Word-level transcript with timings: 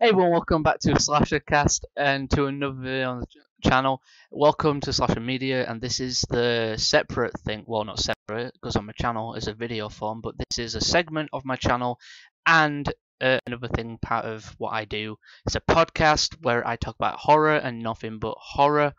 Hey 0.00 0.10
everyone, 0.10 0.30
welcome 0.30 0.62
back 0.62 0.78
to 0.82 1.00
Slasher 1.00 1.40
Cast 1.40 1.84
and 1.96 2.30
to 2.30 2.46
another 2.46 2.76
video 2.76 3.10
on 3.10 3.18
the 3.18 3.26
ch- 3.26 3.68
channel. 3.68 4.00
Welcome 4.30 4.80
to 4.82 4.92
Slasher 4.92 5.18
Media, 5.18 5.68
and 5.68 5.80
this 5.80 5.98
is 5.98 6.24
the 6.30 6.76
separate 6.78 7.36
thing. 7.40 7.64
Well, 7.66 7.82
not 7.82 7.98
separate 7.98 8.52
because 8.52 8.76
on 8.76 8.86
my 8.86 8.92
channel 8.92 9.34
is 9.34 9.48
a 9.48 9.54
video 9.54 9.88
form, 9.88 10.20
but 10.20 10.36
this 10.38 10.60
is 10.60 10.76
a 10.76 10.80
segment 10.80 11.30
of 11.32 11.44
my 11.44 11.56
channel 11.56 11.98
and 12.46 12.88
uh, 13.20 13.38
another 13.44 13.66
thing 13.66 13.98
part 14.00 14.24
of 14.24 14.44
what 14.58 14.70
I 14.70 14.84
do. 14.84 15.16
It's 15.46 15.56
a 15.56 15.60
podcast 15.60 16.36
where 16.42 16.64
I 16.64 16.76
talk 16.76 16.94
about 16.94 17.18
horror 17.18 17.56
and 17.56 17.82
nothing 17.82 18.20
but 18.20 18.36
horror, 18.38 18.94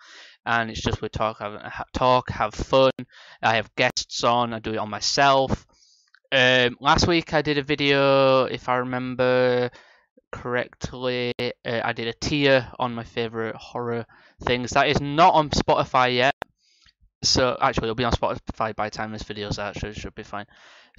and 0.45 0.70
it's 0.70 0.81
just 0.81 1.02
we 1.02 1.08
talk, 1.08 1.40
have, 1.40 1.86
talk, 1.94 2.30
have 2.30 2.54
fun. 2.54 2.91
I 3.41 3.55
have 3.55 3.73
guests 3.76 4.26
on. 4.26 4.54
I 4.54 4.59
do 4.59 4.73
it 4.73 4.77
on 4.80 4.90
myself. 4.90 5.66
Um, 6.34 6.76
last 6.81 7.08
week 7.08 7.34
I 7.34 7.41
did 7.41 7.58
a 7.58 7.63
video, 7.63 8.44
if 8.44 8.68
I 8.68 8.76
remember 8.80 9.72
correctly, 10.32 11.34
uh, 11.40 11.82
I 11.84 11.94
did 11.94 12.08
a 12.08 12.14
tier 12.14 12.68
on 12.80 12.94
my 12.94 13.04
favorite 13.04 13.56
horror 13.56 14.06
things. 14.44 14.72
That 14.72 14.88
is 14.88 15.02
not 15.02 15.34
on 15.34 15.50
Spotify 15.50 16.16
yet. 16.16 16.36
So 17.24 17.58
actually, 17.60 17.86
it'll 17.86 17.96
be 17.96 18.05
on 18.05 18.14
Spotify 18.14 18.76
by 18.76 18.88
the 18.88 18.96
time 18.96 19.12
this 19.12 19.24
video's 19.24 19.60
out. 19.60 19.78
So 19.78 19.88
it 19.88 19.96
should 19.96 20.16
be 20.16 20.24
fine. 20.24 20.46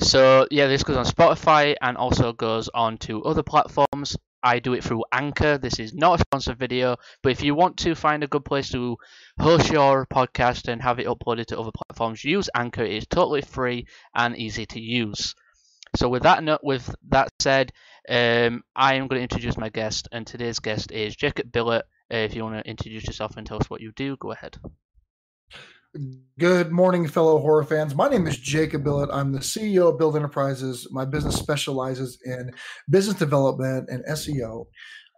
So 0.00 0.46
yeah, 0.50 0.66
this 0.66 0.82
goes 0.82 0.96
on 0.96 1.04
Spotify 1.04 1.74
and 1.80 1.96
also 1.96 2.32
goes 2.32 2.68
on 2.72 2.98
to 2.98 3.24
other 3.24 3.42
platforms. 3.42 4.16
I 4.42 4.58
do 4.58 4.72
it 4.72 4.82
through 4.82 5.04
Anchor. 5.12 5.58
This 5.58 5.78
is 5.78 5.92
not 5.92 6.18
a 6.18 6.22
sponsored 6.22 6.58
video, 6.58 6.96
but 7.22 7.32
if 7.32 7.42
you 7.42 7.54
want 7.54 7.76
to 7.78 7.94
find 7.94 8.24
a 8.24 8.26
good 8.26 8.44
place 8.44 8.70
to 8.70 8.96
host 9.38 9.70
your 9.70 10.06
podcast 10.06 10.68
and 10.68 10.80
have 10.80 10.98
it 10.98 11.06
uploaded 11.06 11.46
to 11.46 11.60
other 11.60 11.72
platforms, 11.72 12.24
use 12.24 12.48
Anchor. 12.54 12.82
It 12.82 12.94
is 12.94 13.06
totally 13.06 13.42
free 13.42 13.86
and 14.14 14.36
easy 14.36 14.64
to 14.66 14.80
use. 14.80 15.34
So 15.96 16.08
with 16.08 16.22
that 16.22 16.42
note, 16.42 16.60
with 16.62 16.94
that 17.08 17.28
said, 17.40 17.72
um, 18.08 18.62
I 18.76 18.94
am 18.94 19.08
going 19.08 19.18
to 19.18 19.22
introduce 19.22 19.56
my 19.56 19.68
guest, 19.68 20.08
and 20.12 20.26
today's 20.26 20.58
guest 20.60 20.92
is 20.92 21.16
Jacob 21.16 21.50
Billett. 21.50 21.82
Uh, 22.12 22.18
if 22.18 22.34
you 22.34 22.44
want 22.44 22.62
to 22.62 22.68
introduce 22.68 23.04
yourself 23.04 23.36
and 23.36 23.46
tell 23.46 23.58
us 23.58 23.68
what 23.68 23.80
you 23.80 23.92
do, 23.96 24.16
go 24.16 24.32
ahead. 24.32 24.56
Good 26.38 26.70
morning, 26.70 27.08
fellow 27.08 27.40
horror 27.40 27.64
fans. 27.64 27.96
My 27.96 28.08
name 28.08 28.28
is 28.28 28.38
Jacob 28.38 28.84
Billett. 28.84 29.12
I'm 29.12 29.32
the 29.32 29.40
CEO 29.40 29.90
of 29.90 29.98
Build 29.98 30.14
Enterprises. 30.14 30.86
My 30.92 31.04
business 31.04 31.34
specializes 31.34 32.20
in 32.24 32.52
business 32.88 33.16
development 33.16 33.88
and 33.90 34.04
SEO, 34.04 34.66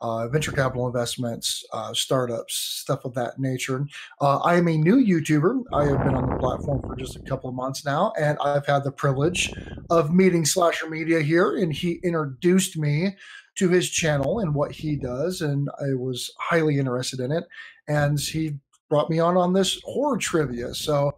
uh, 0.02 0.26
venture 0.28 0.52
capital 0.52 0.86
investments, 0.86 1.64
uh, 1.72 1.94
startups, 1.94 2.54
stuff 2.54 3.04
of 3.04 3.14
that 3.14 3.38
nature. 3.38 3.86
Uh, 4.20 4.38
I 4.38 4.56
am 4.56 4.68
a 4.68 4.76
new 4.76 4.96
YouTuber. 4.96 5.62
I 5.72 5.84
have 5.86 6.04
been 6.04 6.14
on 6.14 6.28
the 6.28 6.36
platform 6.36 6.82
for 6.82 6.96
just 6.96 7.16
a 7.16 7.20
couple 7.20 7.48
of 7.48 7.54
months 7.54 7.84
now, 7.84 8.12
and 8.20 8.36
I've 8.44 8.66
had 8.66 8.82
the 8.82 8.90
privilege 8.90 9.50
of 9.90 10.12
meeting 10.12 10.44
Slasher 10.44 10.90
Media 10.90 11.20
here, 11.20 11.56
and 11.56 11.72
he 11.72 12.00
introduced 12.02 12.76
me 12.76 13.16
to 13.54 13.68
his 13.68 13.88
channel 13.88 14.40
and 14.40 14.54
what 14.54 14.72
he 14.72 14.96
does, 14.96 15.40
and 15.40 15.68
I 15.80 15.94
was 15.94 16.32
highly 16.38 16.78
interested 16.78 17.20
in 17.20 17.30
it. 17.30 17.44
And 17.86 18.18
he 18.18 18.58
brought 18.90 19.08
me 19.08 19.20
on 19.20 19.36
on 19.36 19.52
this 19.52 19.80
horror 19.84 20.18
trivia. 20.18 20.74
So 20.74 21.12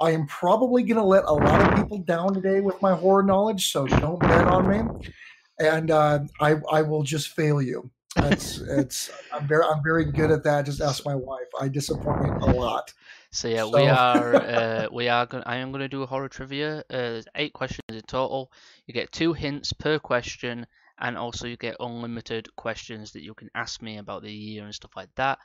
I 0.00 0.12
am 0.12 0.26
probably 0.26 0.84
going 0.84 0.96
to 0.96 1.02
let 1.02 1.24
a 1.24 1.32
lot 1.32 1.60
of 1.60 1.76
people 1.76 1.98
down 1.98 2.34
today 2.34 2.60
with 2.60 2.80
my 2.80 2.94
horror 2.94 3.24
knowledge. 3.24 3.72
So 3.72 3.86
don't 3.86 4.20
bet 4.20 4.46
on 4.46 4.68
me, 4.68 5.10
and 5.58 5.90
uh, 5.90 6.20
I 6.40 6.56
I 6.70 6.82
will 6.82 7.02
just 7.02 7.30
fail 7.30 7.60
you. 7.60 7.90
It's 8.16 8.58
it's 8.80 9.10
I'm 9.32 9.46
very 9.46 9.64
I'm 9.64 9.82
very 9.82 10.04
good 10.04 10.30
at 10.30 10.44
that. 10.44 10.66
Just 10.66 10.80
ask 10.80 11.04
my 11.04 11.14
wife. 11.14 11.48
I 11.60 11.68
disappoint 11.68 12.42
a 12.42 12.46
lot. 12.52 12.92
So 13.30 13.48
yeah, 13.48 13.64
So- 13.64 13.70
we 13.76 13.88
are 13.88 14.34
uh, 14.36 14.86
we 14.92 15.08
are 15.08 15.26
going. 15.26 15.42
I 15.46 15.56
am 15.56 15.70
going 15.70 15.80
to 15.80 15.88
do 15.88 16.02
a 16.02 16.06
horror 16.06 16.28
trivia. 16.28 16.78
Uh, 16.78 16.82
there's 16.88 17.26
eight 17.34 17.52
questions 17.52 17.84
in 17.90 18.00
total. 18.02 18.50
You 18.86 18.94
get 18.94 19.12
two 19.12 19.32
hints 19.34 19.72
per 19.72 19.98
question, 19.98 20.66
and 20.98 21.16
also 21.18 21.46
you 21.46 21.56
get 21.56 21.76
unlimited 21.80 22.48
questions 22.56 23.12
that 23.12 23.22
you 23.22 23.34
can 23.34 23.50
ask 23.54 23.82
me 23.82 23.98
about 23.98 24.22
the 24.22 24.32
year 24.32 24.64
and 24.64 24.74
stuff 24.74 24.92
like 24.96 25.10
that. 25.16 25.38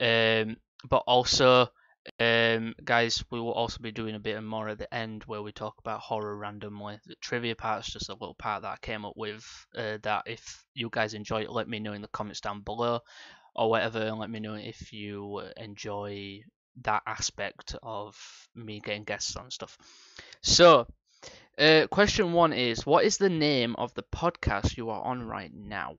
Um, 0.00 0.56
but 0.88 1.04
also, 1.06 1.68
um, 2.18 2.74
guys, 2.84 3.24
we 3.30 3.40
will 3.40 3.52
also 3.52 3.80
be 3.80 3.92
doing 3.92 4.14
a 4.14 4.20
bit 4.20 4.42
more 4.42 4.68
at 4.68 4.78
the 4.78 4.92
end 4.92 5.24
where 5.24 5.42
we 5.42 5.52
talk 5.52 5.78
about 5.78 6.00
horror 6.00 6.36
randomly. 6.36 6.98
The 7.06 7.14
trivia 7.20 7.54
part's 7.54 7.92
just 7.92 8.08
a 8.08 8.14
little 8.14 8.34
part 8.34 8.62
that 8.62 8.72
I 8.72 8.76
came 8.80 9.04
up 9.04 9.16
with. 9.16 9.44
Uh, 9.76 9.98
that 10.02 10.24
if 10.26 10.64
you 10.74 10.88
guys 10.90 11.14
enjoy 11.14 11.42
it, 11.42 11.52
let 11.52 11.68
me 11.68 11.78
know 11.78 11.92
in 11.92 12.02
the 12.02 12.08
comments 12.08 12.40
down 12.40 12.62
below, 12.62 13.00
or 13.54 13.70
whatever, 13.70 14.00
and 14.00 14.18
let 14.18 14.30
me 14.30 14.40
know 14.40 14.54
if 14.54 14.92
you 14.92 15.42
enjoy 15.56 16.40
that 16.82 17.02
aspect 17.06 17.76
of 17.82 18.16
me 18.54 18.80
getting 18.80 19.04
guests 19.04 19.36
on 19.36 19.50
stuff. 19.50 19.76
So, 20.42 20.86
uh, 21.58 21.86
question 21.90 22.32
one 22.32 22.52
is 22.52 22.86
What 22.86 23.04
is 23.04 23.18
the 23.18 23.28
name 23.30 23.76
of 23.76 23.94
the 23.94 24.02
podcast 24.02 24.76
you 24.76 24.90
are 24.90 25.02
on 25.02 25.22
right 25.22 25.52
now? 25.54 25.96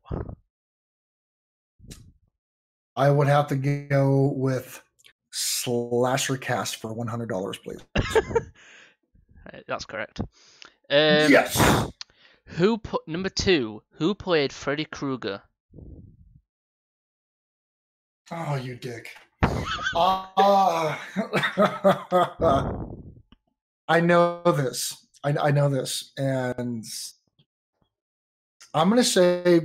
I 2.95 3.09
would 3.09 3.27
have 3.27 3.47
to 3.47 3.55
go 3.55 4.33
with 4.35 4.81
Slasher 5.33 6.37
Cast 6.37 6.75
for 6.77 6.93
one 6.93 7.07
hundred 7.07 7.29
dollars, 7.29 7.57
please. 7.57 7.79
Uh, 9.45 9.59
that's 9.67 9.83
correct. 9.83 10.21
Um, 10.21 11.29
yes. 11.29 11.91
Who 12.45 12.77
put 12.77 13.05
number 13.09 13.27
two? 13.27 13.83
Who 13.95 14.15
played 14.15 14.53
Freddy 14.53 14.85
Krueger? 14.85 15.41
Oh, 18.31 18.55
you 18.55 18.75
dick. 18.75 19.09
Ah. 19.95 20.97
I 23.89 23.99
know 23.99 24.41
this. 24.45 25.07
I, 25.25 25.35
I 25.37 25.51
know 25.51 25.67
this, 25.69 26.13
and 26.17 26.85
I'm 28.73 28.89
gonna 28.89 29.03
say, 29.03 29.61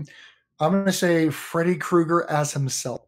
I'm 0.59 0.73
gonna 0.73 0.93
say 0.93 1.31
Freddy 1.31 1.77
Krueger 1.77 2.27
as 2.29 2.53
himself. 2.53 3.03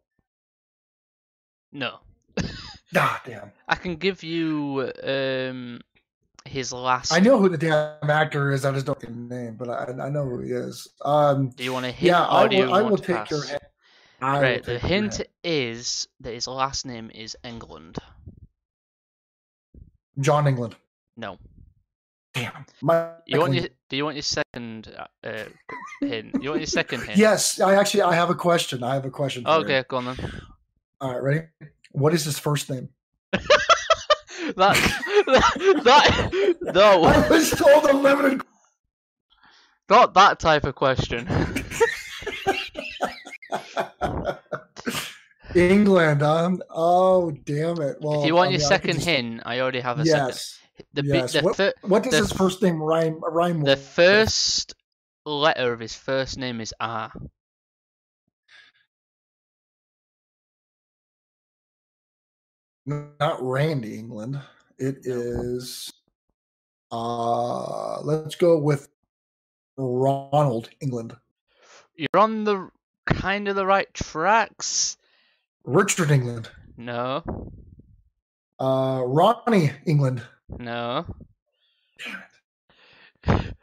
No, 1.73 1.99
Ah, 2.93 3.21
damn. 3.25 3.53
I 3.69 3.75
can 3.75 3.95
give 3.95 4.21
you 4.21 4.91
um 5.03 5.79
his 6.45 6.73
last. 6.73 7.13
I 7.13 7.19
know 7.19 7.39
who 7.39 7.47
the 7.47 7.57
damn 7.57 8.09
actor 8.09 8.51
is. 8.51 8.65
I 8.65 8.73
just 8.73 8.85
don't 8.85 8.99
get 8.99 9.09
the 9.11 9.35
name, 9.35 9.55
but 9.55 9.69
I, 9.69 10.07
I 10.07 10.09
know 10.09 10.25
who 10.25 10.39
he 10.41 10.51
is. 10.51 10.89
Um, 11.05 11.51
Do 11.55 11.63
you 11.63 11.71
want 11.71 11.85
to 11.85 11.91
hint 11.91 12.07
yeah, 12.07 12.25
I 12.25 12.45
will, 12.47 12.73
I 12.73 12.81
will 12.81 12.97
take 12.97 13.29
your 13.29 13.41
pass? 13.41 13.49
hint. 13.49 13.63
I 14.21 14.41
Right, 14.41 14.63
the 14.63 14.77
hint 14.77 15.21
is 15.43 16.07
that 16.19 16.33
his 16.33 16.47
last 16.47 16.85
name 16.85 17.09
is 17.15 17.35
Englund. 17.43 17.97
John 20.19 20.45
Englund. 20.45 20.73
No. 21.17 21.37
Damn. 22.33 22.65
My, 22.81 23.11
You 23.25 23.39
want 23.39 23.53
your, 23.53 23.67
do 23.89 23.97
you 23.97 24.03
want 24.03 24.15
your 24.15 24.23
second 24.23 24.93
uh, 24.97 25.27
uh, 25.27 25.43
hint? 26.01 26.35
You 26.41 26.49
want 26.49 26.61
your 26.61 26.67
second 26.67 27.01
hint? 27.03 27.17
Yes, 27.17 27.59
I 27.59 27.75
actually 27.75 28.03
I 28.03 28.13
have 28.13 28.29
a 28.29 28.35
question. 28.35 28.83
I 28.83 28.93
have 28.93 29.05
a 29.05 29.09
question. 29.09 29.43
For 29.43 29.49
you. 29.49 29.55
Okay, 29.63 29.83
go 29.87 29.97
on 29.97 30.05
then. 30.05 30.41
All 31.01 31.11
right, 31.13 31.21
ready? 31.23 31.47
What 31.93 32.13
is 32.13 32.23
his 32.25 32.37
first 32.37 32.69
name? 32.69 32.89
that, 33.33 33.41
that, 34.55 35.81
that, 35.83 36.57
no, 36.73 37.03
I 37.03 37.27
was 37.27 37.49
told 37.49 37.85
a 37.85 37.93
limited. 37.93 38.41
not 39.89 40.13
that 40.13 40.39
type 40.39 40.63
of 40.65 40.75
question. 40.75 41.25
Englund. 45.53 46.21
Um. 46.21 46.61
Oh, 46.69 47.31
damn 47.31 47.81
it. 47.81 47.97
Well, 47.99 48.21
if 48.21 48.27
you 48.27 48.35
want 48.35 48.49
I 48.49 48.51
your 48.51 48.59
mean, 48.59 48.65
I 48.65 48.69
second 48.69 48.93
just- 48.95 49.07
hint, 49.07 49.41
I 49.45 49.59
already 49.59 49.79
have 49.81 49.99
a 49.99 50.05
second. 50.05 50.27
yes. 50.27 50.57
The, 50.93 51.03
yes. 51.03 51.33
the, 51.33 51.41
what, 51.41 51.55
fir- 51.55 51.73
what 51.81 52.03
does 52.03 52.11
the 52.13 52.17
his 52.19 52.31
first 52.31 52.61
name 52.61 52.81
rhyme 52.81 53.19
rhyme 53.21 53.57
with 53.59 53.65
the 53.65 53.71
with? 53.71 53.87
first 53.87 54.73
letter 55.25 55.73
of 55.73 55.79
his 55.79 55.93
first 55.95 56.37
name 56.37 56.59
is 56.61 56.73
R. 56.79 57.11
Not 62.85 63.37
Randy 63.41 64.01
Englund. 64.01 64.41
It 64.77 65.05
is. 65.05 65.91
Uh, 66.91 68.01
let's 68.01 68.35
go 68.35 68.57
with 68.57 68.89
Ronald 69.77 70.69
Englund. 70.83 71.15
You're 71.95 72.07
on 72.21 72.43
the 72.43 72.69
kind 73.05 73.47
of 73.47 73.55
the 73.55 73.65
right 73.65 73.91
tracks. 73.93 74.97
Richard 75.63 76.09
Englund. 76.09 76.47
No, 76.77 77.23
Uh, 78.59 79.03
Ronnie 79.05 79.71
Englund. 79.87 80.23
no. 80.49 81.05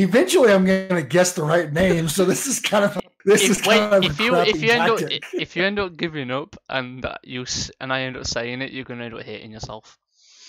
Eventually, 0.00 0.52
I'm 0.52 0.64
going 0.64 0.88
to 0.88 1.02
guess 1.02 1.32
the 1.32 1.42
right 1.42 1.72
name. 1.72 2.08
So 2.08 2.24
this 2.24 2.46
is 2.46 2.60
kind 2.60 2.84
of 2.84 2.98
this 3.24 3.42
is 3.48 3.58
If, 3.60 3.66
wait, 3.66 3.78
kind 3.78 3.94
of 3.94 4.04
if 4.10 4.20
a 4.20 4.22
you 4.22 4.34
if 4.36 4.62
you 4.62 4.70
end 4.70 4.90
up 4.90 4.98
tactic. 4.98 5.24
if 5.34 5.56
you 5.56 5.64
end 5.64 5.78
up 5.78 5.96
giving 5.96 6.30
up 6.30 6.56
and 6.68 7.04
you 7.24 7.44
and 7.80 7.92
I 7.92 8.02
end 8.02 8.16
up 8.16 8.26
saying 8.26 8.62
it, 8.62 8.72
you're 8.72 8.84
gonna 8.84 9.04
end 9.04 9.14
up 9.14 9.22
hating 9.22 9.52
yourself. 9.52 9.98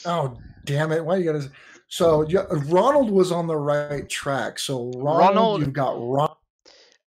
Oh 0.05 0.37
damn 0.65 0.91
it! 0.91 1.03
Why 1.03 1.15
are 1.15 1.19
you 1.19 1.31
got 1.33 1.41
to? 1.41 1.51
So 1.87 2.23
Ronald 2.67 3.09
was 3.11 3.31
on 3.31 3.47
the 3.47 3.55
right 3.55 4.07
track. 4.09 4.59
So 4.59 4.91
Ronald, 4.95 5.19
Ronald- 5.19 5.59
you've 5.61 5.73
got 5.73 5.93
Ron, 5.99 6.35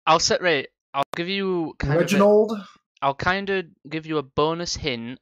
I'll 0.07 0.19
set 0.19 0.41
right. 0.41 0.67
I'll 0.93 1.03
give 1.15 1.29
you 1.29 1.73
kind 1.79 1.93
of. 1.93 1.97
A, 1.99 2.01
Reginald. 2.01 2.53
I'll 3.01 3.15
kind 3.15 3.49
of 3.49 3.65
give 3.89 4.05
you 4.05 4.17
a 4.17 4.23
bonus 4.23 4.75
hint, 4.75 5.19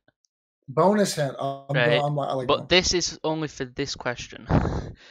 Bonus 0.68 1.16
hint. 1.16 1.36
I'm, 1.40 1.64
Right, 1.74 2.00
go- 2.00 2.06
I'm, 2.06 2.20
I 2.20 2.34
like 2.34 2.48
but 2.48 2.58
that. 2.58 2.70
this 2.70 2.94
is 2.94 3.18
only 3.24 3.48
for 3.48 3.66
this 3.66 3.96
question. 3.96 4.48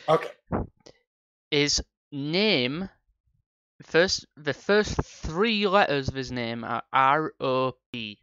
Okay. 0.09 0.29
Is 1.51 1.81
name 2.13 2.89
First, 3.85 4.27
the 4.37 4.53
first 4.55 4.97
three 5.05 5.69
letters 5.69 6.09
of 6.09 6.15
his 6.15 6.33
name 6.33 6.65
are 6.65 6.83
R 6.93 7.33
O 7.39 7.75
P. 7.93 8.19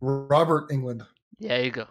Robert 0.00 0.70
Englund. 0.70 1.06
There 1.38 1.62
you 1.64 1.70
go. 1.70 1.86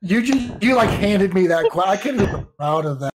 You 0.00 0.22
just 0.22 0.62
you 0.62 0.74
like 0.74 0.88
handed 0.88 1.34
me 1.34 1.46
that. 1.48 1.66
I 1.76 1.96
couldn't 1.98 2.24
be 2.24 2.46
proud 2.56 2.86
of 2.86 3.00
that. 3.00 3.12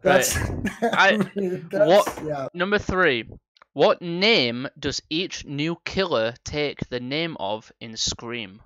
That's, 0.00 0.36
I- 0.82 1.18
mean, 1.36 1.68
what- 1.70 2.22
Yeah. 2.24 2.48
Number 2.54 2.78
three. 2.78 3.28
What 3.74 4.00
name 4.00 4.68
does 4.78 5.02
each 5.10 5.44
new 5.44 5.76
killer 5.84 6.32
take 6.44 6.88
the 6.88 7.00
name 7.00 7.36
of 7.40 7.70
in 7.80 7.96
Scream? 7.98 8.62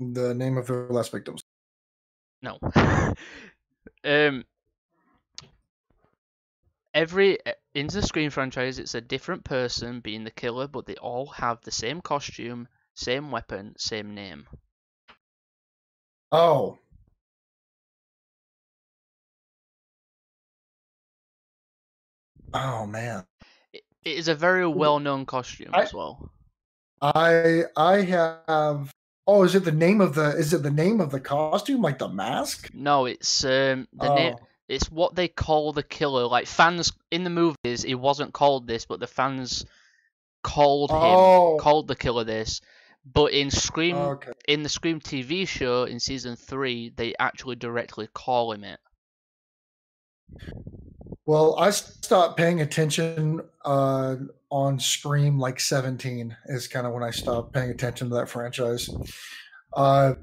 The 0.00 0.34
name 0.34 0.56
of 0.56 0.66
their 0.66 0.88
last 0.88 1.12
victims. 1.12 1.42
No. 2.42 2.58
um. 4.04 4.44
Every 6.94 7.38
in 7.74 7.88
the 7.88 8.00
Scream 8.00 8.30
franchise, 8.30 8.78
it's 8.78 8.94
a 8.94 9.02
different 9.02 9.44
person 9.44 10.00
being 10.00 10.24
the 10.24 10.30
killer, 10.30 10.66
but 10.66 10.86
they 10.86 10.94
all 10.96 11.26
have 11.26 11.60
the 11.60 11.70
same 11.70 12.00
costume, 12.00 12.68
same 12.94 13.30
weapon, 13.30 13.74
same 13.76 14.14
name. 14.14 14.46
Oh. 16.32 16.78
Oh 22.54 22.86
man. 22.86 23.24
It 23.74 23.84
is 24.04 24.28
a 24.28 24.34
very 24.34 24.66
well-known 24.66 25.26
costume 25.26 25.70
I- 25.74 25.82
as 25.82 25.92
well. 25.92 26.30
I 27.02 27.64
I 27.76 28.00
have 28.02 28.95
Oh, 29.26 29.42
is 29.42 29.54
it 29.54 29.64
the 29.64 29.72
name 29.72 30.00
of 30.00 30.14
the 30.14 30.36
is 30.36 30.52
it 30.52 30.62
the 30.62 30.70
name 30.70 31.00
of 31.00 31.10
the 31.10 31.20
costume 31.20 31.82
like 31.82 31.98
the 31.98 32.08
mask? 32.08 32.70
No, 32.72 33.06
it's 33.06 33.44
um 33.44 33.88
the 33.92 34.14
name. 34.14 34.34
Oh. 34.40 34.46
It's 34.68 34.90
what 34.90 35.14
they 35.14 35.28
call 35.28 35.72
the 35.72 35.82
killer. 35.82 36.26
Like 36.26 36.46
fans 36.46 36.92
in 37.10 37.24
the 37.24 37.30
movies, 37.30 37.82
he 37.82 37.94
wasn't 37.94 38.32
called 38.32 38.66
this, 38.66 38.84
but 38.86 38.98
the 39.00 39.06
fans 39.06 39.64
called 40.42 40.90
him 40.90 40.98
Oh. 40.98 41.56
called 41.60 41.88
the 41.88 41.96
killer 41.96 42.24
this. 42.24 42.60
But 43.04 43.32
in 43.32 43.50
Scream, 43.52 43.96
Okay. 43.96 44.32
in 44.48 44.64
the 44.64 44.68
Scream 44.68 45.00
TV 45.00 45.46
show 45.46 45.84
in 45.84 46.00
season 46.00 46.34
three, 46.34 46.88
they 46.90 47.14
actually 47.20 47.54
directly 47.56 48.08
call 48.12 48.52
him 48.52 48.64
it. 48.64 48.80
Well, 51.26 51.56
I 51.58 51.70
stopped 51.70 52.36
paying 52.36 52.60
attention 52.60 53.40
uh, 53.64 54.14
on 54.50 54.78
Scream 54.78 55.40
like 55.40 55.58
17 55.58 56.36
is 56.46 56.68
kind 56.68 56.86
of 56.86 56.92
when 56.92 57.02
I 57.02 57.10
stopped 57.10 57.52
paying 57.52 57.70
attention 57.70 58.08
to 58.10 58.14
that 58.14 58.28
franchise. 58.28 58.88
Uh, 59.72 60.14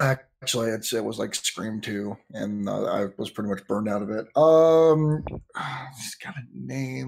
actually, 0.00 0.70
it's, 0.70 0.92
it 0.92 1.04
was 1.04 1.20
like 1.20 1.36
Scream 1.36 1.80
2, 1.80 2.16
and 2.32 2.68
uh, 2.68 2.84
I 2.84 3.06
was 3.16 3.30
pretty 3.30 3.48
much 3.48 3.64
burned 3.68 3.88
out 3.88 4.02
of 4.02 4.10
it. 4.10 4.26
Um, 4.36 5.24
it's 5.96 6.16
got 6.16 6.34
a 6.34 6.42
name. 6.52 7.06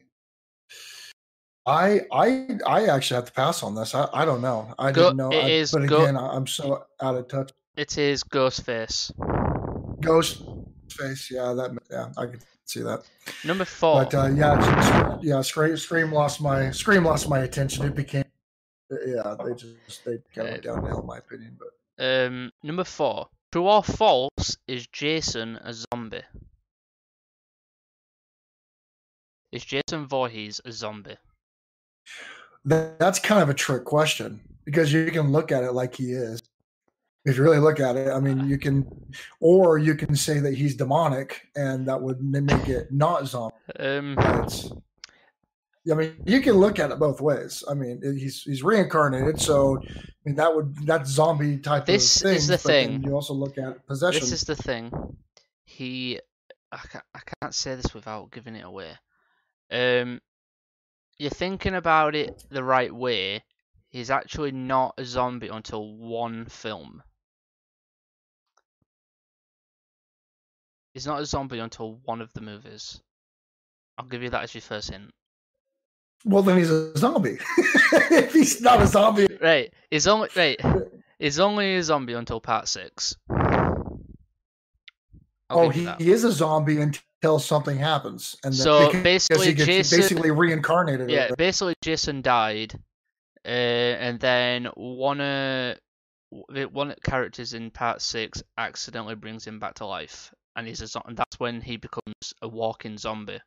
I 1.65 2.01
I 2.13 2.49
I 2.67 2.87
actually 2.87 3.17
have 3.17 3.27
to 3.27 3.33
pass 3.33 3.63
on 3.63 3.77
this. 3.77 3.95
I, 3.95 4.09
I 4.13 4.25
don't 4.25 4.41
know. 4.41 4.75
I 4.81 4.91
Go- 4.91 5.05
didn't 5.05 5.17
know. 5.19 5.31
it 5.31 5.45
I, 5.45 5.49
is 5.49 5.71
but 5.71 5.87
go- 5.87 6.03
again, 6.03 6.17
I'm 6.17 6.45
so 6.47 6.85
out 7.01 7.15
of 7.15 7.29
touch. 7.29 7.53
It 7.77 7.97
is 7.99 8.25
Ghostface. 8.25 9.13
Ghost 10.01 10.43
face, 10.91 11.31
yeah, 11.31 11.53
that 11.53 11.71
yeah, 11.89 12.09
I 12.19 12.27
could 12.27 12.43
see 12.73 12.83
that. 12.83 13.03
Number 13.45 13.65
four. 13.65 14.05
But 14.05 14.15
uh, 14.15 14.27
yeah, 14.29 15.19
yeah, 15.23 15.41
Scream, 15.43 15.77
Scream 15.77 16.13
lost 16.13 16.41
my 16.41 16.71
Scream 16.71 17.05
lost 17.05 17.29
my 17.29 17.41
attention. 17.41 17.85
It 17.85 17.95
became 17.95 18.25
yeah, 19.07 19.37
they 19.45 19.55
just 19.55 20.05
they 20.05 20.19
kind 20.35 20.49
of 20.49 20.53
went 20.53 20.63
downhill 20.63 21.01
in 21.01 21.07
my 21.07 21.19
opinion. 21.19 21.59
But 21.59 22.05
Um, 22.05 22.53
number 22.63 22.85
four. 22.85 23.29
True 23.53 23.69
or 23.69 23.83
false 23.83 24.57
is 24.67 24.87
Jason 24.87 25.57
a 25.57 25.75
zombie? 25.75 26.23
Is 29.53 29.65
Jason 29.65 30.07
Voorhees 30.07 30.61
a 30.65 30.73
zombie? 30.73 31.17
that's 32.65 33.19
kind 33.19 33.43
of 33.43 33.49
a 33.51 33.55
trick 33.55 33.85
question 33.85 34.41
because 34.65 34.93
you 34.93 35.11
can 35.11 35.33
look 35.33 35.51
at 35.51 35.65
it 35.65 35.73
like 35.73 35.97
he 35.97 36.13
is. 36.13 36.43
If 37.25 37.37
you 37.37 37.45
really 37.45 37.59
look 37.59 37.79
at 37.79 37.95
it, 37.97 38.09
I 38.11 38.19
mean, 38.19 38.49
you 38.49 38.59
can, 38.59 38.85
or 39.39 39.79
you 39.79 39.95
can 39.95 40.17
say 40.17 40.41
that 40.41 40.55
he's 40.55 40.75
demonic, 40.75 41.43
and 41.55 41.87
that 41.87 42.01
would 42.03 42.21
make 42.23 42.69
it 42.69 42.91
not 42.93 43.27
zombie. 43.29 43.55
Um, 43.79 44.17
It's, 44.19 44.73
I 45.91 45.95
mean, 45.95 46.15
you 46.27 46.41
can 46.41 46.55
look 46.55 46.79
at 46.81 46.91
it 46.91 46.99
both 46.99 47.21
ways. 47.21 47.63
I 47.69 47.75
mean, 47.75 48.01
he's 48.03 48.43
he's 48.43 48.63
reincarnated, 48.63 49.41
so 49.41 49.79
I 49.85 49.89
mean 50.25 50.35
that 50.37 50.55
would 50.55 50.75
that's 50.87 51.11
zombie 51.11 51.59
type 51.59 51.87
This 51.87 52.17
of 52.17 52.23
thing. 52.23 52.37
is 52.37 52.47
the 52.49 52.59
thing. 52.59 53.03
You 53.05 53.15
also 53.15 53.35
look 53.35 53.57
at 53.59 53.87
possession. 53.87 54.21
this 54.21 54.33
is 54.33 54.43
the 54.45 54.57
thing. 54.57 54.91
He, 55.65 56.19
I 56.73 56.79
can't, 56.79 57.05
I 57.15 57.21
can't 57.41 57.55
say 57.55 57.75
this 57.77 57.95
without 57.95 58.31
giving 58.31 58.57
it 58.57 58.65
away. 58.65 58.93
Um, 59.71 60.21
you're 61.19 61.31
thinking 61.31 61.75
about 61.75 62.15
it 62.15 62.43
the 62.51 62.63
right 62.65 62.93
way. 62.95 63.43
He's 63.89 64.11
actually 64.11 64.53
not 64.53 64.95
a 64.99 65.05
zombie 65.05 65.49
until 65.49 65.97
one 65.97 66.47
film. 66.47 67.03
He's 70.95 71.07
not 71.07 71.21
a 71.21 71.27
zombie 71.27 71.59
until 71.59 72.01
one 72.05 72.21
of 72.21 72.33
the 72.35 72.41
movies. 72.41 73.01
I'll 73.97 74.07
give 74.07 74.23
you 74.23 74.31
that 74.31 74.43
as 74.43 74.55
your 74.55 74.63
first 74.63 74.91
hint. 74.91 75.11
Well, 76.25 76.43
then 76.43 76.59
he's 76.59 76.71
a 76.71 76.97
zombie. 76.97 77.39
if 77.93 78.33
he's 78.33 78.61
not 78.61 78.81
a 78.81 78.87
zombie, 78.87 79.27
Right, 79.41 79.73
he's 79.91 80.07
only 80.07 80.29
right. 80.37 80.61
He's 81.19 81.41
only 81.41 81.77
a 81.77 81.83
zombie 81.83 82.15
until 82.15 82.41
part 82.41 82.69
six. 82.69 83.17
I'll 85.53 85.67
oh, 85.67 85.69
he, 85.69 85.89
he 85.99 86.11
is 86.11 86.25
a 86.25 86.33
zombie 86.33 86.81
until 86.81 87.39
something 87.39 87.77
happens, 87.77 88.37
and 88.45 88.55
So 88.55 88.87
because 88.87 89.03
basically, 89.03 89.55
Jason. 89.55 89.99
basically 89.99 90.31
reincarnated. 90.31 91.11
Yeah, 91.11 91.27
right? 91.27 91.37
basically 91.37 91.75
Jason 91.83 92.23
died, 92.23 92.75
uh, 93.45 93.49
and 93.49 94.19
then 94.21 94.67
one 94.75 95.21
of 95.21 95.77
the 96.49 96.65
one 96.65 96.91
of 96.91 96.97
the 96.97 97.01
characters 97.03 97.53
in 97.53 97.71
part 97.71 98.01
six 98.01 98.43
accidentally 98.57 99.15
brings 99.15 99.47
him 99.47 99.59
back 99.59 99.75
to 99.75 99.87
life, 99.87 100.33
and 100.57 100.67
he's 100.67 100.83
a 100.83 101.01
and 101.07 101.17
that's 101.17 101.41
when 101.41 101.61
he 101.61 101.77
becomes 101.77 102.35
a 102.43 102.49
walking 102.49 102.99
zombie. 102.99 103.41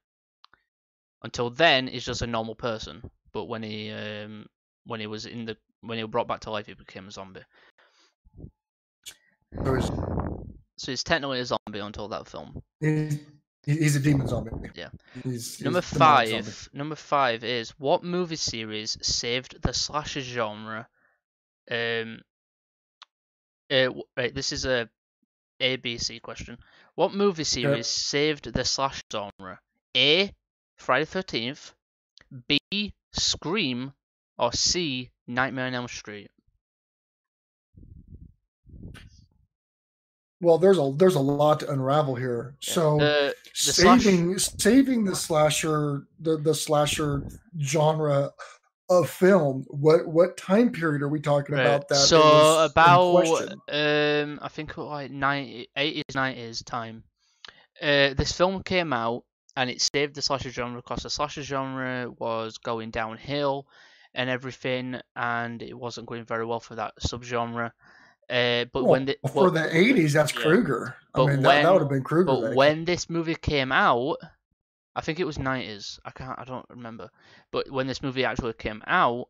Until 1.24 1.50
then, 1.50 1.88
he's 1.88 2.06
just 2.06 2.22
a 2.22 2.28
normal 2.28 2.56
person, 2.56 3.02
but 3.34 3.46
when 3.46 3.63
he 3.63 3.92
um 3.92 4.46
when 4.86 5.00
he 5.00 5.07
was 5.07 5.25
in 5.25 5.46
the 5.46 5.57
when 5.81 5.98
he 5.98 6.04
was 6.04 6.12
brought 6.12 6.28
back 6.28 6.42
to 6.42 6.52
life, 6.52 6.68
he 6.68 6.74
became 6.74 7.07
a 7.07 7.12
zombie. 7.12 7.42
So 9.63 9.75
he's, 9.75 9.86
So 10.78 10.92
he's 10.92 11.04
technically 11.04 11.40
a 11.40 11.45
zombie 11.45 11.80
until 11.80 12.07
that 12.09 12.28
film. 12.28 12.62
he's, 12.80 13.19
he's 13.66 13.95
a 13.95 14.00
demon 14.00 14.28
zombie. 14.28 14.52
Yeah. 14.76 14.90
He's, 15.24 15.62
Number 15.62 15.81
he's 15.81 15.92
a 15.92 15.94
demonic 15.95 16.28
zombie. 16.30 16.44
five. 16.44 16.69
Number 16.74 16.95
five 16.95 17.44
is 17.44 17.69
what 17.78 18.04
movie 18.04 18.35
series 18.35 18.97
saved 19.02 19.62
the 19.62 19.74
slasher 19.74 20.21
genre? 20.21 20.88
Um. 21.71 22.21
Uh, 23.71 23.90
this 24.16 24.52
is 24.52 24.66
a 24.66 24.88
A 25.59 25.78
B 25.78 25.97
C 25.97 26.19
question. 26.19 26.59
What 26.95 27.14
movie 27.14 27.42
uh, 27.42 27.45
series 27.45 27.87
saved 27.87 28.52
the 28.54 28.64
slash 28.66 29.04
genre? 29.11 29.59
A. 29.95 30.33
Friday 30.78 31.06
Thirteenth. 31.06 31.73
B. 32.47 32.94
Scream. 33.11 33.94
Or 34.37 34.52
C. 34.54 35.11
Nightmare 35.28 35.68
on 35.68 35.73
Elm 35.73 35.87
Street. 35.87 36.30
Well, 40.42 40.57
there's 40.57 40.78
a 40.78 40.92
there's 40.95 41.16
a 41.16 41.19
lot 41.21 41.61
to 41.61 41.71
unravel 41.71 42.16
here. 42.16 42.56
So 42.59 42.97
The 42.97 43.35
the 43.66 43.73
slash- 43.73 44.04
saving 44.04 44.37
saving 44.37 45.06
the 45.06 45.16
slasher 45.16 46.04
the 46.19 46.37
the 46.37 46.54
slasher 46.54 47.23
genre 47.61 48.31
of 48.89 49.09
film. 49.09 49.65
What 49.69 50.07
what 50.07 50.37
time 50.37 50.71
period 50.71 51.01
are 51.01 51.09
we 51.09 51.19
talking 51.19 51.56
Right, 51.56 51.65
about? 51.65 51.87
That 51.89 51.95
so 51.95 52.63
about 52.63 53.42
um, 53.69 54.39
I 54.42 54.47
think 54.49 54.77
like 54.77 55.11
90, 55.11 55.69
80s, 55.77 56.01
90s 56.13 56.63
time. 56.63 57.04
Uh, 57.81 58.13
this 58.13 58.31
film 58.31 58.63
came 58.63 58.94
out 58.94 59.23
and 59.57 59.69
it 59.69 59.81
saved 59.81 60.15
the 60.15 60.21
slasher 60.21 60.49
genre 60.49 60.81
because 60.81 61.04
the 61.04 61.09
slasher 61.09 61.44
genre 61.44 62.09
was 62.19 62.57
going 62.57 62.92
downhill 62.92 63.68
and 64.13 64.30
everything, 64.30 64.99
and 65.15 65.61
it 65.61 65.73
wasn't 65.77 66.07
going 66.07 66.23
very 66.23 66.45
well 66.45 66.59
for 66.61 66.75
that 66.75 66.94
subgenre. 67.01 67.71
Uh, 68.30 68.65
but 68.71 68.83
Well, 68.83 68.85
when 68.87 69.06
the, 69.06 69.18
for 69.33 69.51
the 69.51 69.59
'80s, 69.59 70.13
that's 70.13 70.31
yeah. 70.31 70.39
Krueger. 70.39 70.95
I 71.13 71.18
But 71.19 71.27
mean, 71.27 71.42
that, 71.42 71.47
when- 71.49 71.63
that 71.63 71.71
would 71.73 71.81
have 71.81 71.89
been 71.89 72.04
Krueger. 72.04 72.49
but 72.49 72.56
when 72.56 72.85
this 72.85 73.09
movie 73.09 73.35
came 73.35 73.71
out, 73.71 74.18
I 74.95 75.02
think 75.02 75.19
it 75.19 75.25
was 75.25 75.37
nineties. 75.40 75.99
I 76.06 76.11
can't. 76.11 76.40
I 76.40 76.45
don't 76.45 76.66
remember. 76.69 77.09
But 77.52 77.69
when 77.69 77.87
this 77.87 78.02
movie 78.02 78.25
actually 78.25 78.54
came 78.54 78.81
out, 78.87 79.28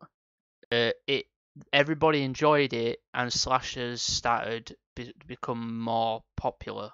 uh, 0.72 0.90
it 1.06 1.26
everybody 1.72 2.22
enjoyed 2.22 2.72
it, 2.72 3.00
and 3.14 3.32
slashers 3.32 4.02
started 4.02 4.76
be, 4.94 5.06
to 5.06 5.26
become 5.26 5.78
more 5.80 6.22
popular. 6.36 6.90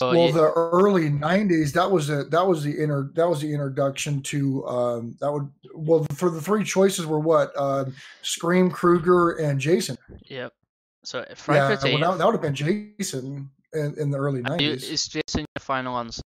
So 0.00 0.10
well, 0.12 0.28
it- 0.28 0.32
the 0.32 0.52
early 0.52 1.08
'90s 1.08 1.72
that 1.72 1.90
was 1.90 2.10
a 2.10 2.24
that 2.24 2.46
was 2.46 2.62
the 2.62 2.82
inter 2.82 3.10
that 3.14 3.28
was 3.28 3.40
the 3.40 3.50
introduction 3.52 4.22
to 4.24 4.66
um, 4.66 5.16
that 5.20 5.32
would 5.32 5.50
well 5.74 6.04
for 6.14 6.30
the 6.30 6.40
three 6.40 6.64
choices 6.64 7.06
were 7.06 7.20
what 7.20 7.52
uh, 7.56 7.86
Scream, 8.22 8.70
Krueger, 8.70 9.32
and 9.32 9.58
Jason. 9.58 9.96
Yep. 10.26 10.52
So 11.04 11.24
Friday 11.34 11.60
yeah, 11.60 11.76
Thirteenth. 11.76 12.00
well, 12.00 12.12
that, 12.12 12.18
that 12.18 12.26
would 12.26 12.32
have 12.32 12.42
been 12.42 12.54
Jason 12.54 13.50
in, 13.72 13.94
in 13.98 14.10
the 14.10 14.18
early 14.18 14.42
nineties. 14.42 14.88
is 14.88 15.08
Jason 15.08 15.40
your 15.40 15.60
final 15.60 15.98
answer? 15.98 16.22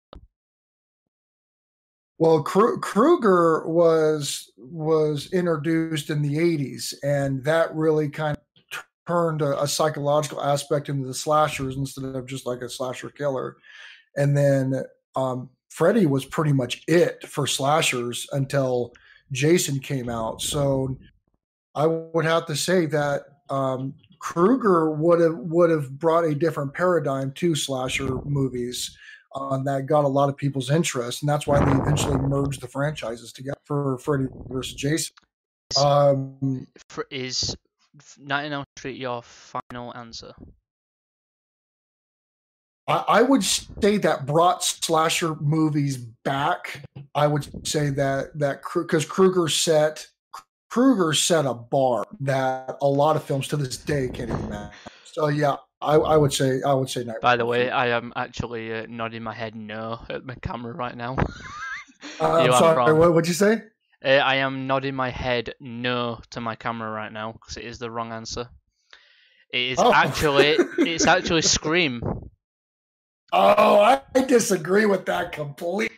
Well, 2.19 2.43
Kru- 2.43 2.81
Krueger 2.81 3.67
was 3.69 4.51
was 4.57 5.33
introduced 5.33 6.11
in 6.11 6.23
the 6.23 6.37
'80s, 6.37 6.95
and 7.03 7.45
that 7.45 7.75
really 7.75 8.09
kind 8.09 8.37
of 8.37 8.83
turned 9.07 9.43
a, 9.43 9.63
a 9.63 9.69
psychological 9.69 10.43
aspect 10.43 10.89
into 10.89 11.07
the 11.07 11.15
slashers 11.15 11.77
instead 11.77 12.05
of 12.05 12.27
just 12.27 12.47
like 12.47 12.63
a 12.63 12.69
slasher 12.69 13.11
killer. 13.11 13.57
And 14.17 14.37
then 14.37 14.83
um, 15.15 15.51
Freddy 15.71 16.07
was 16.07 16.25
pretty 16.25 16.53
much 16.53 16.83
it 16.89 17.27
for 17.29 17.47
slashers 17.47 18.27
until 18.33 18.93
Jason 19.33 19.79
came 19.79 20.09
out. 20.09 20.41
So 20.41 20.99
I 21.75 21.87
would 21.87 22.25
have 22.25 22.47
to 22.47 22.57
say 22.57 22.87
that 22.87 23.25
um, 23.51 23.95
Krueger 24.19 24.91
would 24.91 25.21
have 25.21 25.37
would 25.37 25.71
have 25.71 25.99
brought 25.99 26.25
a 26.25 26.35
different 26.35 26.75
paradigm 26.75 27.33
to 27.33 27.55
slasher 27.55 28.23
movies 28.25 28.97
uh, 29.35 29.59
that 29.65 29.87
got 29.87 30.05
a 30.05 30.09
lot 30.09 30.29
of 30.29 30.37
people's 30.37 30.71
interest, 30.71 31.23
and 31.23 31.29
that's 31.29 31.47
why 31.47 31.63
they 31.65 31.73
eventually 31.73 32.17
merged 32.17 32.61
the 32.61 32.69
franchises 32.69 33.33
together 33.33 33.59
for 33.65 33.99
Freddy 33.99 34.27
versus 34.49 34.75
Jason. 34.75 35.15
Um, 35.79 36.67
Is 37.11 37.57
Nightmare 38.19 38.47
on 38.47 38.53
Elm 38.53 38.65
Street 38.77 38.99
your 38.99 39.23
final 39.23 39.95
answer? 39.97 40.33
I, 42.89 43.05
I 43.09 43.23
would 43.23 43.43
say 43.45 43.99
that 43.99 44.27
brought 44.27 44.65
slasher 44.65 45.35
movies 45.37 45.97
back. 45.97 46.83
I 47.15 47.27
would 47.27 47.67
say 47.67 47.91
that 47.91 48.39
that 48.39 48.63
because 48.75 49.05
Krueger 49.05 49.49
set 49.49 50.07
Krueger 50.77 51.15
set 51.15 51.47
a 51.47 51.55
bar 51.55 52.05
that 52.21 52.77
a 52.83 52.87
lot 52.87 53.17
of 53.17 53.25
films 53.25 53.49
to 53.49 53.57
this 53.57 53.79
day 53.79 54.11
can't 54.13 54.29
even 54.29 54.51
match. 54.51 54.75
So 55.07 55.29
yeah, 55.29 55.57
I, 55.81 55.95
I 55.95 56.19
would 56.19 56.35
say 56.35 56.61
I 56.67 56.75
would 56.75 56.91
say 56.91 57.01
Nightmare. 57.01 57.21
By 57.23 57.37
the 57.39 57.47
way, 57.47 57.71
I 57.71 57.87
am 57.97 58.13
actually 58.15 58.75
uh, 58.75 58.85
nodding 58.87 59.23
my 59.23 59.33
head 59.33 59.55
no 59.55 60.01
at 60.11 60.27
my 60.27 60.35
camera 60.43 60.75
right 60.75 60.95
now. 60.95 61.17
Uh, 62.21 62.35
I'm 62.35 62.53
sorry. 62.53 62.93
What 62.93 63.15
would 63.15 63.27
you 63.27 63.35
say? 63.35 63.63
Uh, 64.05 64.09
I 64.09 64.37
am 64.37 64.67
nodding 64.67 64.95
my 64.95 65.11
head 65.11 65.55
no 65.61 66.21
to 66.31 66.41
my 66.41 66.55
camera 66.55 66.91
right 66.91 67.13
now 67.13 67.33
because 67.33 67.57
it 67.57 67.65
is 67.65 67.79
the 67.79 67.91
wrong 67.91 68.13
answer. 68.13 68.49
It 69.53 69.73
is 69.73 69.79
Oh. 69.81 69.93
actually 69.93 70.57
it's 70.79 71.07
actually 71.07 71.43
Scream. 71.43 72.01
Oh, 73.33 73.81
I, 73.81 74.03
I 74.15 74.23
disagree 74.25 74.87
with 74.87 75.07
that 75.07 75.33
completely. 75.33 75.97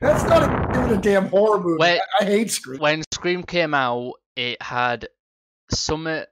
That's 0.00 0.24
not 0.24 0.76
even 0.76 0.98
a 0.98 1.00
damn 1.00 1.28
horror 1.28 1.60
movie. 1.60 1.78
Wait. 1.80 2.00
I, 2.20 2.24
I 2.24 2.26
hate 2.26 2.50
Scream. 2.50 2.80
When 2.80 3.02
Scream 3.12 3.42
came 3.42 3.74
out, 3.74 4.14
it 4.36 4.60
had 4.62 5.08
something 5.70 6.24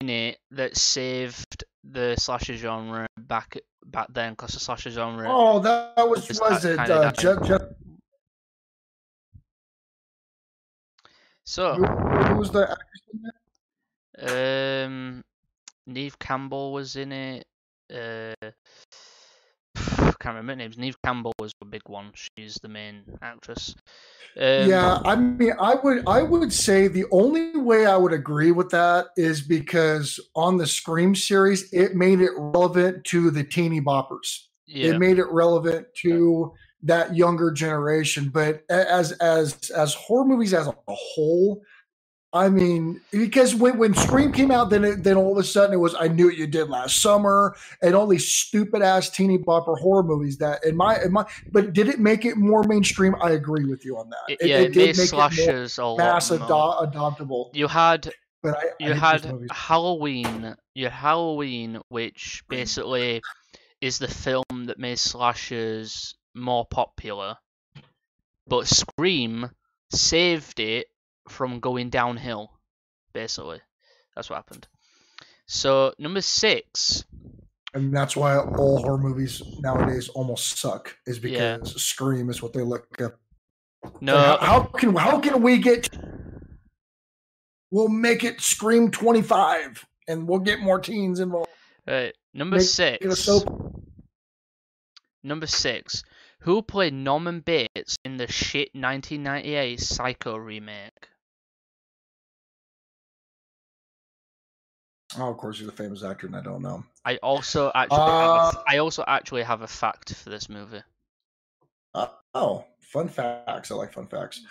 in 0.00 0.08
it 0.08 0.38
that 0.52 0.76
saved 0.76 1.64
the 1.84 2.14
slasher 2.18 2.56
genre 2.56 3.06
back 3.18 3.58
back 3.86 4.08
then 4.10 4.32
because 4.32 4.52
the 4.54 4.60
slasher 4.60 4.90
genre. 4.90 5.26
Oh, 5.28 5.58
that, 5.60 5.96
that 5.96 6.08
was 6.08 6.28
was 6.28 6.62
that 6.62 6.64
it 6.64 6.78
uh, 6.78 6.86
dying? 6.86 7.14
Jeff, 7.18 7.42
Jeff, 7.42 7.62
So, 11.50 11.74
who, 11.74 11.84
who 11.84 12.34
was 12.36 12.50
the 12.52 12.62
actress 12.70 13.02
in 13.12 13.22
that? 14.22 14.86
um, 14.86 15.24
Neve 15.84 16.16
Campbell 16.20 16.72
was 16.72 16.94
in 16.94 17.10
it. 17.10 17.44
Uh, 17.92 18.50
can't 20.20 20.36
remember 20.36 20.52
her 20.52 20.56
names. 20.56 20.78
Neve 20.78 20.96
Campbell 21.02 21.32
was 21.38 21.54
the 21.58 21.66
big 21.66 21.82
one. 21.86 22.12
She's 22.14 22.54
the 22.62 22.68
main 22.68 23.02
actress. 23.22 23.74
Um, 24.36 24.68
yeah, 24.68 25.00
I 25.04 25.16
mean, 25.16 25.54
I 25.58 25.74
would 25.74 26.06
I 26.06 26.22
would 26.22 26.52
say 26.52 26.86
the 26.86 27.06
only 27.10 27.56
way 27.56 27.86
I 27.86 27.96
would 27.96 28.12
agree 28.12 28.52
with 28.52 28.70
that 28.70 29.06
is 29.16 29.40
because 29.40 30.20
on 30.36 30.56
the 30.56 30.66
Scream 30.66 31.14
series, 31.14 31.72
it 31.72 31.94
made 31.94 32.20
it 32.20 32.32
relevant 32.36 33.04
to 33.06 33.30
the 33.30 33.42
teeny 33.42 33.80
boppers. 33.80 34.46
yeah. 34.66 34.90
It 34.90 34.98
made 34.98 35.18
it 35.18 35.30
relevant 35.30 35.86
to 36.02 36.52
that 36.82 37.16
younger 37.16 37.50
generation. 37.50 38.28
But 38.28 38.62
as 38.70 39.12
as 39.12 39.70
as 39.70 39.94
horror 39.94 40.26
movies 40.26 40.54
as 40.54 40.68
a 40.68 40.74
whole, 40.86 41.62
I 42.32 42.48
mean, 42.48 43.00
because 43.10 43.56
when 43.56 43.76
when 43.76 43.92
Scream 43.94 44.30
came 44.30 44.52
out, 44.52 44.70
then 44.70 44.84
it, 44.84 45.02
then 45.02 45.16
all 45.16 45.32
of 45.32 45.38
a 45.38 45.42
sudden 45.42 45.74
it 45.74 45.78
was 45.78 45.96
I 45.98 46.06
knew 46.06 46.26
what 46.26 46.36
you 46.36 46.46
did 46.46 46.68
last 46.68 47.02
summer, 47.02 47.56
and 47.82 47.94
all 47.94 48.06
these 48.06 48.28
stupid 48.28 48.82
ass 48.82 49.10
teeny 49.10 49.36
bopper 49.36 49.76
horror 49.76 50.04
movies 50.04 50.38
that 50.38 50.64
in 50.64 50.76
my 50.76 51.02
in 51.02 51.10
my. 51.12 51.26
But 51.50 51.72
did 51.72 51.88
it 51.88 51.98
make 51.98 52.24
it 52.24 52.36
more 52.36 52.62
mainstream? 52.62 53.16
I 53.20 53.30
agree 53.30 53.64
with 53.64 53.84
you 53.84 53.98
on 53.98 54.10
that. 54.10 54.18
It- 54.28 54.46
yeah, 54.48 54.58
it, 54.58 54.72
did 54.72 54.96
made 54.96 54.98
make 54.98 55.08
it 55.08 55.12
more 55.12 55.24
a 55.78 55.86
lot 55.88 55.98
mass 55.98 56.30
ado- 56.30 56.44
adoptable. 56.44 57.50
You 57.52 57.66
had 57.66 58.12
But 58.42 58.56
I, 58.56 58.60
I 58.60 58.64
you 58.78 58.94
hate 58.94 59.24
had. 59.24 59.50
Halloween. 59.50 60.54
You 60.74 60.84
had 60.84 60.92
Halloween, 60.92 61.80
which 61.88 62.44
basically 62.48 63.22
is 63.80 63.98
the 63.98 64.06
film 64.08 64.44
that 64.66 64.78
made 64.78 65.00
slashers 65.00 66.14
more 66.34 66.64
popular, 66.64 67.36
but 68.46 68.68
Scream 68.68 69.50
saved 69.92 70.60
it 70.60 70.86
from 71.30 71.60
going 71.60 71.90
downhill. 71.90 72.52
Basically, 73.12 73.60
that's 74.14 74.30
what 74.30 74.36
happened. 74.36 74.68
So 75.46 75.94
number 75.98 76.20
six, 76.20 77.04
and 77.74 77.94
that's 77.94 78.16
why 78.16 78.36
all 78.36 78.82
horror 78.82 78.98
movies 78.98 79.42
nowadays 79.60 80.08
almost 80.10 80.58
suck. 80.58 80.96
Is 81.06 81.18
because 81.18 81.72
Yeah. 81.72 81.78
Scream 81.78 82.30
is 82.30 82.42
what 82.42 82.52
they 82.52 82.62
look 82.62 83.00
up 83.00 83.18
no, 84.00 84.16
how, 84.16 84.38
how 84.38 84.62
can 84.62 84.94
how 84.94 85.20
can 85.20 85.42
we 85.42 85.58
get? 85.58 85.88
We'll 87.70 87.88
make 87.88 88.24
it 88.24 88.40
Scream 88.40 88.90
twenty 88.90 89.22
five, 89.22 89.84
and 90.08 90.28
we'll 90.28 90.40
get 90.40 90.60
more 90.60 90.78
teens 90.78 91.20
involved. 91.20 91.48
right, 91.86 92.14
number 92.34 92.56
Make 92.56 92.66
six. 92.66 93.30
Number 95.22 95.46
six. 95.46 96.02
Who 96.44 96.62
played 96.62 96.94
Norman 96.94 97.40
Bates 97.40 97.96
in 98.02 98.16
the 98.16 98.26
shit 98.26 98.70
1998 98.72 99.78
Psycho 99.78 100.36
remake? 100.36 101.09
Oh, 105.16 105.30
of 105.30 105.36
course, 105.38 105.58
he's 105.58 105.68
a 105.68 105.72
famous 105.72 106.02
actor, 106.04 106.26
and 106.26 106.36
I 106.36 106.42
don't 106.42 106.62
know. 106.62 106.84
I 107.04 107.16
also 107.18 107.70
actually 107.74 108.12
have 108.12 108.34
Uh, 108.34 108.34
a, 108.34 108.52
I 108.66 108.78
also 108.78 109.04
actually 109.06 109.42
have 109.42 109.62
a 109.62 109.66
fact 109.68 110.14
for 110.14 110.30
this 110.30 110.48
movie. 110.48 110.82
Uh, 111.94 112.06
oh, 112.34 112.64
fun 112.80 113.08
facts. 113.08 113.70
I 113.70 113.74
like 113.74 113.92
fun 113.92 114.06
facts. 114.06 114.42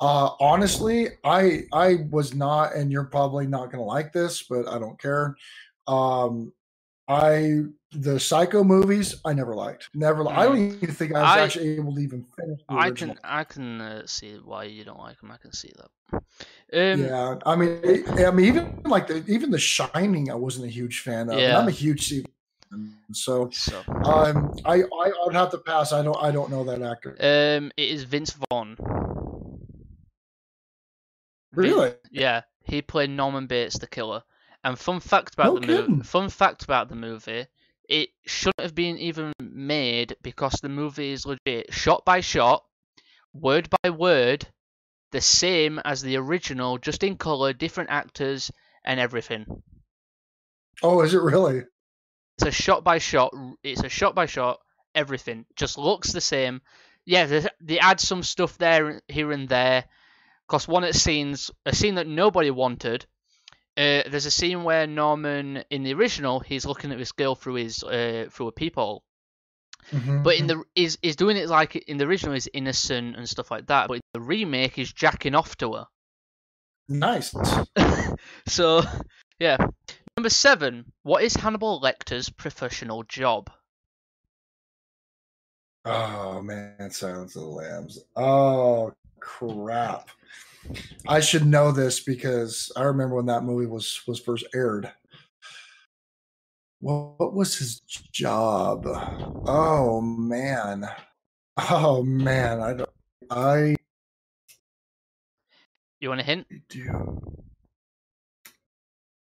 Uh, 0.00 0.30
honestly, 0.40 1.08
I 1.24 1.62
I 1.72 2.06
was 2.10 2.34
not, 2.34 2.74
and 2.74 2.90
you're 2.90 3.04
probably 3.04 3.46
not 3.46 3.70
gonna 3.70 3.84
like 3.84 4.12
this, 4.12 4.42
but 4.42 4.66
I 4.68 4.78
don't 4.78 5.00
care. 5.00 5.36
Um, 5.86 6.52
I 7.10 7.62
the 7.92 8.20
Psycho 8.20 8.62
movies 8.62 9.16
I 9.24 9.32
never 9.32 9.54
liked. 9.56 9.88
Never. 9.94 10.28
I 10.28 10.44
don't 10.44 10.58
even 10.58 10.94
think 10.94 11.12
I 11.12 11.20
was 11.22 11.30
I- 11.30 11.40
actually 11.40 11.70
able 11.76 11.92
to 11.96 12.00
even 12.00 12.24
finish 12.38 12.60
I 12.68 12.90
can 12.92 13.18
I 13.24 13.42
can 13.42 13.80
uh, 13.80 14.06
see 14.06 14.34
why 14.44 14.64
you 14.64 14.84
don't 14.84 14.98
like 15.00 15.18
them. 15.20 15.32
I 15.32 15.36
can 15.36 15.52
see 15.52 15.72
that. 15.76 15.90
Um, 16.72 17.00
yeah, 17.04 17.34
I 17.44 17.56
mean, 17.56 17.80
it, 17.82 18.08
I 18.24 18.30
mean, 18.30 18.46
even 18.46 18.80
like 18.84 19.08
the 19.08 19.24
even 19.26 19.50
the 19.50 19.58
Shining, 19.58 20.30
I 20.30 20.34
wasn't 20.36 20.66
a 20.66 20.68
huge 20.68 21.00
fan 21.00 21.28
of. 21.30 21.38
Yeah. 21.40 21.58
I'm 21.58 21.66
a 21.66 21.72
huge 21.72 22.08
fan, 22.10 22.94
So, 23.12 23.50
So, 23.52 23.82
um, 24.04 24.54
I, 24.64 24.82
I 24.82 25.12
would 25.24 25.34
have 25.34 25.50
to 25.50 25.58
pass. 25.58 25.92
I 25.92 26.02
don't 26.02 26.16
I 26.22 26.30
don't 26.30 26.48
know 26.50 26.62
that 26.64 26.80
actor. 26.82 27.16
um, 27.20 27.72
it 27.76 27.88
is 27.90 28.04
Vince 28.04 28.36
Vaughn. 28.50 28.76
Really? 31.52 31.94
yeah, 32.12 32.42
he 32.62 32.80
played 32.82 33.10
Norman 33.10 33.46
Bates, 33.48 33.78
the 33.78 33.88
killer. 33.88 34.22
And 34.62 34.78
fun 34.78 35.00
fact 35.00 35.34
about 35.34 35.54
No 35.54 35.60
the 35.60 35.66
movie. 35.66 36.02
Fun 36.02 36.28
fact 36.28 36.64
about 36.64 36.88
the 36.88 36.96
movie. 36.96 37.46
It 37.88 38.10
shouldn't 38.26 38.60
have 38.60 38.74
been 38.74 38.98
even 38.98 39.32
made 39.40 40.16
because 40.22 40.52
the 40.54 40.68
movie 40.68 41.12
is 41.12 41.26
legit, 41.26 41.72
shot 41.72 42.04
by 42.04 42.20
shot, 42.20 42.64
word 43.32 43.68
by 43.82 43.90
word, 43.90 44.46
the 45.12 45.20
same 45.20 45.80
as 45.84 46.02
the 46.02 46.16
original, 46.16 46.78
just 46.78 47.02
in 47.02 47.16
color, 47.16 47.52
different 47.52 47.90
actors 47.90 48.50
and 48.84 49.00
everything. 49.00 49.62
Oh, 50.82 51.02
is 51.02 51.14
it 51.14 51.22
really? 51.22 51.64
It's 52.38 52.46
a 52.46 52.52
shot 52.52 52.84
by 52.84 52.98
shot. 52.98 53.34
It's 53.62 53.82
a 53.82 53.88
shot 53.88 54.14
by 54.14 54.26
shot. 54.26 54.60
Everything 54.94 55.46
just 55.56 55.76
looks 55.76 56.12
the 56.12 56.20
same. 56.20 56.60
Yeah, 57.04 57.26
they, 57.26 57.46
they 57.60 57.78
add 57.78 58.00
some 58.00 58.22
stuff 58.22 58.56
there, 58.58 59.02
here 59.08 59.32
and 59.32 59.48
there. 59.48 59.84
Cause 60.48 60.66
one 60.66 60.84
of 60.84 60.92
the 60.92 60.98
scenes, 60.98 61.50
a 61.66 61.74
scene 61.74 61.96
that 61.96 62.06
nobody 62.06 62.50
wanted. 62.50 63.06
Uh, 63.76 64.02
there's 64.08 64.26
a 64.26 64.30
scene 64.30 64.64
where 64.64 64.86
Norman, 64.86 65.64
in 65.70 65.82
the 65.84 65.94
original, 65.94 66.40
he's 66.40 66.66
looking 66.66 66.92
at 66.92 66.98
this 66.98 67.12
girl 67.12 67.34
through 67.34 67.54
his 67.54 67.82
uh, 67.82 68.26
through 68.30 68.48
a 68.48 68.52
peephole. 68.52 69.02
Mhm, 69.92 70.22
But 70.22 70.36
in 70.36 70.46
mhm. 70.46 70.48
the 70.48 70.64
is 70.74 70.98
is 71.02 71.16
doing 71.16 71.36
it 71.36 71.48
like 71.48 71.76
in 71.76 71.98
the 71.98 72.06
original 72.06 72.34
is 72.34 72.48
innocent 72.54 73.16
and 73.16 73.28
stuff 73.28 73.50
like 73.50 73.66
that. 73.66 73.88
But 73.88 73.94
in 73.96 74.00
the 74.14 74.20
remake, 74.20 74.78
is 74.78 74.92
jacking 74.92 75.34
off 75.34 75.56
to 75.58 75.74
her. 75.74 75.86
nice. 76.88 77.34
so, 78.46 78.82
yeah. 79.38 79.56
Number 80.16 80.30
seven. 80.30 80.92
What 81.02 81.22
is 81.24 81.34
Hannibal 81.34 81.80
Lecter's 81.80 82.28
professional 82.28 83.02
job? 83.04 83.50
Oh 85.84 86.40
man, 86.42 86.90
Silence 86.90 87.36
of 87.36 87.42
the 87.42 87.48
Lambs. 87.48 87.98
Oh 88.16 88.92
crap. 89.20 90.10
I 91.08 91.20
should 91.20 91.46
know 91.46 91.72
this 91.72 92.00
because 92.00 92.70
I 92.76 92.82
remember 92.82 93.16
when 93.16 93.26
that 93.26 93.44
movie 93.44 93.66
was 93.66 94.00
was 94.06 94.20
first 94.20 94.46
aired. 94.54 94.90
What 96.80 97.34
was 97.34 97.58
his 97.58 97.80
job? 98.12 98.84
Oh 98.86 100.00
man. 100.00 100.88
Oh 101.70 102.02
man. 102.02 102.60
I 102.60 102.72
don't. 102.74 102.90
I 103.30 103.76
You 106.00 106.08
want 106.08 106.20
a 106.20 106.24
hint? 106.24 106.46
do. 106.68 106.78
You 106.78 106.92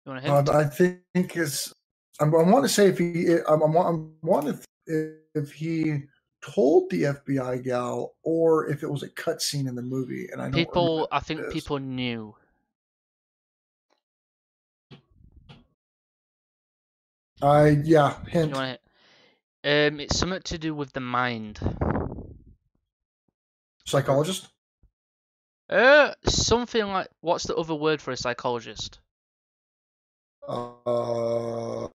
want 0.06 0.18
a 0.18 0.20
hint? 0.20 0.49
Uh, 0.49 0.52
I 0.58 0.64
think 0.64 1.37
it's. 1.37 1.73
I'm, 2.20 2.35
I 2.35 2.42
want 2.42 2.64
to 2.64 2.68
say 2.68 2.88
if 2.88 2.99
he. 2.99 3.37
I'm. 3.49 3.62
I'm, 3.62 3.76
I'm 3.76 4.12
wanting 4.23 4.58
if 4.87 5.52
he 5.52 6.02
told 6.42 6.90
the 6.90 7.02
FBI 7.02 7.64
gal 7.64 8.14
or 8.23 8.68
if 8.68 8.83
it 8.83 8.90
was 8.90 9.02
a 9.02 9.09
cutscene 9.09 9.68
in 9.68 9.75
the 9.75 9.83
movie, 9.83 10.28
and 10.33 10.40
I 10.40 10.45
don't 10.47 10.54
people, 10.54 11.09
I 11.11 11.21
think 11.21 11.52
people 11.52 11.78
knew. 11.78 12.35
I 17.40 17.68
yeah. 17.85 18.16
You 18.26 18.30
Hint. 18.30 18.57
Um, 18.57 20.00
it's 20.00 20.18
something 20.18 20.42
to 20.42 20.59
do 20.59 20.75
with 20.75 20.92
the 20.92 21.00
mind. 21.00 21.59
Psychologist. 23.85 24.49
Uh, 25.68 26.14
something 26.25 26.87
like 26.87 27.09
what's 27.21 27.45
the 27.45 27.54
other 27.54 27.75
word 27.75 28.00
for 28.00 28.12
a 28.12 28.16
psychologist? 28.16 29.00
Uh, 30.49 31.88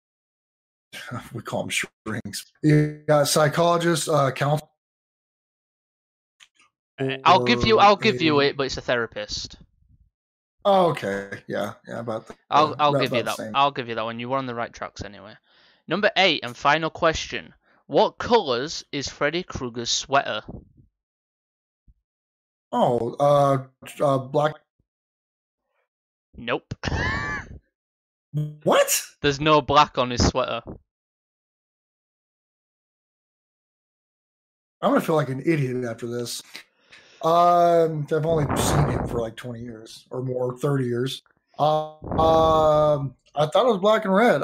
we 1.34 1.42
call 1.42 1.64
them 1.64 1.70
shrinks. 1.70 2.52
Yeah, 2.64 3.24
psychologist, 3.24 4.10
uh, 4.10 4.32
counselor. 4.32 4.68
I'll 7.24 7.44
give 7.44 7.66
you, 7.66 7.80
I'll 7.80 7.96
give 7.96 8.22
you 8.22 8.42
it, 8.42 8.56
but 8.56 8.68
it's 8.68 8.78
a 8.78 8.82
therapist. 8.82 9.58
Oh, 10.64 10.90
okay. 10.92 11.42
Yeah, 11.48 11.74
yeah. 11.88 12.00
About 12.00 12.28
that. 12.28 12.38
I'll, 12.50 12.76
I'll 12.78 12.94
give 12.94 13.14
you 13.14 13.24
that. 13.24 13.38
the 13.38 13.44
same. 13.44 13.56
I'll 13.56 13.72
give 13.72 13.90
you 13.90 13.96
that 13.96 14.04
one. 14.04 14.20
You 14.20 14.30
were 14.30 14.38
on 14.38 14.46
the 14.46 14.54
right 14.54 14.72
tracks 14.72 15.04
anyway. 15.04 15.34
Number 15.88 16.12
eight 16.16 16.42
and 16.44 16.56
final 16.56 16.90
question: 16.90 17.54
What 17.88 18.20
colors 18.20 18.84
is 18.92 19.08
Freddy 19.08 19.44
Krueger's 19.44 19.90
sweater? 19.90 20.44
Oh, 22.72 23.16
uh, 23.20 23.64
uh, 24.00 24.18
black. 24.20 24.56
Nope. 26.38 26.74
What? 28.34 29.02
There's 29.22 29.40
no 29.42 29.62
black 29.62 29.98
on 29.98 30.10
his 30.10 30.26
sweater. 30.26 30.62
I'm 34.82 34.90
gonna 34.92 35.02
feel 35.02 35.16
like 35.16 35.30
an 35.30 35.42
idiot 35.46 35.84
after 35.86 36.08
this. 36.08 36.42
Um, 37.24 38.08
I've 38.12 38.26
only 38.26 38.46
seen 38.58 38.90
him 38.90 39.08
for 39.08 39.20
like 39.22 39.36
20 39.36 39.62
years 39.62 40.06
or 40.10 40.24
more, 40.24 40.58
30 40.58 40.86
years. 40.86 41.22
Uh, 41.60 41.92
um, 42.18 43.14
I 43.36 43.46
thought 43.46 43.66
it 43.66 43.70
was 43.70 43.78
black 43.78 44.06
and 44.06 44.16
red. 44.16 44.42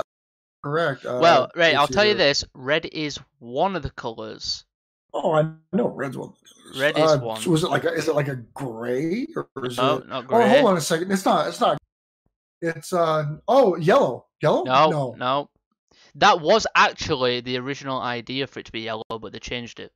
Correct. 0.64 1.06
Uh, 1.06 1.20
well, 1.22 1.50
right. 1.56 1.76
I'll 1.76 1.88
tell 1.88 2.06
you 2.06 2.14
this: 2.14 2.44
red 2.54 2.86
is 2.86 3.18
one 3.40 3.76
of 3.76 3.82
the 3.84 3.90
colors. 3.92 4.66
Oh, 5.14 5.34
I 5.34 5.50
know 5.74 5.88
red's 5.88 6.18
one. 6.18 6.34
Red 6.78 6.98
is 6.98 7.12
Uh, 7.14 7.20
one. 7.20 7.42
Was 7.46 7.64
it 7.64 7.72
like 7.72 7.86
a, 7.86 7.94
is 7.94 8.08
it 8.08 8.14
like 8.14 8.28
a 8.28 8.36
gray 8.36 9.26
or 9.36 9.48
is 9.64 9.78
No, 9.78 9.98
it? 9.98 10.08
not 10.08 10.26
Oh, 10.26 10.28
grey. 10.28 10.50
hold 10.50 10.72
on 10.72 10.78
a 10.78 10.82
second. 10.82 11.12
It's 11.12 11.26
not. 11.26 11.48
It's 11.48 11.60
not. 11.62 11.78
It's 12.62 12.94
uh 12.94 13.36
oh 13.48 13.76
yellow. 13.78 14.26
Yellow? 14.42 14.64
No, 14.64 14.90
no. 14.90 15.16
no. 15.18 15.50
That 16.16 16.42
was 16.42 16.66
actually 16.76 17.42
the 17.42 17.58
original 17.58 18.00
idea 18.02 18.48
for 18.48 18.60
it 18.60 18.66
to 18.66 18.72
be 18.72 18.82
yellow, 18.82 19.04
but 19.10 19.32
they 19.32 19.40
changed 19.40 19.80
it. 19.80 19.92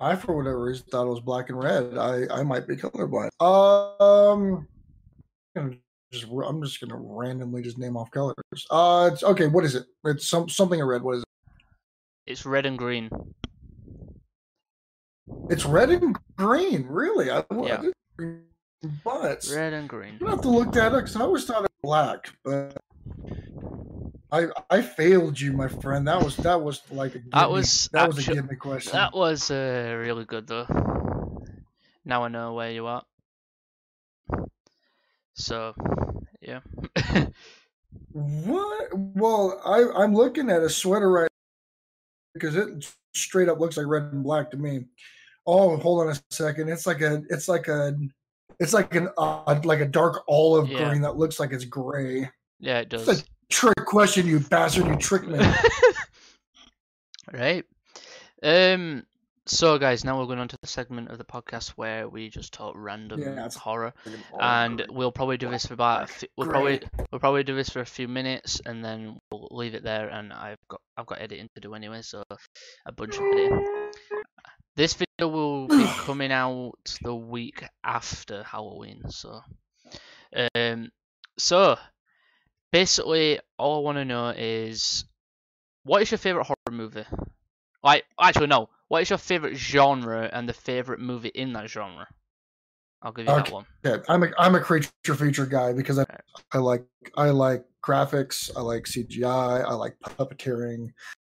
I 0.00 0.16
for 0.16 0.36
whatever 0.36 0.62
reason 0.64 0.84
thought 0.90 1.06
it 1.06 1.10
was 1.10 1.20
black 1.20 1.48
and 1.48 1.62
red. 1.62 1.96
I 1.96 2.26
I 2.30 2.42
might 2.42 2.66
be 2.66 2.76
colorblind. 2.76 3.30
Um, 3.40 4.66
I'm 5.56 5.78
just 6.12 6.26
I'm 6.26 6.62
just 6.62 6.80
gonna 6.80 6.96
randomly 6.96 7.62
just 7.62 7.78
name 7.78 7.96
off 7.96 8.10
colors. 8.10 8.34
Uh, 8.70 9.10
it's, 9.12 9.22
okay. 9.22 9.46
What 9.46 9.64
is 9.64 9.74
it? 9.76 9.86
It's 10.04 10.28
some 10.28 10.48
something 10.48 10.80
in 10.80 10.84
red. 10.86 11.02
What 11.02 11.16
is 11.16 11.22
it? 11.22 11.28
It's 12.26 12.44
red 12.44 12.66
and 12.66 12.76
green. 12.76 13.10
It's 15.48 15.64
red 15.64 15.90
and 15.90 16.18
green. 16.36 16.84
Really? 16.86 17.30
I, 17.30 17.38
I 17.38 17.44
Yeah. 17.64 17.82
didn't- 18.18 18.42
but 19.04 19.48
Red 19.54 19.72
and 19.72 19.88
green. 19.88 20.18
Gonna 20.18 20.32
have 20.32 20.40
to 20.42 20.48
look 20.48 20.72
that 20.72 20.92
up 20.92 21.00
because 21.00 21.16
I 21.16 21.20
always 21.20 21.44
thought 21.44 21.58
it 21.58 21.62
was 21.62 21.70
black, 21.82 22.32
but. 22.44 22.76
I, 24.32 24.46
I 24.70 24.80
failed 24.80 25.38
you, 25.38 25.52
my 25.52 25.68
friend. 25.68 26.08
That 26.08 26.24
was 26.24 26.36
that 26.38 26.58
was 26.58 26.80
like 26.90 27.14
a 27.14 27.20
That 27.32 27.50
was 27.50 27.90
that 27.92 28.08
was 28.08 28.26
a 28.26 28.42
me 28.42 28.56
question. 28.56 28.92
That 28.92 29.14
was 29.14 29.50
uh, 29.50 29.94
really 30.00 30.24
good 30.24 30.46
though. 30.46 30.66
Now 32.02 32.24
I 32.24 32.28
know 32.28 32.54
where 32.54 32.70
you 32.70 32.86
are. 32.86 33.04
So, 35.34 35.74
yeah. 36.40 36.60
What? 38.12 38.88
Well, 38.94 39.60
I 39.64 40.02
I'm 40.02 40.14
looking 40.14 40.50
at 40.50 40.62
a 40.62 40.70
sweater 40.70 41.10
right 41.10 41.30
because 42.34 42.56
it 42.56 42.90
straight 43.14 43.48
up 43.48 43.60
looks 43.60 43.76
like 43.76 43.86
red 43.86 44.04
and 44.12 44.24
black 44.24 44.50
to 44.52 44.56
me. 44.56 44.86
Oh, 45.46 45.76
hold 45.76 46.06
on 46.06 46.14
a 46.14 46.20
second. 46.30 46.68
It's 46.68 46.86
like 46.86 47.00
a 47.00 47.22
it's 47.28 47.48
like 47.48 47.68
a 47.68 47.96
it's 48.62 48.72
like 48.72 48.94
an 48.94 49.08
uh, 49.18 49.60
like 49.64 49.80
a 49.80 49.84
dark 49.86 50.22
olive 50.28 50.68
Yeah. 50.68 50.88
green 50.88 51.02
that 51.02 51.16
looks 51.16 51.38
like 51.40 51.52
it's 51.52 51.64
gray. 51.64 52.30
yeah, 52.60 52.78
it 52.78 52.88
does. 52.88 53.08
It's 53.08 53.20
a 53.22 53.24
trick 53.50 53.76
question, 53.86 54.26
you 54.26 54.40
bastard! 54.40 54.86
You 54.86 54.96
tricked 54.96 55.26
me. 55.28 55.38
right. 57.32 57.64
Um. 58.42 59.04
So, 59.44 59.76
guys, 59.76 60.04
now 60.04 60.18
we're 60.20 60.26
going 60.26 60.38
on 60.38 60.46
to 60.48 60.58
the 60.62 60.68
segment 60.68 61.10
of 61.10 61.18
the 61.18 61.24
podcast 61.24 61.70
where 61.70 62.08
we 62.08 62.30
just 62.30 62.52
talk 62.54 62.74
random 62.76 63.20
Yeah, 63.20 63.48
horror, 63.56 63.92
and 64.40 64.86
we'll 64.88 65.10
probably 65.10 65.36
do 65.36 65.50
this 65.50 65.66
for 65.66 65.74
about. 65.74 66.08
a 66.22 66.28
We'll 66.38 66.48
probably 66.48 66.80
we'll 67.10 67.18
probably 67.18 67.42
do 67.42 67.56
this 67.56 67.68
for 67.68 67.80
a 67.80 67.86
few 67.86 68.06
minutes, 68.06 68.60
and 68.64 68.84
then 68.84 69.18
we'll 69.32 69.48
leave 69.50 69.74
it 69.74 69.82
there. 69.82 70.08
And 70.08 70.32
I've 70.32 70.60
got 70.68 70.80
I've 70.96 71.06
got 71.06 71.20
editing 71.20 71.48
to 71.56 71.60
do 71.60 71.74
anyway, 71.74 72.02
so 72.02 72.22
a 72.86 72.92
bunch 72.92 73.16
of 73.16 73.22
editing. 73.24 73.66
This 74.74 74.94
video 74.94 75.28
will 75.28 75.66
be 75.68 75.84
coming 75.84 76.32
out 76.32 76.74
the 77.02 77.14
week 77.14 77.64
after 77.84 78.42
Halloween, 78.42 79.02
so 79.08 79.40
um, 80.54 80.90
so 81.38 81.76
basically, 82.72 83.38
all 83.58 83.78
I 83.78 83.82
want 83.82 83.98
to 83.98 84.04
know 84.04 84.28
is 84.30 85.04
what 85.84 86.02
is 86.02 86.10
your 86.10 86.18
favorite 86.18 86.44
horror 86.44 86.56
movie? 86.70 87.04
Like, 87.82 88.04
actually, 88.20 88.46
no. 88.46 88.68
What 88.88 89.02
is 89.02 89.10
your 89.10 89.18
favorite 89.18 89.56
genre 89.56 90.28
and 90.32 90.48
the 90.48 90.52
favorite 90.52 91.00
movie 91.00 91.30
in 91.34 91.52
that 91.54 91.68
genre? 91.68 92.06
I'll 93.02 93.12
give 93.12 93.26
you 93.26 93.34
that 93.34 93.50
one. 93.50 93.66
Yeah, 93.84 93.96
I'm 94.08 94.22
a 94.22 94.28
I'm 94.38 94.54
a 94.54 94.60
creature 94.60 94.90
feature 95.16 95.46
guy 95.46 95.72
because 95.72 95.98
I. 95.98 96.04
I 96.52 96.58
like 96.58 96.84
I 97.16 97.30
like 97.30 97.64
graphics. 97.84 98.50
I 98.56 98.60
like 98.60 98.84
CGI. 98.84 99.64
I 99.64 99.72
like 99.74 99.96
puppeteering. 100.04 100.88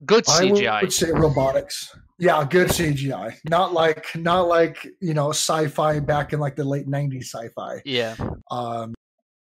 Good 0.07 0.25
CGI. 0.25 0.69
I 0.69 0.83
would 0.83 0.93
say 0.93 1.11
robotics. 1.11 1.95
Yeah, 2.19 2.45
good 2.45 2.69
CGI. 2.69 3.37
Not 3.49 3.73
like 3.73 4.07
not 4.17 4.49
like 4.49 4.87
you 5.01 5.15
know 5.15 5.31
sci-fi 5.31 6.01
back 6.01 6.33
in 6.33 6.41
like 6.41 6.57
the 6.57 6.65
late 6.65 6.89
'90s 6.89 7.25
sci-fi. 7.25 7.81
Yeah, 7.85 8.17
Um, 8.51 8.95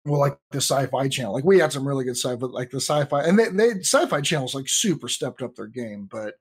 well, 0.07 0.21
like 0.21 0.39
the 0.53 0.61
Sci-Fi 0.61 1.09
Channel. 1.09 1.33
Like 1.33 1.45
we 1.45 1.59
had 1.59 1.73
some 1.73 1.87
really 1.87 2.05
good 2.05 2.17
sci-fi, 2.17 2.47
like 2.47 2.71
the 2.71 2.81
Sci-Fi, 2.81 3.25
and 3.25 3.39
they, 3.39 3.49
they 3.49 3.81
Sci-Fi 3.81 4.21
Channel's 4.21 4.55
like 4.55 4.69
super 4.69 5.09
stepped 5.09 5.43
up 5.43 5.57
their 5.57 5.67
game. 5.67 6.09
But 6.11 6.35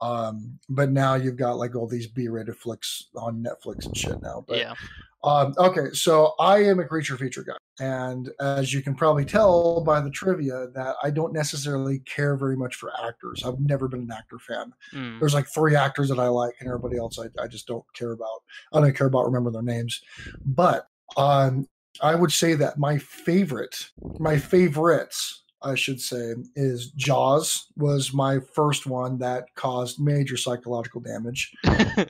um, 0.00 0.58
but 0.68 0.90
now 0.90 1.14
you've 1.14 1.36
got 1.36 1.56
like 1.58 1.74
all 1.74 1.86
these 1.86 2.06
B-rated 2.06 2.56
flicks 2.56 3.08
on 3.16 3.44
Netflix 3.44 3.86
and 3.86 3.96
shit 3.96 4.22
now. 4.22 4.44
But 4.46 4.58
yeah. 4.58 4.74
Um, 5.22 5.54
okay, 5.58 5.92
so 5.92 6.34
I 6.38 6.64
am 6.64 6.80
a 6.80 6.84
creature 6.84 7.16
feature 7.16 7.44
guy, 7.44 7.56
and 7.78 8.30
as 8.40 8.72
you 8.72 8.82
can 8.82 8.94
probably 8.94 9.24
tell 9.24 9.82
by 9.82 10.00
the 10.00 10.10
trivia, 10.10 10.68
that 10.74 10.96
I 11.02 11.10
don't 11.10 11.34
necessarily 11.34 11.98
care 12.00 12.36
very 12.36 12.56
much 12.56 12.76
for 12.76 12.90
actors. 13.06 13.42
I've 13.44 13.60
never 13.60 13.86
been 13.86 14.00
an 14.00 14.12
actor 14.12 14.38
fan. 14.38 14.72
Mm. 14.94 15.20
There's 15.20 15.34
like 15.34 15.46
three 15.48 15.76
actors 15.76 16.08
that 16.08 16.18
I 16.18 16.28
like, 16.28 16.54
and 16.60 16.68
everybody 16.68 16.96
else 16.96 17.18
I, 17.18 17.26
I 17.42 17.48
just 17.48 17.66
don't 17.66 17.84
care 17.94 18.12
about. 18.12 18.42
I 18.72 18.80
don't 18.80 18.96
care 18.96 19.08
about 19.08 19.26
remembering 19.26 19.52
their 19.52 19.62
names. 19.62 20.00
But 20.44 20.86
um, 21.16 21.66
I 22.00 22.14
would 22.14 22.32
say 22.32 22.54
that 22.54 22.78
my 22.78 22.96
favorite, 22.98 23.90
my 24.18 24.38
favorites, 24.38 25.42
I 25.62 25.74
should 25.74 26.00
say, 26.00 26.34
is 26.56 26.90
Jaws. 26.92 27.66
Was 27.76 28.12
my 28.12 28.38
first 28.54 28.86
one 28.86 29.18
that 29.18 29.54
caused 29.54 30.00
major 30.00 30.36
psychological 30.36 31.00
damage 31.00 31.54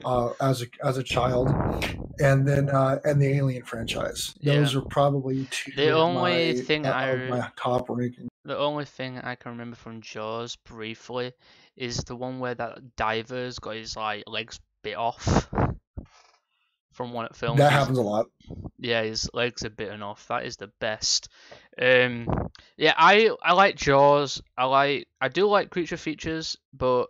uh, 0.05 0.31
as 0.41 0.63
a 0.63 0.67
as 0.85 0.99
a 0.99 1.03
child, 1.03 1.49
and 2.21 2.47
then 2.47 2.69
uh, 2.69 2.99
and 3.05 3.21
the 3.21 3.27
Alien 3.27 3.65
franchise. 3.65 4.35
Those 4.43 4.75
are 4.75 4.83
probably 4.83 5.47
two. 5.51 5.73
The 5.73 5.91
of 5.91 5.99
only 5.99 6.55
my, 6.55 6.61
thing 6.61 6.87
uh, 6.87 6.93
I 6.93 7.29
my 7.29 7.51
top 7.57 7.89
ranking. 7.89 8.29
the 8.45 8.59
only 8.59 8.85
thing 8.85 9.19
I 9.19 9.35
can 9.35 9.53
remember 9.53 9.77
from 9.77 10.01
Jaws 10.01 10.57
briefly 10.57 11.33
is 11.77 11.99
the 11.99 12.17
one 12.17 12.39
where 12.39 12.55
that 12.55 12.97
diver's 12.97 13.59
got 13.59 13.77
his 13.77 13.97
like 13.97 14.25
legs 14.27 14.61
bit 14.83 14.97
off 14.97 15.51
from 17.01 17.15
one 17.15 17.25
of 17.25 17.31
the 17.31 17.39
films. 17.39 17.59
That 17.59 17.73
happens 17.73 17.97
a 17.97 18.03
lot. 18.03 18.27
Yeah, 18.79 19.03
his 19.03 19.31
legs 19.33 19.65
are 19.65 19.71
bitten 19.71 20.03
off. 20.03 20.29
That 20.29 20.45
is 20.45 20.59
the 20.59 20.71
best. 20.81 21.31
Um, 21.81 22.29
yeah, 22.77 22.93
I 22.95 23.31
I 23.43 23.55
like 23.55 23.75
Jaws. 23.75 24.43
I 24.55 24.67
like 24.67 25.09
I 25.19 25.29
do 25.29 25.49
like 25.49 25.71
creature 25.71 25.97
features, 25.97 26.59
but 26.75 27.07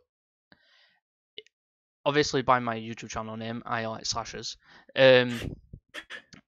obviously 2.06 2.42
by 2.42 2.60
my 2.60 2.76
YouTube 2.76 3.08
channel 3.08 3.36
name, 3.36 3.64
I 3.66 3.86
like 3.86 4.06
slashers. 4.06 4.56
Um, 4.94 5.56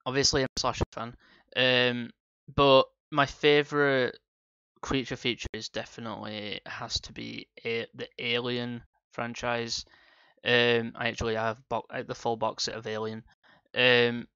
obviously 0.06 0.42
I'm 0.42 0.48
a 0.56 0.60
slasher 0.60 0.84
fan. 0.92 1.16
Um, 1.56 2.10
but 2.54 2.84
my 3.10 3.26
favorite 3.26 4.16
creature 4.82 5.16
feature 5.16 5.48
is 5.52 5.68
definitely 5.68 6.60
has 6.64 7.00
to 7.00 7.12
be 7.12 7.48
a, 7.64 7.86
the 7.92 8.06
Alien 8.20 8.84
franchise. 9.10 9.84
Um, 10.44 10.92
I 10.96 11.08
actually 11.08 11.36
have 11.36 11.58
bo- 11.68 11.86
uh, 11.90 12.02
the 12.02 12.14
full 12.14 12.36
box 12.36 12.64
set 12.64 12.74
of 12.74 12.86
Alien. 12.86 13.24
Um, 13.74 14.26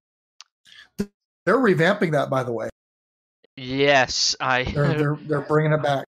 They're 1.45 1.57
revamping 1.59 2.13
that, 2.13 2.29
by 2.31 2.43
the 2.43 2.53
way. 2.53 2.69
yes, 3.57 4.37
I 4.41 4.65
They're 4.75 4.95
they're 4.95 5.19
they're 5.27 5.41
bringing 5.49 5.73
it 5.73 5.83
back. 5.83 6.07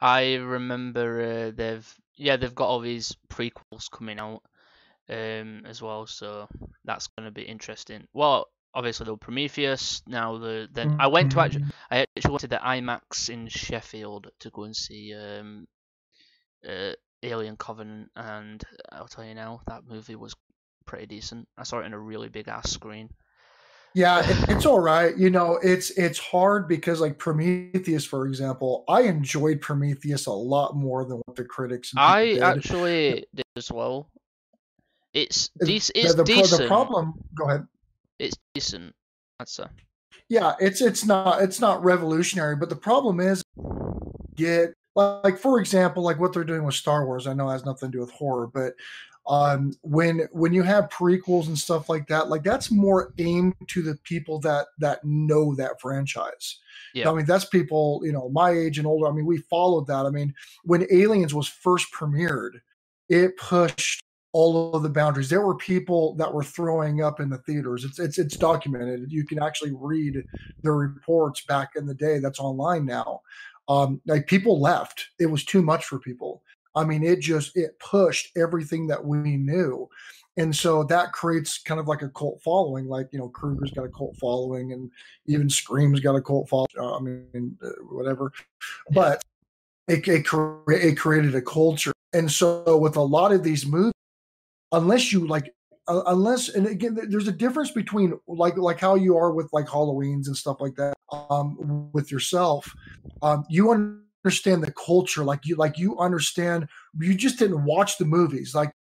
I 0.00 0.34
remember 0.36 1.20
uh, 1.20 1.50
they've 1.54 1.94
yeah 2.16 2.36
they've 2.36 2.54
got 2.54 2.68
all 2.68 2.80
these 2.80 3.16
prequels 3.28 3.90
coming 3.90 4.18
out 4.18 4.42
um 5.10 5.64
as 5.66 5.82
well, 5.82 6.06
so 6.06 6.48
that's 6.84 7.08
gonna 7.08 7.30
be 7.30 7.42
interesting. 7.42 8.06
Well, 8.14 8.48
obviously 8.74 9.06
the 9.06 9.16
Prometheus. 9.16 10.02
Now 10.06 10.38
the 10.38 10.68
then 10.72 10.90
I 10.98 11.08
went 11.08 11.32
to 11.32 11.40
actually 11.40 11.62
Mhm. 11.62 11.70
I 11.90 12.06
actually 12.16 12.30
went 12.32 12.40
to 12.42 12.48
the 12.48 12.58
IMAX 12.58 13.30
in 13.30 13.48
Sheffield 13.48 14.30
to 14.40 14.50
go 14.50 14.64
and 14.64 14.76
see 14.76 15.14
um 15.14 15.66
uh, 16.68 16.92
Alien 17.22 17.56
Covenant, 17.56 18.10
and 18.16 18.62
I'll 18.92 19.08
tell 19.08 19.24
you 19.24 19.34
now 19.34 19.60
that 19.66 19.82
movie 19.88 20.16
was 20.16 20.34
pretty 20.86 21.06
decent. 21.06 21.48
I 21.58 21.64
saw 21.64 21.80
it 21.80 21.86
in 21.86 21.92
a 21.92 21.98
really 21.98 22.28
big 22.28 22.48
ass 22.48 22.70
screen. 22.70 23.08
Yeah, 23.94 24.20
it, 24.20 24.48
it's 24.50 24.66
all 24.66 24.80
right. 24.80 25.16
You 25.16 25.30
know, 25.30 25.58
it's 25.62 25.90
it's 25.90 26.18
hard 26.18 26.68
because 26.68 27.00
like 27.00 27.18
Prometheus, 27.18 28.04
for 28.04 28.26
example, 28.26 28.84
I 28.88 29.02
enjoyed 29.02 29.60
Prometheus 29.60 30.26
a 30.26 30.32
lot 30.32 30.76
more 30.76 31.04
than 31.04 31.20
what 31.24 31.36
the 31.36 31.44
critics. 31.44 31.92
I 31.96 32.24
did. 32.26 32.42
actually 32.42 33.26
did 33.34 33.44
as 33.56 33.72
well. 33.72 34.10
It's 35.14 35.50
The- 35.56 35.66
dec- 35.66 35.92
the, 35.94 36.00
it's 36.00 36.14
the, 36.14 36.24
decent. 36.24 36.62
the 36.62 36.68
problem. 36.68 37.14
Go 37.34 37.48
ahead. 37.48 37.66
It's 38.18 38.36
decent. 38.54 38.94
I'd 39.40 39.48
say. 39.48 39.64
Yeah, 40.28 40.54
it's 40.60 40.80
it's 40.82 41.04
not 41.04 41.42
it's 41.42 41.60
not 41.60 41.82
revolutionary, 41.82 42.56
but 42.56 42.68
the 42.68 42.76
problem 42.76 43.20
is 43.20 43.42
get 44.34 44.74
like 44.96 45.38
for 45.38 45.60
example, 45.60 46.02
like 46.02 46.18
what 46.18 46.32
they're 46.32 46.44
doing 46.44 46.64
with 46.64 46.74
Star 46.74 47.06
Wars. 47.06 47.26
I 47.26 47.34
know 47.34 47.48
it 47.48 47.52
has 47.52 47.64
nothing 47.64 47.90
to 47.90 47.98
do 47.98 48.00
with 48.00 48.10
horror, 48.10 48.46
but 48.46 48.74
um, 49.28 49.72
when 49.82 50.28
when 50.32 50.52
you 50.52 50.62
have 50.62 50.88
prequels 50.88 51.48
and 51.48 51.58
stuff 51.58 51.88
like 51.88 52.06
that, 52.08 52.28
like 52.28 52.42
that's 52.42 52.70
more 52.70 53.12
aimed 53.18 53.54
to 53.68 53.82
the 53.82 53.96
people 54.04 54.38
that 54.40 54.66
that 54.78 55.04
know 55.04 55.54
that 55.56 55.80
franchise. 55.80 56.58
Yeah. 56.94 57.10
I 57.10 57.14
mean, 57.14 57.26
that's 57.26 57.44
people 57.44 58.00
you 58.04 58.12
know 58.12 58.28
my 58.30 58.50
age 58.50 58.78
and 58.78 58.86
older. 58.86 59.08
I 59.08 59.12
mean, 59.12 59.26
we 59.26 59.38
followed 59.38 59.86
that. 59.88 60.06
I 60.06 60.10
mean, 60.10 60.34
when 60.64 60.86
Aliens 60.90 61.34
was 61.34 61.48
first 61.48 61.92
premiered, 61.92 62.60
it 63.08 63.36
pushed 63.36 64.00
all 64.32 64.74
of 64.74 64.82
the 64.82 64.88
boundaries. 64.88 65.30
There 65.30 65.40
were 65.40 65.56
people 65.56 66.14
that 66.16 66.32
were 66.32 66.44
throwing 66.44 67.02
up 67.02 67.20
in 67.20 67.28
the 67.28 67.38
theaters. 67.38 67.84
It's 67.84 67.98
it's 67.98 68.18
it's 68.18 68.36
documented. 68.36 69.10
You 69.10 69.24
can 69.24 69.42
actually 69.42 69.72
read 69.72 70.22
the 70.62 70.70
reports 70.70 71.40
back 71.46 71.70
in 71.74 71.84
the 71.84 71.94
day. 71.94 72.18
That's 72.20 72.38
online 72.38 72.86
now. 72.86 73.22
Um, 73.68 74.00
like 74.06 74.26
people 74.26 74.60
left. 74.60 75.08
It 75.18 75.26
was 75.26 75.44
too 75.44 75.62
much 75.62 75.84
for 75.84 75.98
people. 75.98 76.42
I 76.74 76.84
mean, 76.84 77.02
it 77.02 77.20
just 77.20 77.56
it 77.56 77.78
pushed 77.78 78.36
everything 78.36 78.86
that 78.88 79.04
we 79.04 79.36
knew, 79.36 79.88
and 80.36 80.54
so 80.54 80.84
that 80.84 81.12
creates 81.12 81.58
kind 81.58 81.80
of 81.80 81.88
like 81.88 82.02
a 82.02 82.10
cult 82.10 82.40
following. 82.42 82.86
Like 82.86 83.08
you 83.12 83.18
know, 83.18 83.28
Krueger's 83.28 83.70
got 83.70 83.86
a 83.86 83.88
cult 83.88 84.16
following, 84.18 84.72
and 84.72 84.90
even 85.26 85.48
Scream's 85.48 86.00
got 86.00 86.16
a 86.16 86.22
cult 86.22 86.48
following. 86.48 86.68
I 86.78 87.00
mean, 87.00 87.56
uh, 87.64 87.70
whatever. 87.90 88.30
But 88.90 89.22
it 89.88 90.06
it, 90.06 90.26
it 90.68 90.98
created 90.98 91.34
a 91.34 91.42
culture, 91.42 91.92
and 92.12 92.30
so 92.30 92.76
with 92.76 92.96
a 92.96 93.02
lot 93.02 93.32
of 93.32 93.42
these 93.42 93.66
movies, 93.66 93.92
unless 94.72 95.12
you 95.12 95.26
like 95.26 95.54
uh, 95.88 96.02
unless 96.06 96.48
and 96.50 96.66
again 96.66 96.98
there's 97.08 97.28
a 97.28 97.32
difference 97.32 97.70
between 97.70 98.18
like 98.26 98.56
like 98.56 98.80
how 98.80 98.94
you 98.94 99.16
are 99.16 99.32
with 99.32 99.48
like 99.52 99.66
halloweens 99.66 100.26
and 100.26 100.36
stuff 100.36 100.60
like 100.60 100.74
that 100.74 100.95
um 101.12 101.90
with 101.92 102.10
yourself 102.10 102.72
um 103.22 103.44
you 103.48 103.70
understand 103.70 104.62
the 104.62 104.72
culture 104.72 105.24
like 105.24 105.40
you 105.44 105.56
like 105.56 105.78
you 105.78 105.98
understand 105.98 106.68
you 106.98 107.14
just 107.14 107.38
didn't 107.38 107.64
watch 107.64 107.98
the 107.98 108.04
movies 108.04 108.54
like 108.54 108.72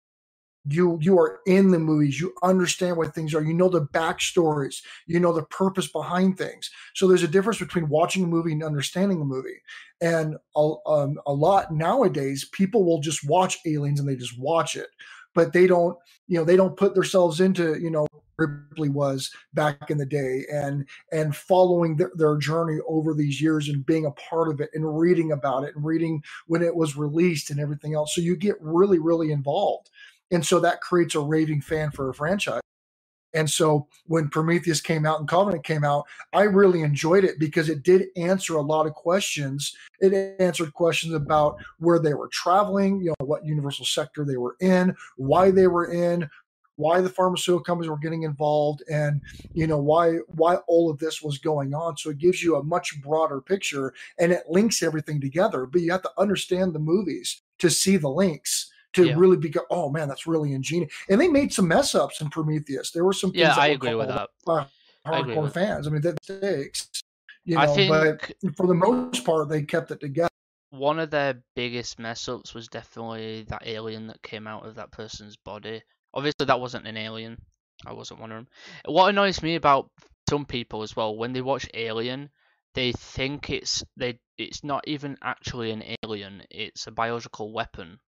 you 0.67 0.99
you 1.01 1.19
are 1.19 1.41
in 1.47 1.71
the 1.71 1.79
movies 1.79 2.19
you 2.19 2.33
understand 2.43 2.97
what 2.97 3.15
things 3.15 3.35
are 3.35 3.43
you 3.43 3.53
know 3.53 3.69
the 3.69 3.87
backstories 3.89 4.77
you 5.07 5.21
know 5.21 5.33
the 5.33 5.45
purpose 5.45 5.89
behind 5.89 6.39
things. 6.39 6.71
So 6.95 7.07
there's 7.07 7.23
a 7.23 7.29
difference 7.29 7.59
between 7.59 7.89
watching 7.89 8.25
a 8.25 8.27
movie 8.27 8.53
and 8.53 8.65
understanding 8.65 9.21
a 9.21 9.25
movie. 9.25 9.61
And 10.01 10.37
a, 10.57 10.75
um, 10.87 11.19
a 11.27 11.33
lot 11.33 11.73
nowadays 11.73 12.49
people 12.53 12.85
will 12.85 13.01
just 13.01 13.29
watch 13.29 13.59
aliens 13.67 14.01
and 14.01 14.09
they 14.09 14.17
just 14.17 14.39
watch 14.39 14.77
it 14.77 14.89
but 15.35 15.53
they 15.53 15.67
don't 15.67 15.97
you 16.27 16.39
know 16.39 16.45
they 16.45 16.57
don't 16.57 16.77
put 16.77 16.95
themselves 16.95 17.41
into 17.41 17.79
you 17.81 17.91
know 17.91 18.07
ripley 18.37 18.89
was 18.89 19.31
back 19.53 19.91
in 19.91 19.99
the 19.99 20.07
day 20.07 20.45
and 20.53 20.87
and 21.13 21.37
following 21.37 21.97
their, 21.97 22.37
journey 22.39 22.79
over 22.89 23.15
these 23.15 23.41
years 23.41 23.69
and 23.69 23.87
being 23.87 24.07
a 24.07 24.11
part 24.13 24.49
of 24.49 24.61
it 24.61 24.71
and 24.75 24.99
reading 24.99 25.31
about 25.31 25.63
it 25.63 25.75
and 25.77 25.85
reading 25.85 26.23
when 26.47 26.63
it 26.63 26.75
was 26.75 26.97
released 26.97 27.51
and 27.51 27.61
everything 27.61 27.95
else. 27.95 28.15
So 28.15 28.21
you 28.21 28.37
get 28.37 28.57
really 28.61 28.99
really 28.99 29.31
involved. 29.31 29.91
And 30.31 30.45
so 30.45 30.59
that 30.61 30.81
creates 30.81 31.15
a 31.15 31.21
raving 31.21 31.61
fan 31.61 31.91
for 31.91 32.11
a 32.11 32.15
franchise 32.15 32.64
and 33.35 33.49
so 33.49 33.87
when 34.07 34.29
prometheus 34.29 34.81
came 34.81 35.05
out 35.05 35.21
and 35.21 35.29
covenant 35.29 35.65
came 35.65 35.85
out 35.85 36.05
i 36.33 36.43
really 36.43 36.83
enjoyed 36.83 37.25
it 37.25 37.39
because 37.39 37.69
it 37.69 37.83
did 37.83 38.07
answer 38.17 38.57
a 38.57 38.63
lot 38.63 38.87
of 38.87 38.95
questions. 38.95 39.77
It 40.01 40.37
answered 40.41 40.75
questions 40.75 41.15
about 41.15 41.57
where 41.79 41.99
they 41.99 42.15
were 42.15 42.29
traveling 42.29 43.01
you 43.01 43.15
know 43.19 43.27
what 43.27 43.45
universal 43.45 43.85
sector 43.85 44.25
they 44.25 44.37
were 44.37 44.57
in 44.61 44.95
why 45.17 45.51
they 45.51 45.67
were 45.67 45.93
in 45.93 46.29
why 46.77 47.01
the 47.01 47.09
pharmaceutical 47.09 47.63
companies 47.63 47.89
were 47.89 47.99
getting 47.99 48.25
involved 48.25 48.83
and 48.91 49.21
you 49.53 49.67
know 49.67 49.79
why 49.79 50.17
why 50.29 50.57
all 50.67 50.91
of 50.91 50.99
this 50.99 51.23
was 51.23 51.39
going 51.39 51.73
on. 51.75 51.97
So 51.97 52.11
it 52.11 52.19
gives 52.19 52.43
you 52.43 52.57
a 52.57 52.63
much 52.63 53.01
broader 53.01 53.41
picture 53.41 53.95
and 54.19 54.33
it 54.33 54.43
links 54.49 54.83
everything 54.83 55.21
together 55.21 55.67
but 55.67 55.81
you 55.81 55.93
have 55.93 56.03
to 56.03 56.13
understand 56.19 56.75
the 56.75 56.81
movies 56.81 57.43
to 57.59 57.71
see 57.71 57.97
the 57.97 58.11
links 58.11 58.64
to 58.95 59.07
Yeah. 59.09 59.15
really 59.17 59.37
be 59.37 59.49
go, 59.49 59.63
oh 59.71 59.91
man 59.91 60.09
that's 60.09 60.27
really 60.27 60.53
ingenious 60.53 60.93
and 61.09 61.21
they 61.21 61.29
made 61.29 61.53
some 61.53 61.69
mess 61.69 61.95
ups 61.95 62.21
in 62.21 62.31
prometheus 62.31 62.91
there 62.91 63.05
were 63.05 63.13
some 63.13 63.31
things 63.31 63.43
Yeah, 63.43 63.57
I 63.57 63.69
were 63.69 63.75
agree 63.75 63.95
with 63.95 64.09
that. 64.09 64.31
by 64.47 64.67
I 65.07 65.19
agree 65.19 65.35
hardcore 65.35 65.53
fans 65.53 65.87
i 65.87 65.91
mean 65.91 66.01
that 66.03 66.17
mistakes 66.29 66.89
you 67.45 67.57
know 67.57 67.63
I 67.63 67.67
think 67.67 67.91
but 67.91 68.57
for 68.57 68.67
the 68.67 68.75
most 68.75 69.25
part 69.25 69.49
they 69.49 69.63
kept 69.63 69.91
it 69.91 70.01
together 70.01 70.29
one 70.71 70.99
of 70.99 71.11
their 71.11 71.41
biggest 71.55 71.99
mess 72.01 72.29
ups 72.29 72.53
was 72.53 72.67
definitely 72.69 73.45
that 73.49 73.63
alien 73.65 74.09
that 74.09 74.23
came 74.23 74.49
out 74.49 74.67
of 74.67 74.75
that 74.75 74.91
person's 74.91 75.37
body. 75.37 75.81
Obviously, 76.13 76.47
that 76.47 76.59
wasn't 76.59 76.89
an 76.89 76.97
alien. 76.97 77.37
I 77.87 77.93
wasn't 77.93 78.19
one 78.21 78.33
of 78.33 78.39
them. 78.39 78.49
What 78.87 79.09
annoys 79.11 79.41
me 79.41 79.55
about 79.55 79.89
some 80.29 80.45
people 80.47 80.83
as 80.83 80.97
well, 80.97 81.17
when 81.17 81.33
they 81.33 81.43
watch 81.43 81.69
Alien, 81.75 82.31
they 82.75 82.93
think 82.93 83.51
it's 83.51 83.85
they 83.97 84.19
it's 84.39 84.65
not 84.65 84.87
even 84.89 85.17
actually 85.23 85.71
an 85.71 85.85
alien. 86.03 86.43
It's 86.51 86.87
a 86.87 86.91
biological 86.93 87.53
weapon. 87.53 88.01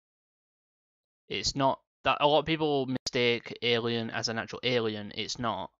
It's 1.29 1.57
not 1.57 1.81
that 2.05 2.19
a 2.21 2.27
lot 2.27 2.41
of 2.41 2.47
people 2.47 2.87
mistake 2.87 3.57
alien 3.63 4.11
as 4.11 4.29
an 4.29 4.39
actual 4.39 4.61
alien. 4.63 5.13
It's 5.15 5.39
not. 5.39 5.71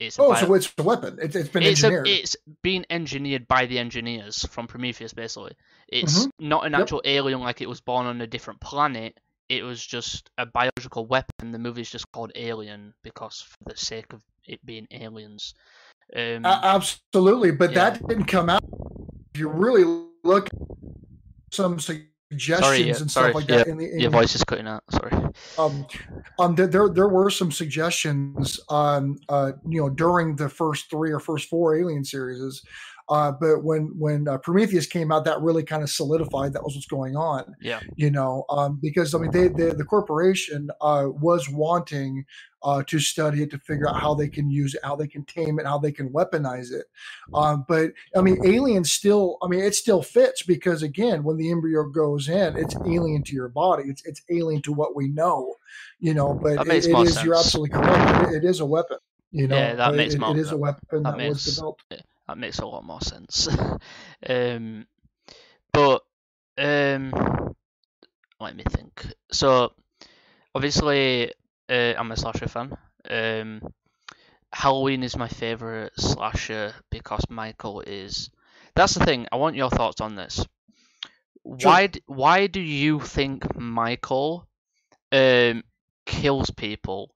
It's 0.00 0.18
a 0.18 0.22
oh 0.22 0.32
bio- 0.32 0.40
so 0.46 0.54
it's 0.54 0.72
a 0.76 0.82
weapon 0.82 1.18
it's, 1.22 1.36
it's 1.36 1.48
been 1.48 1.62
it's, 1.62 1.84
a, 1.84 1.86
engineered 1.86 2.08
it's 2.08 2.36
been 2.64 2.84
engineered 2.90 3.46
by 3.46 3.66
the 3.66 3.78
engineers 3.78 4.44
from 4.46 4.66
Prometheus, 4.66 5.14
basically. 5.14 5.52
It's 5.88 6.26
not 6.40 6.66
an 6.66 6.72
Yep. 6.72 6.80
actual 6.80 7.02
alien 7.04 7.40
like 7.40 7.60
it 7.60 7.68
was 7.68 7.80
born 7.80 8.06
on 8.06 8.20
a 8.20 8.26
different 8.26 8.60
planet. 8.60 9.18
It 9.48 9.62
was 9.62 9.84
just 9.84 10.30
a 10.38 10.46
biological 10.46 11.06
weapon. 11.06 11.52
The 11.52 11.58
movie's 11.58 11.90
just 11.90 12.10
called 12.12 12.32
Alien 12.34 12.94
because, 13.04 13.42
for 13.42 13.70
the 13.70 13.76
sake 13.76 14.12
of 14.12 14.22
it 14.46 14.64
being 14.64 14.88
aliens. 14.90 15.54
Um, 16.16 16.44
A- 16.44 16.60
absolutely, 16.64 17.52
but 17.52 17.70
Yeah. 17.70 17.90
that 17.90 18.08
didn't 18.08 18.24
come 18.24 18.50
out. 18.50 18.64
If 19.34 19.40
you 19.40 19.48
really 19.48 19.84
look, 20.24 20.46
at 20.46 20.52
some 21.52 21.78
suggestions 22.30 22.86
yeah, 22.86 22.96
and 22.96 23.10
sorry, 23.10 23.30
stuff 23.30 23.34
like 23.34 23.46
that. 23.46 23.66
In 23.66 23.78
the, 23.78 23.92
in 23.92 24.00
your 24.00 24.10
voice 24.10 24.34
is 24.34 24.44
cutting 24.44 24.66
out. 24.66 24.82
Sorry. 24.90 25.12
um, 25.58 25.86
um, 26.38 26.54
there, 26.54 26.66
there 26.66 26.88
there 26.88 27.08
were 27.08 27.30
some 27.30 27.52
suggestions, 27.52 28.60
um, 28.68 29.18
uh, 29.28 29.52
you 29.68 29.80
know, 29.80 29.88
during 29.88 30.36
the 30.36 30.48
first 30.48 30.90
three 30.90 31.10
or 31.10 31.20
first 31.20 31.48
four 31.48 31.76
Alien 31.76 32.04
series. 32.04 32.62
Uh, 33.08 33.32
but 33.32 33.62
when 33.62 33.90
when 33.98 34.26
uh, 34.26 34.38
Prometheus 34.38 34.86
came 34.86 35.12
out, 35.12 35.24
that 35.26 35.40
really 35.42 35.62
kind 35.62 35.82
of 35.82 35.90
solidified 35.90 36.52
that 36.54 36.62
was 36.62 36.74
what's 36.74 36.86
going 36.86 37.16
on. 37.16 37.54
Yeah. 37.60 37.80
You 37.96 38.10
know, 38.10 38.44
um, 38.48 38.78
because 38.80 39.14
I 39.14 39.18
mean, 39.18 39.30
they, 39.30 39.48
they 39.48 39.70
the 39.74 39.84
corporation 39.84 40.70
uh, 40.80 41.08
was 41.10 41.48
wanting 41.50 42.24
uh, 42.62 42.82
to 42.86 42.98
study 42.98 43.42
it 43.42 43.50
to 43.50 43.58
figure 43.58 43.86
out 43.86 44.00
how 44.00 44.14
they 44.14 44.26
can 44.28 44.50
use 44.50 44.74
it, 44.74 44.80
how 44.82 44.96
they 44.96 45.06
can 45.06 45.22
tame 45.26 45.58
it, 45.58 45.66
how 45.66 45.76
they 45.78 45.92
can 45.92 46.08
weaponize 46.08 46.72
it. 46.72 46.86
Um, 47.34 47.66
but 47.68 47.90
I 48.16 48.22
mean, 48.22 48.38
Alien 48.46 48.84
still, 48.84 49.36
I 49.42 49.48
mean, 49.48 49.60
it 49.60 49.74
still 49.74 50.02
fits 50.02 50.42
because 50.42 50.82
again, 50.82 51.24
when 51.24 51.36
the 51.36 51.50
embryo 51.50 51.84
goes 51.84 52.30
in, 52.30 52.56
it's 52.56 52.74
alien 52.86 53.22
to 53.24 53.34
your 53.34 53.48
body. 53.50 53.84
It's 53.86 54.02
it's 54.06 54.22
alien 54.30 54.62
to 54.62 54.72
what 54.72 54.96
we 54.96 55.08
know. 55.08 55.54
You 56.00 56.14
know, 56.14 56.32
but 56.32 56.66
it, 56.66 56.86
it 56.86 56.98
is. 56.98 57.22
You're 57.22 57.34
absolutely 57.34 57.70
correct. 57.70 58.32
It, 58.32 58.44
it 58.44 58.48
is 58.48 58.60
a 58.60 58.64
weapon. 58.66 58.96
You 59.30 59.48
know, 59.48 59.56
Yeah, 59.56 59.74
that 59.74 59.92
It- 59.92 59.96
makes 59.96 60.14
it- 60.14 60.22
it 60.22 60.38
is 60.38 60.52
a 60.52 60.56
weapon 60.56 61.02
that 61.02 61.18
that, 61.18 61.28
was 61.28 61.44
makes- 61.44 61.44
developed. 61.56 61.82
That 62.28 62.38
makes 62.38 62.58
a 62.58 62.66
lot 62.66 62.84
more 62.84 63.00
sense. 63.00 63.48
um, 64.28 64.86
but 65.72 66.02
um, 66.58 67.12
let 68.40 68.56
me 68.56 68.64
think. 68.68 69.06
So, 69.32 69.72
obviously, 70.54 71.32
uh, 71.68 71.94
I'm 71.98 72.12
a 72.12 72.16
slasher 72.16 72.48
fan. 72.48 72.76
Um, 73.08 73.60
Halloween 74.52 75.02
is 75.02 75.16
my 75.16 75.28
favorite 75.28 75.92
slasher 75.98 76.74
because 76.90 77.24
Michael 77.28 77.80
is 77.80 78.30
That's 78.74 78.94
the 78.94 79.04
thing. 79.04 79.26
I 79.32 79.36
want 79.36 79.56
your 79.56 79.70
thoughts 79.70 80.00
on 80.00 80.14
this. 80.14 80.44
Why 81.42 81.90
why 82.06 82.46
do 82.46 82.60
you 82.60 83.00
think 83.00 83.56
Michael 83.56 84.48
um, 85.12 85.62
kills 86.06 86.50
people? 86.50 87.13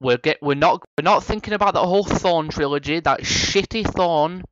We're 0.00 0.18
get 0.18 0.42
we're 0.42 0.54
not 0.54 0.82
we're 0.98 1.04
not 1.04 1.24
thinking 1.24 1.54
about 1.54 1.74
the 1.74 1.86
whole 1.86 2.04
Thorn 2.04 2.48
trilogy, 2.48 3.00
that 3.00 3.20
shitty 3.20 3.86
Thorn. 3.86 4.44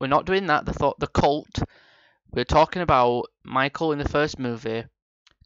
We're 0.00 0.08
not 0.08 0.26
doing 0.26 0.46
that. 0.46 0.66
The 0.66 0.74
thought 0.74 0.98
the 0.98 1.06
cult. 1.06 1.62
We're 2.32 2.44
talking 2.44 2.82
about 2.82 3.26
Michael 3.44 3.92
in 3.92 3.98
the 3.98 4.08
first 4.08 4.38
movie. 4.38 4.84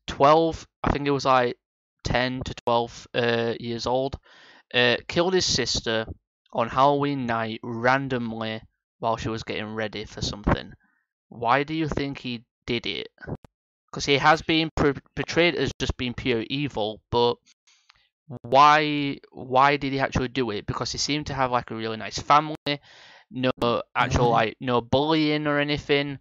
Twelve, 0.06 0.66
I 0.82 0.90
think 0.90 1.06
it 1.06 1.12
was 1.12 1.24
like 1.24 1.56
ten 2.02 2.42
to 2.44 2.54
twelve 2.54 3.06
uh, 3.14 3.54
years 3.60 3.86
old. 3.86 4.18
Uh, 4.74 4.96
killed 5.06 5.34
his 5.34 5.46
sister 5.46 6.06
on 6.52 6.68
Halloween 6.68 7.26
night 7.26 7.60
randomly 7.62 8.60
while 8.98 9.16
she 9.16 9.28
was 9.28 9.44
getting 9.44 9.74
ready 9.74 10.04
for 10.04 10.20
something. 10.20 10.72
Why 11.28 11.62
do 11.62 11.74
you 11.74 11.88
think 11.88 12.18
he 12.18 12.44
did 12.66 12.86
it? 12.86 13.08
Because 13.86 14.06
he 14.06 14.18
has 14.18 14.42
been 14.42 14.70
portrayed 15.16 15.54
as 15.54 15.72
just 15.78 15.96
being 15.96 16.14
pure 16.14 16.44
evil, 16.48 17.00
but 17.10 17.36
why 18.42 19.18
why 19.32 19.76
did 19.76 19.92
he 19.92 20.00
actually 20.00 20.28
do 20.28 20.50
it? 20.50 20.66
Because 20.66 20.92
he 20.92 20.98
seemed 20.98 21.26
to 21.26 21.34
have 21.34 21.50
like 21.50 21.70
a 21.70 21.74
really 21.74 21.96
nice 21.96 22.18
family, 22.18 22.80
no 23.30 23.50
actual 23.96 24.28
Mhm. 24.28 24.32
like 24.32 24.56
no 24.60 24.80
bullying 24.80 25.46
or 25.46 25.58
anything. 25.58 26.18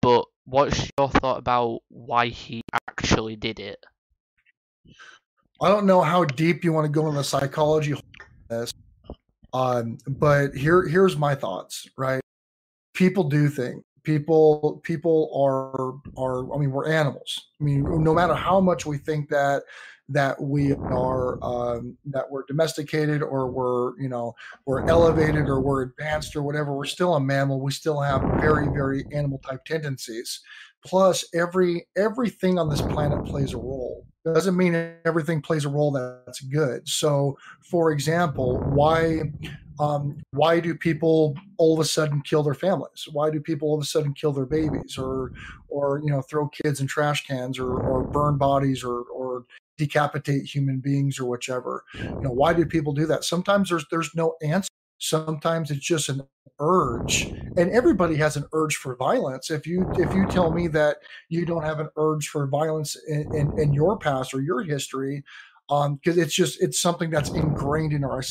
But 0.00 0.26
what's 0.44 0.90
your 0.98 1.10
thought 1.10 1.38
about 1.38 1.80
why 1.88 2.28
he 2.28 2.62
actually 2.88 3.36
did 3.36 3.60
it? 3.60 3.84
I 5.60 5.68
don't 5.68 5.86
know 5.86 6.00
how 6.02 6.24
deep 6.24 6.64
you 6.64 6.72
want 6.72 6.86
to 6.86 6.92
go 6.92 7.08
in 7.08 7.14
the 7.14 7.24
psychology 7.24 7.94
this, 8.48 8.72
um, 9.52 9.98
but 10.06 10.54
here 10.54 10.86
here's 10.86 11.16
my 11.16 11.34
thoughts. 11.34 11.88
Right, 11.96 12.20
people 12.94 13.24
do 13.24 13.48
things. 13.48 13.82
People 14.04 14.80
people 14.84 15.30
are 15.34 15.94
are. 16.22 16.54
I 16.54 16.58
mean, 16.58 16.70
we're 16.70 16.88
animals. 16.88 17.48
I 17.60 17.64
mean, 17.64 17.82
no 18.04 18.14
matter 18.14 18.34
how 18.34 18.60
much 18.60 18.86
we 18.86 18.98
think 18.98 19.28
that 19.30 19.62
that 20.08 20.40
we 20.40 20.74
are 20.74 21.42
um, 21.42 21.96
that 22.06 22.30
we're 22.30 22.44
domesticated 22.46 23.22
or 23.22 23.50
we're 23.50 23.98
you 23.98 24.08
know 24.08 24.34
we're 24.66 24.86
elevated 24.88 25.48
or 25.48 25.60
we're 25.60 25.82
advanced 25.82 26.36
or 26.36 26.42
whatever, 26.42 26.74
we're 26.74 26.84
still 26.84 27.14
a 27.14 27.20
mammal. 27.20 27.60
We 27.60 27.72
still 27.72 28.00
have 28.00 28.22
very 28.40 28.66
very 28.66 29.04
animal 29.12 29.38
type 29.38 29.64
tendencies. 29.64 30.40
Plus, 30.84 31.24
every 31.34 31.86
everything 31.96 32.58
on 32.58 32.68
this 32.68 32.82
planet 32.82 33.24
plays 33.24 33.54
a 33.54 33.58
role 33.58 34.06
doesn't 34.24 34.56
mean 34.56 34.74
everything 35.04 35.40
plays 35.40 35.64
a 35.64 35.68
role 35.68 35.92
that's 35.92 36.40
good. 36.40 36.88
So, 36.88 37.36
for 37.60 37.92
example, 37.92 38.58
why 38.58 39.32
um, 39.78 40.18
why 40.30 40.60
do 40.60 40.74
people 40.74 41.34
all 41.58 41.74
of 41.74 41.80
a 41.80 41.84
sudden 41.84 42.22
kill 42.22 42.42
their 42.42 42.54
families? 42.54 43.08
Why 43.10 43.30
do 43.30 43.40
people 43.40 43.68
all 43.68 43.76
of 43.76 43.82
a 43.82 43.86
sudden 43.86 44.14
kill 44.14 44.32
their 44.32 44.46
babies, 44.46 44.96
or 44.96 45.32
or 45.68 46.00
you 46.04 46.10
know 46.10 46.22
throw 46.22 46.48
kids 46.48 46.80
in 46.80 46.86
trash 46.86 47.26
cans, 47.26 47.58
or 47.58 47.80
or 47.80 48.04
burn 48.04 48.38
bodies, 48.38 48.84
or 48.84 49.02
or 49.02 49.44
decapitate 49.76 50.44
human 50.44 50.78
beings, 50.78 51.18
or 51.18 51.24
whichever? 51.24 51.84
You 51.94 52.20
know, 52.20 52.30
why 52.30 52.52
do 52.52 52.64
people 52.64 52.92
do 52.92 53.06
that? 53.06 53.24
Sometimes 53.24 53.68
there's 53.70 53.86
there's 53.90 54.14
no 54.14 54.36
answer. 54.42 54.68
Sometimes 54.98 55.70
it's 55.70 55.84
just 55.84 56.08
an 56.08 56.22
urge, 56.60 57.32
and 57.56 57.70
everybody 57.70 58.14
has 58.16 58.36
an 58.36 58.44
urge 58.52 58.76
for 58.76 58.94
violence. 58.96 59.50
If 59.50 59.66
you 59.66 59.90
if 59.98 60.14
you 60.14 60.26
tell 60.28 60.52
me 60.52 60.68
that 60.68 60.98
you 61.28 61.44
don't 61.44 61.64
have 61.64 61.80
an 61.80 61.88
urge 61.96 62.28
for 62.28 62.46
violence 62.46 62.96
in, 63.08 63.34
in, 63.34 63.58
in 63.58 63.74
your 63.74 63.98
past 63.98 64.32
or 64.34 64.40
your 64.40 64.62
history, 64.62 65.24
um, 65.68 65.96
because 65.96 66.16
it's 66.16 66.34
just 66.34 66.62
it's 66.62 66.80
something 66.80 67.10
that's 67.10 67.30
ingrained 67.30 67.92
in 67.92 68.04
our. 68.04 68.22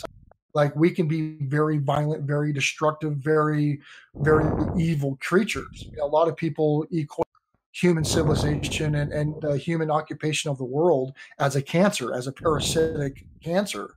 Like 0.54 0.76
we 0.76 0.92
can 0.92 1.08
be 1.08 1.38
very 1.42 1.78
violent, 1.78 2.24
very 2.24 2.54
destructive, 2.54 3.14
very 3.18 3.82
very 4.16 4.46
evil 4.80 5.18
creatures. 5.22 5.90
A 6.02 6.06
lot 6.06 6.28
of 6.28 6.36
people 6.36 6.86
equate 6.92 7.28
human 7.72 8.04
civilization 8.04 8.96
and, 8.96 9.12
and 9.12 9.42
the 9.42 9.58
human 9.58 9.90
occupation 9.90 10.52
of 10.52 10.58
the 10.58 10.64
world 10.64 11.14
as 11.40 11.56
a 11.56 11.62
cancer, 11.62 12.14
as 12.14 12.28
a 12.28 12.32
parasitic 12.32 13.26
cancer. 13.44 13.96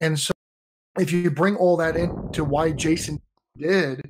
And 0.00 0.18
so 0.18 0.32
if 0.98 1.12
you 1.12 1.30
bring 1.30 1.56
all 1.56 1.76
that 1.78 1.96
into 1.96 2.44
why 2.44 2.70
Jason 2.70 3.20
did, 3.58 4.00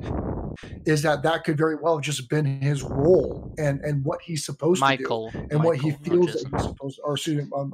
is 0.84 1.02
that 1.02 1.22
that 1.22 1.44
could 1.44 1.56
very 1.56 1.76
well 1.76 1.96
have 1.96 2.04
just 2.04 2.28
been 2.28 2.44
his 2.60 2.82
role 2.82 3.54
and 3.58 3.80
and 3.80 4.04
what 4.04 4.20
he's 4.22 4.44
supposed 4.44 4.80
Michael 4.80 5.30
to 5.32 5.38
do 5.38 5.46
and 5.50 5.62
what 5.64 5.78
he 5.78 5.90
feels 5.92 6.32
that 6.32 6.48
he's 6.52 6.62
supposed 6.62 6.96
to, 6.96 7.02
or 7.02 7.14
excuse 7.14 7.42
me, 7.44 7.50
um, 7.56 7.72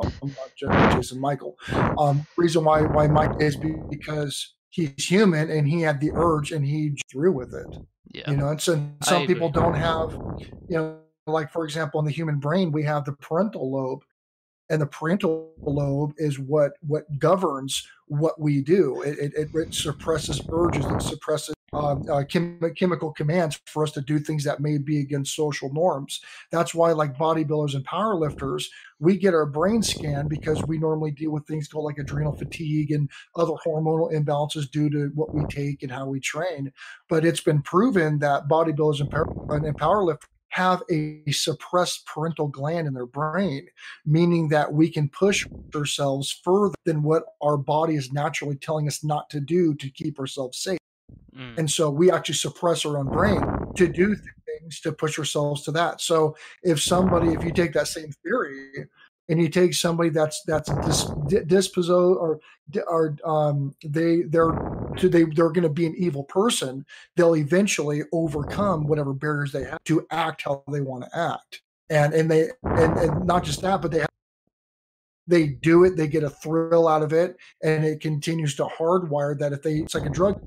Jason 0.56 1.20
Michael. 1.20 1.56
Um, 1.98 2.26
reason 2.36 2.64
why 2.64 2.82
why 2.82 3.06
Mike 3.06 3.32
is 3.40 3.56
because 3.56 4.54
he's 4.70 4.92
human 5.06 5.50
and 5.50 5.68
he 5.68 5.80
had 5.82 6.00
the 6.00 6.10
urge 6.14 6.52
and 6.52 6.64
he 6.64 6.92
threw 7.10 7.32
with 7.32 7.54
it. 7.54 7.76
Yeah. 8.12 8.30
You 8.30 8.36
know, 8.36 8.48
and 8.48 8.60
so 8.60 8.74
I 9.02 9.04
some 9.04 9.26
people 9.26 9.48
agree. 9.48 9.62
don't 9.62 9.74
have, 9.74 10.12
you 10.68 10.76
know, 10.76 10.98
like 11.26 11.50
for 11.52 11.64
example, 11.64 12.00
in 12.00 12.06
the 12.06 12.12
human 12.12 12.38
brain, 12.38 12.72
we 12.72 12.82
have 12.84 13.04
the 13.04 13.12
parental 13.12 13.70
lobe, 13.70 14.02
and 14.70 14.80
the 14.82 14.86
parental 14.86 15.52
lobe 15.62 16.12
is 16.18 16.38
what 16.38 16.72
what 16.86 17.04
governs 17.18 17.86
what 18.08 18.38
we 18.40 18.60
do. 18.62 19.02
It, 19.02 19.18
it- 19.34 19.50
it 19.54 19.74
suppresses 19.74 20.40
urges, 20.50 20.84
it 20.84 21.00
suppresses 21.02 21.54
um, 21.72 22.04
uh, 22.10 22.24
chem- 22.28 22.60
chemical 22.76 23.12
commands 23.12 23.60
for 23.66 23.82
us 23.82 23.92
to 23.92 24.00
do 24.00 24.18
things 24.18 24.44
that 24.44 24.60
may 24.60 24.78
be 24.78 25.00
against 25.00 25.34
social 25.34 25.72
norms. 25.72 26.20
That's 26.50 26.74
why, 26.74 26.92
like 26.92 27.16
bodybuilders 27.16 27.74
and 27.74 27.86
powerlifters, 27.86 28.64
we 28.98 29.16
get 29.16 29.34
our 29.34 29.46
brain 29.46 29.82
scanned 29.82 30.28
because 30.28 30.66
we 30.66 30.78
normally 30.78 31.10
deal 31.10 31.30
with 31.30 31.46
things 31.46 31.68
called 31.68 31.86
like 31.86 31.98
adrenal 31.98 32.32
fatigue 32.32 32.90
and 32.92 33.10
other 33.36 33.54
hormonal 33.66 34.12
imbalances 34.12 34.70
due 34.70 34.90
to 34.90 35.10
what 35.14 35.32
we 35.34 35.44
take 35.46 35.82
and 35.82 35.90
how 35.92 36.06
we 36.06 36.20
train. 36.20 36.72
But 37.08 37.24
it's 37.24 37.40
been 37.40 37.62
proven 37.62 38.18
that 38.20 38.48
bodybuilders 38.48 39.00
and, 39.00 39.10
power- 39.10 39.26
and 39.48 39.76
powerlifters 39.76 40.26
have 40.50 40.82
a 40.90 41.22
suppressed 41.32 42.06
parental 42.06 42.46
gland 42.46 42.86
in 42.86 42.92
their 42.92 43.06
brain, 43.06 43.66
meaning 44.04 44.48
that 44.48 44.72
we 44.72 44.90
can 44.90 45.08
push 45.08 45.46
ourselves 45.74 46.30
further 46.44 46.74
than 46.84 47.02
what 47.02 47.24
our 47.40 47.56
body 47.56 47.94
is 47.94 48.12
naturally 48.12 48.56
telling 48.56 48.86
us 48.86 49.02
not 49.02 49.30
to 49.30 49.40
do 49.40 49.74
to 49.74 49.88
keep 49.90 50.18
ourselves 50.18 50.58
safe. 50.58 50.78
Mm. 51.36 51.58
And 51.58 51.70
so 51.70 51.90
we 51.90 52.10
actually 52.10 52.34
suppress 52.34 52.84
our 52.84 52.98
own 52.98 53.08
brain 53.08 53.42
to 53.76 53.88
do 53.88 54.14
things 54.14 54.80
to 54.80 54.92
push 54.92 55.18
ourselves 55.18 55.62
to 55.62 55.72
that. 55.72 56.00
So 56.00 56.36
if 56.62 56.82
somebody, 56.82 57.28
if 57.28 57.42
you 57.42 57.52
take 57.52 57.72
that 57.72 57.88
same 57.88 58.12
theory 58.22 58.86
and 59.28 59.40
you 59.40 59.48
take 59.48 59.72
somebody 59.72 60.10
that's 60.10 60.42
that's 60.46 60.70
dis, 60.84 61.04
di- 61.28 61.44
disposo 61.44 62.16
or 62.16 62.40
or 62.86 63.16
um, 63.24 63.74
they 63.84 64.22
they're 64.22 64.52
they 65.00 65.24
they're 65.24 65.50
going 65.50 65.62
to 65.62 65.68
be 65.68 65.86
an 65.86 65.94
evil 65.96 66.24
person, 66.24 66.84
they'll 67.16 67.36
eventually 67.36 68.02
overcome 68.12 68.86
whatever 68.86 69.12
barriers 69.12 69.52
they 69.52 69.64
have 69.64 69.82
to 69.84 70.06
act 70.10 70.42
how 70.42 70.62
they 70.70 70.80
want 70.80 71.04
to 71.04 71.18
act. 71.18 71.62
And 71.88 72.12
and 72.12 72.30
they 72.30 72.50
and, 72.62 72.98
and 72.98 73.26
not 73.26 73.44
just 73.44 73.62
that, 73.62 73.80
but 73.80 73.90
they 73.90 74.00
have, 74.00 74.08
they 75.26 75.46
do 75.46 75.84
it, 75.84 75.96
they 75.96 76.08
get 76.08 76.24
a 76.24 76.30
thrill 76.30 76.88
out 76.88 77.02
of 77.02 77.12
it, 77.12 77.36
and 77.62 77.84
it 77.84 78.00
continues 78.00 78.54
to 78.56 78.64
hardwire 78.64 79.38
that 79.38 79.52
if 79.52 79.62
they 79.62 79.76
it's 79.76 79.94
like 79.94 80.06
a 80.06 80.10
drug 80.10 80.42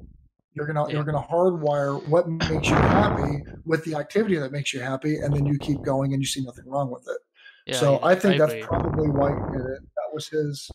you're 0.55 0.65
gonna 0.65 0.87
Yeah. 0.87 0.95
you're 0.95 1.03
gonna 1.03 1.21
hardwire 1.21 2.05
what 2.07 2.29
makes 2.29 2.71
you 2.71 2.81
happy 2.81 3.43
with 3.65 3.83
the 3.85 3.95
activity 3.95 4.37
that 4.37 4.51
makes 4.51 4.73
you 4.73 4.79
happy, 4.81 5.19
and 5.19 5.35
then 5.35 5.45
you 5.45 5.59
keep 5.59 5.83
going 5.83 6.13
and 6.13 6.21
you 6.21 6.27
see 6.27 6.43
nothing 6.43 6.67
wrong 6.67 6.89
with 6.89 7.07
it. 7.07 7.17
Yeah, 7.65 7.79
so 7.79 7.93
yeah, 7.93 8.05
I 8.07 8.15
think 8.15 8.37
that's 8.37 8.53
agree. 8.53 8.63
probably 8.63 9.09
why 9.09 9.31
he 9.31 9.35
did 9.51 9.65
it. 9.65 9.79
That 9.95 10.13
was 10.13 10.27
his 10.27 10.71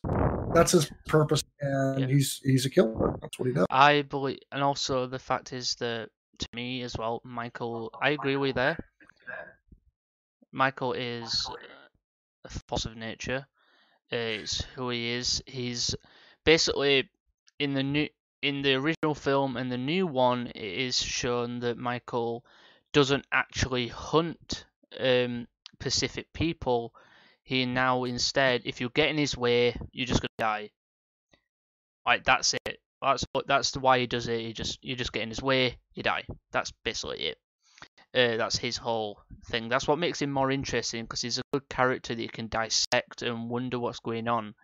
that's 0.54 0.72
his 0.72 0.90
purpose, 1.06 1.42
and 1.60 2.00
Yeah. 2.00 2.06
he's 2.06 2.40
he's 2.44 2.66
a 2.66 2.70
killer. 2.70 3.14
That's 3.22 3.38
what 3.38 3.48
he 3.48 3.54
does. 3.54 3.66
I 3.70 4.02
believe, 4.02 4.40
and 4.52 4.62
also 4.62 5.06
the 5.06 5.18
fact 5.18 5.52
is 5.52 5.74
that 5.76 6.10
to 6.38 6.48
me 6.54 6.82
as 6.82 6.96
well, 6.96 7.20
Michael, 7.24 7.92
I 8.00 8.10
agree 8.10 8.36
with 8.36 8.48
you 8.48 8.54
there. 8.54 8.76
Michael 10.52 10.92
is 10.94 11.50
a 12.44 12.48
force 12.68 12.86
of 12.86 12.96
nature. 12.96 13.46
It's 14.10 14.62
who 14.74 14.90
he 14.90 15.10
is. 15.10 15.42
He's 15.46 15.94
basically 16.44 17.08
in 17.60 17.74
the 17.74 17.82
new 17.82 18.08
in 18.42 18.62
the 18.62 18.74
original 18.74 19.14
film 19.14 19.56
and 19.56 19.70
the 19.70 19.78
new 19.78 20.06
one. 20.06 20.48
It 20.48 20.62
is 20.62 21.00
shown 21.00 21.60
that 21.60 21.78
Michael 21.78 22.44
doesn't 22.92 23.26
actually 23.32 23.88
hunt 23.88 24.64
um, 24.98 25.46
Pacific 25.78 26.32
people. 26.32 26.94
He 27.42 27.66
now 27.66 28.04
instead, 28.04 28.62
if 28.64 28.80
you 28.80 28.90
get 28.90 29.08
in 29.08 29.18
his 29.18 29.36
way, 29.36 29.74
you're 29.92 30.06
just 30.06 30.20
gonna 30.20 30.28
die. 30.38 30.70
Like 32.06 32.24
that's 32.24 32.54
it. 32.54 32.80
That's. 33.02 33.24
That's 33.46 33.70
the 33.72 33.80
why 33.80 33.98
he 33.98 34.06
does 34.06 34.28
it. 34.28 34.40
He 34.40 34.52
just 34.52 34.78
you 34.82 34.94
just 34.96 35.12
get 35.12 35.22
in 35.22 35.28
his 35.28 35.42
way, 35.42 35.78
you 35.94 36.02
die. 36.02 36.24
That's 36.52 36.72
basically 36.84 37.20
it. 37.20 37.38
Uh, 38.12 38.36
that's 38.36 38.58
his 38.58 38.76
whole 38.76 39.20
thing. 39.46 39.68
That's 39.68 39.86
what 39.86 39.98
makes 39.98 40.20
him 40.20 40.30
more 40.32 40.50
interesting 40.50 41.04
because 41.04 41.22
he's 41.22 41.38
a 41.38 41.42
good 41.52 41.68
character 41.68 42.14
that 42.14 42.22
you 42.22 42.28
can 42.28 42.48
dissect 42.48 43.22
and 43.22 43.48
wonder 43.48 43.78
what's 43.78 44.00
going 44.00 44.26
on. 44.26 44.54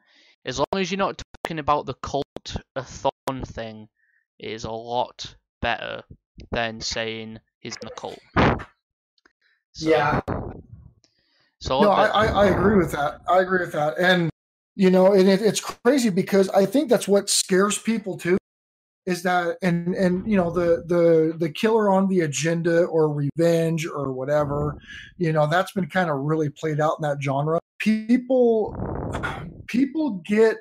As 0.44 0.58
long 0.58 0.66
as 0.74 0.90
you're 0.90 0.98
not 0.98 1.22
talking 1.44 1.60
about 1.60 1.86
the 1.86 1.94
cult 1.94 2.24
a 2.74 2.82
thorn 3.26 3.42
thing, 3.44 3.88
is 4.38 4.64
a 4.64 4.70
lot 4.70 5.34
better 5.62 6.02
than 6.52 6.80
saying 6.80 7.38
he's 7.60 7.76
in 7.82 7.88
a 7.88 7.90
cult. 7.92 8.18
So, 9.72 9.88
So 11.58 11.80
No, 11.82 11.90
I, 11.90 12.06
I, 12.06 12.26
I 12.26 12.46
agree 12.46 12.76
with 12.76 12.92
that. 12.92 13.20
I 13.28 13.40
agree 13.40 13.60
with 13.60 13.72
that. 13.72 13.98
And 13.98 14.30
you 14.74 14.90
know, 14.90 15.12
and 15.12 15.28
it, 15.28 15.40
it's 15.40 15.60
crazy 15.60 16.10
because 16.10 16.50
I 16.50 16.66
think 16.66 16.90
that's 16.90 17.08
what 17.08 17.30
scares 17.30 17.78
people 17.78 18.18
too. 18.18 18.36
is 19.06 19.22
that 19.22 19.56
and 19.62 19.94
and 19.94 20.28
you 20.30 20.36
know 20.36 20.50
the 20.50 20.84
the 20.86 21.34
the 21.38 21.48
killer 21.48 21.88
on 21.88 22.08
the 22.08 22.20
agenda 22.20 22.84
or 22.84 23.12
revenge 23.12 23.86
or 23.86 24.12
whatever 24.12 24.76
you 25.16 25.32
know 25.32 25.46
that's 25.46 25.72
been 25.72 25.86
kind 25.86 26.10
of 26.10 26.18
really 26.18 26.50
played 26.50 26.80
out 26.80 26.96
in 26.98 27.02
that 27.02 27.22
genre 27.22 27.60
people 27.78 28.74
people 29.68 30.22
get 30.26 30.56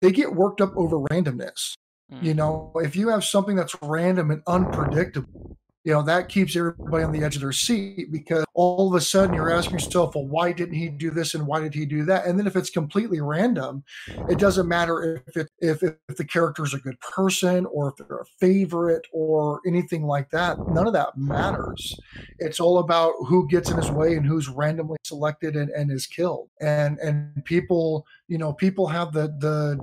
they 0.00 0.10
get 0.10 0.34
worked 0.34 0.60
up 0.60 0.76
over 0.76 0.98
randomness 0.98 1.76
mm. 2.12 2.22
you 2.22 2.34
know 2.34 2.72
if 2.76 2.96
you 2.96 3.08
have 3.08 3.24
something 3.24 3.56
that's 3.56 3.74
random 3.82 4.30
and 4.30 4.42
unpredictable 4.46 5.56
you 5.84 5.92
know 5.92 6.02
that 6.02 6.28
keeps 6.28 6.56
everybody 6.56 7.02
on 7.02 7.12
the 7.12 7.24
edge 7.24 7.36
of 7.36 7.42
their 7.42 7.52
seat 7.52 8.12
because 8.12 8.44
all 8.54 8.88
of 8.88 8.94
a 8.94 9.00
sudden 9.00 9.34
you're 9.34 9.50
asking 9.50 9.74
yourself 9.74 10.14
well 10.14 10.26
why 10.26 10.52
didn't 10.52 10.74
he 10.74 10.88
do 10.88 11.10
this 11.10 11.34
and 11.34 11.46
why 11.46 11.60
did 11.60 11.74
he 11.74 11.86
do 11.86 12.04
that 12.04 12.26
and 12.26 12.38
then 12.38 12.46
if 12.46 12.56
it's 12.56 12.70
completely 12.70 13.20
random 13.20 13.82
it 14.28 14.38
doesn't 14.38 14.68
matter 14.68 15.22
if 15.26 15.36
it 15.36 15.49
if, 15.60 15.82
if 15.82 16.16
the 16.16 16.24
character 16.24 16.64
is 16.64 16.74
a 16.74 16.78
good 16.78 16.98
person 17.00 17.66
or 17.66 17.88
if 17.88 17.96
they're 17.96 18.18
a 18.18 18.24
favorite 18.24 19.06
or 19.12 19.60
anything 19.66 20.04
like 20.04 20.30
that 20.30 20.58
none 20.68 20.86
of 20.86 20.92
that 20.92 21.16
matters. 21.16 21.98
It's 22.38 22.60
all 22.60 22.78
about 22.78 23.12
who 23.26 23.46
gets 23.48 23.70
in 23.70 23.76
his 23.76 23.90
way 23.90 24.14
and 24.14 24.26
who's 24.26 24.48
randomly 24.48 24.96
selected 25.04 25.56
and, 25.56 25.70
and 25.70 25.90
is 25.90 26.06
killed. 26.06 26.48
And 26.60 26.98
and 26.98 27.44
people 27.44 28.06
you 28.28 28.38
know 28.38 28.52
people 28.52 28.86
have 28.86 29.12
the 29.12 29.28
the 29.38 29.78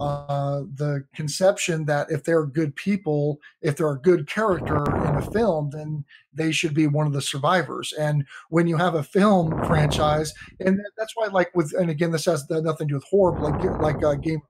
uh, 0.00 0.62
the 0.74 1.04
conception 1.14 1.84
that 1.86 2.10
if 2.10 2.24
they're 2.24 2.46
good 2.46 2.74
people 2.74 3.38
if 3.62 3.76
they're 3.76 3.92
a 3.92 4.00
good 4.00 4.26
character 4.26 4.82
in 5.06 5.16
a 5.16 5.30
film 5.30 5.70
then 5.70 6.04
they 6.32 6.52
should 6.52 6.74
be 6.74 6.86
one 6.86 7.06
of 7.06 7.12
the 7.12 7.22
survivors. 7.22 7.92
And 7.92 8.24
when 8.50 8.66
you 8.66 8.76
have 8.76 8.94
a 8.94 9.02
film 9.02 9.50
franchise 9.64 10.32
and 10.60 10.80
that's 10.96 11.14
why 11.14 11.26
like 11.26 11.54
with 11.54 11.72
and 11.78 11.90
again 11.90 12.10
this 12.10 12.24
has 12.24 12.48
nothing 12.50 12.88
to 12.88 12.92
do 12.92 12.94
with 12.94 13.04
horror 13.04 13.38
like 13.40 13.62
like 13.80 14.04
uh, 14.04 14.14
game 14.14 14.42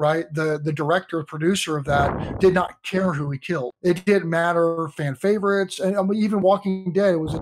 right 0.00 0.32
the 0.34 0.58
the 0.64 0.72
director 0.72 1.22
producer 1.22 1.76
of 1.76 1.84
that 1.84 2.40
did 2.40 2.54
not 2.54 2.82
care 2.82 3.12
who 3.12 3.30
he 3.30 3.38
killed 3.38 3.72
it 3.82 4.04
didn't 4.04 4.28
matter 4.28 4.88
fan 4.96 5.14
favorites 5.14 5.78
and 5.78 5.96
I 5.96 6.02
mean, 6.02 6.20
even 6.22 6.40
walking 6.40 6.92
dead 6.92 7.14
it 7.14 7.18
was 7.18 7.38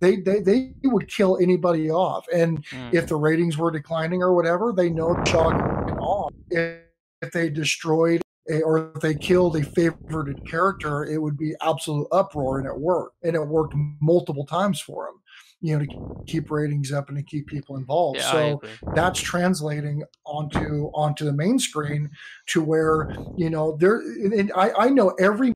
they, 0.00 0.16
they 0.16 0.40
they 0.40 0.74
would 0.84 1.08
kill 1.08 1.38
anybody 1.38 1.90
off. 1.90 2.26
And 2.32 2.64
mm. 2.66 2.94
if 2.94 3.06
the 3.08 3.16
ratings 3.16 3.56
were 3.56 3.70
declining 3.70 4.22
or 4.22 4.34
whatever, 4.34 4.72
they 4.72 4.90
know 4.90 5.14
chalk 5.24 5.54
off. 5.98 6.32
If, 6.50 6.80
if 7.22 7.32
they 7.32 7.48
destroyed 7.48 8.22
a, 8.50 8.62
or 8.62 8.92
if 8.94 9.00
they 9.00 9.14
killed 9.14 9.56
a 9.56 9.62
favorited 9.62 10.48
character, 10.48 11.04
it 11.04 11.18
would 11.20 11.38
be 11.38 11.54
absolute 11.62 12.08
uproar, 12.12 12.58
and 12.58 12.66
it 12.66 12.78
worked. 12.78 13.16
And 13.22 13.34
it 13.34 13.46
worked 13.46 13.74
multiple 14.00 14.44
times 14.44 14.80
for 14.80 15.06
them. 15.06 15.20
You 15.60 15.78
know, 15.78 15.84
to 15.84 16.24
keep 16.26 16.50
ratings 16.50 16.92
up 16.92 17.08
and 17.08 17.16
to 17.16 17.24
keep 17.24 17.46
people 17.46 17.76
involved. 17.76 18.20
Yeah, 18.20 18.30
so 18.30 18.62
that's 18.94 19.20
translating 19.20 20.04
onto 20.24 20.90
onto 20.94 21.24
the 21.24 21.32
main 21.32 21.58
screen 21.58 22.10
to 22.46 22.62
where 22.62 23.16
you 23.36 23.50
know 23.50 23.76
there. 23.78 24.00
And 24.00 24.52
I, 24.54 24.72
I 24.78 24.88
know 24.90 25.10
every 25.18 25.52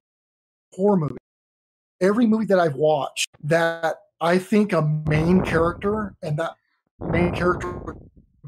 horror 0.75 0.97
movie, 0.97 1.17
every 2.01 2.27
movie 2.27 2.47
that 2.47 2.59
I've 2.59 2.77
watched 2.77 3.27
that 3.45 3.97
I 4.21 4.39
think 4.39 4.73
a 4.73 4.83
main 4.83 5.43
character 5.43 6.15
and 6.23 6.39
that 6.39 6.53
main 7.01 7.33
character 7.33 7.97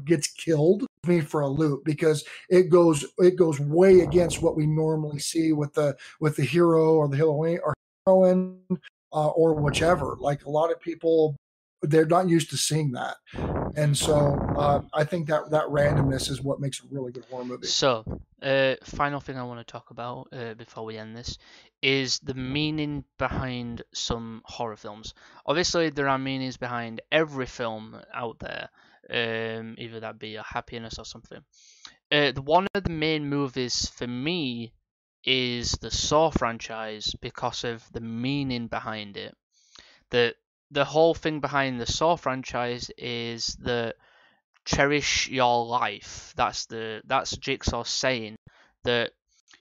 gets 0.05 0.27
killed 0.27 0.85
me 1.05 1.21
for 1.21 1.41
a 1.41 1.47
loop 1.47 1.83
because 1.83 2.23
it 2.49 2.69
goes 2.69 3.05
it 3.19 3.35
goes 3.35 3.59
way 3.59 4.01
against 4.01 4.41
what 4.41 4.55
we 4.55 4.65
normally 4.65 5.19
see 5.19 5.51
with 5.53 5.73
the 5.73 5.95
with 6.19 6.35
the 6.35 6.43
hero 6.43 6.95
or 6.95 7.07
the 7.07 7.17
heroine 7.17 7.59
or 7.63 7.73
heroine 8.05 8.59
uh, 9.13 9.29
or 9.29 9.53
whichever. 9.53 10.15
Like 10.19 10.45
a 10.45 10.49
lot 10.49 10.71
of 10.71 10.79
people, 10.79 11.35
they're 11.83 12.05
not 12.05 12.29
used 12.29 12.49
to 12.49 12.57
seeing 12.57 12.91
that, 12.93 13.17
and 13.75 13.97
so 13.97 14.39
uh, 14.57 14.81
I 14.93 15.03
think 15.03 15.27
that 15.27 15.51
that 15.51 15.65
randomness 15.65 16.29
is 16.29 16.41
what 16.41 16.59
makes 16.59 16.79
a 16.79 16.87
really 16.89 17.11
good 17.11 17.25
horror 17.29 17.45
movie. 17.45 17.67
So, 17.67 18.03
uh, 18.41 18.75
final 18.83 19.19
thing 19.19 19.37
I 19.37 19.43
want 19.43 19.65
to 19.65 19.71
talk 19.71 19.91
about 19.91 20.27
uh, 20.31 20.53
before 20.55 20.85
we 20.85 20.97
end 20.97 21.15
this 21.15 21.37
is 21.81 22.19
the 22.19 22.33
meaning 22.33 23.03
behind 23.19 23.83
some 23.93 24.41
horror 24.45 24.77
films. 24.77 25.13
Obviously, 25.45 25.89
there 25.89 26.07
are 26.07 26.17
meanings 26.17 26.55
behind 26.55 27.01
every 27.11 27.45
film 27.45 27.99
out 28.13 28.39
there, 28.39 28.69
um, 29.09 29.75
either 29.77 29.99
that 29.99 30.17
be 30.17 30.35
a 30.35 30.43
happiness 30.43 30.97
or 30.97 31.03
something. 31.03 31.43
Uh, 32.09 32.31
one 32.41 32.67
of 32.73 32.83
the 32.83 32.89
main 32.89 33.27
movies 33.27 33.89
for 33.89 34.07
me 34.07 34.71
is 35.25 35.71
the 35.73 35.91
Saw 35.91 36.29
franchise 36.29 37.13
because 37.21 37.63
of 37.63 37.83
the 37.91 38.01
meaning 38.01 38.67
behind 38.67 39.17
it. 39.17 39.35
The 40.09 40.35
the 40.73 40.85
whole 40.85 41.13
thing 41.13 41.39
behind 41.39 41.79
the 41.79 41.85
Saw 41.85 42.15
franchise 42.15 42.89
is 42.97 43.55
that 43.61 43.95
cherish 44.65 45.29
your 45.29 45.65
life. 45.65 46.33
That's 46.35 46.65
the 46.65 47.01
that's 47.05 47.37
Jigsaw 47.37 47.83
saying 47.83 48.37
that 48.83 49.11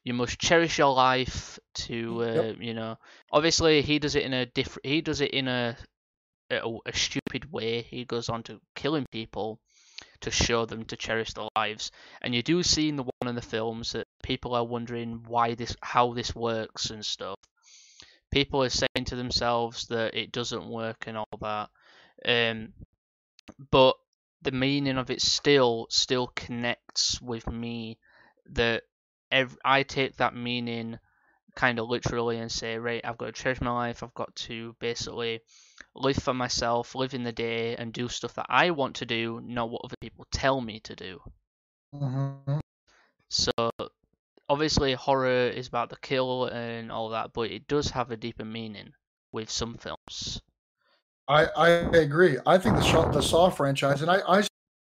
you 0.05 0.15
must 0.15 0.39
cherish 0.39 0.79
your 0.79 0.95
life 0.95 1.59
to 1.75 2.23
uh, 2.23 2.27
yep. 2.27 2.57
you 2.61 2.75
know 2.75 2.97
obviously 3.31 3.83
he 3.83 3.99
does 3.99 4.17
it 4.17 4.25
in 4.25 4.33
a 4.33 4.47
different 4.47 4.85
he 4.85 5.01
does 5.01 5.21
it 5.21 5.31
in 5.31 5.49
a, 5.49 5.77
a, 6.51 6.61
a 6.87 6.93
stupid 6.93 7.51
way 7.53 7.83
he 7.83 8.05
goes 8.05 8.29
on 8.29 8.43
to 8.43 8.61
killing 8.75 9.07
people 9.13 9.61
to 10.21 10.31
show 10.31 10.67
them 10.67 10.85
to 10.85 10.97
cherish 10.97 11.33
their 11.35 11.49
lives 11.57 11.91
and 12.21 12.35
you 12.35 12.43
do 12.43 12.63
see 12.63 12.89
in 12.89 12.97
the 12.97 13.05
one 13.05 13.29
of 13.29 13.35
the 13.35 13.43
films 13.43 13.93
that 13.93 14.07
people 14.23 14.55
are 14.55 14.65
wondering 14.67 15.23
why 15.27 15.55
this 15.55 15.77
how 15.83 16.13
this 16.13 16.35
works 16.35 16.91
and 16.91 17.05
stuff 17.05 17.39
people 18.33 18.63
are 18.63 18.69
saying 18.69 19.05
to 19.07 19.17
themselves 19.17 19.87
that 19.87 20.15
it 20.15 20.33
doesn't 20.33 20.69
work 20.69 21.05
and 21.07 21.17
all 21.17 21.39
that 21.41 21.69
um, 22.27 22.73
but 23.71 23.97
the 24.43 24.53
meaning 24.53 24.99
of 24.99 25.11
it 25.11 25.21
still 25.21 25.87
still 25.91 26.27
connects 26.29 27.21
with 27.21 27.49
me 27.51 27.99
that 28.47 28.83
every, 29.31 29.59
I 29.65 29.83
take 29.83 30.17
that 30.17 30.35
meaning 30.35 30.99
kind 31.55 31.79
of 31.79 31.89
literally 31.89 32.39
and 32.39 32.51
say, 32.51 32.79
right, 32.79 33.03
I've 33.05 33.19
got 33.19 33.27
to 33.27 33.33
cherish 33.33 33.61
my 33.61 33.71
life. 33.71 34.03
I've 34.03 34.15
got 34.15 34.35
to 34.37 34.75
basically 34.81 35.41
live 35.95 36.17
for 36.17 36.35
myself, 36.35 36.95
live 36.95 37.15
in 37.15 37.25
the 37.25 37.33
day, 37.33 37.77
and 37.77 37.93
do 37.93 38.09
stuff 38.09 38.35
that 38.35 38.47
I 38.49 38.71
want 38.71 38.97
to 38.97 39.07
do, 39.07 39.41
not 39.45 39.71
what 39.71 39.83
other 39.85 39.97
people 40.01 40.27
tell 40.33 40.61
me 40.61 40.81
to 40.81 40.97
do. 40.97 41.21
Mm-hmm. 41.95 42.59
So, 43.29 43.53
obviously, 44.49 44.95
horror 44.95 45.49
is 45.49 45.69
about 45.69 45.91
the 45.91 45.97
kill 46.03 46.47
and 46.47 46.91
all 46.91 47.09
that, 47.11 47.33
but 47.33 47.51
it 47.51 47.67
does 47.69 47.91
have 47.91 48.11
a 48.11 48.17
deeper 48.17 48.45
meaning 48.45 48.93
with 49.33 49.51
some 49.51 49.77
films. 49.79 50.41
I, 51.29 51.47
I 51.57 51.69
agree. 51.69 52.37
I 52.47 52.59
think 52.59 52.77
the 52.77 53.11
the 53.13 53.23
Saw 53.23 53.49
franchise, 53.51 54.03
and 54.03 54.11
I 54.11 54.21
I 54.29 54.43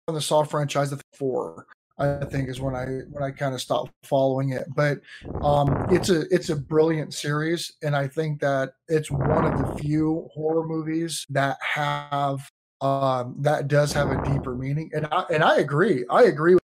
on 0.08 0.16
the 0.16 0.22
Saw 0.22 0.44
franchise 0.44 0.90
the 0.90 1.02
four. 1.16 1.66
I 2.00 2.26
think 2.26 2.48
is 2.48 2.62
when 2.62 2.76
I 2.76 2.86
when 3.10 3.24
I 3.24 3.32
kind 3.32 3.56
of 3.56 3.62
stopped 3.62 3.92
following 4.04 4.52
it. 4.52 4.68
But 4.76 5.00
um, 5.42 5.88
it's 5.90 6.10
a 6.10 6.22
it's 6.34 6.50
a 6.50 6.56
brilliant 6.56 7.14
series, 7.14 7.74
and 7.82 7.96
I 7.96 8.08
think 8.08 8.40
that 8.42 8.74
it's 8.88 9.10
one 9.10 9.46
of 9.46 9.58
the 9.58 9.82
few 9.82 10.30
horror 10.34 10.68
movies 10.68 11.26
that 11.30 11.58
have 11.62 12.50
um, 12.82 13.36
that 13.40 13.68
does 13.68 13.94
have 13.94 14.12
a 14.12 14.24
deeper 14.32 14.56
meaning. 14.56 14.92
And 14.94 15.08
I 15.12 15.26
and 15.32 15.44
I 15.44 15.58
agree. 15.58 16.06
I 16.10 16.24
agree. 16.24 16.54
With, 16.54 16.64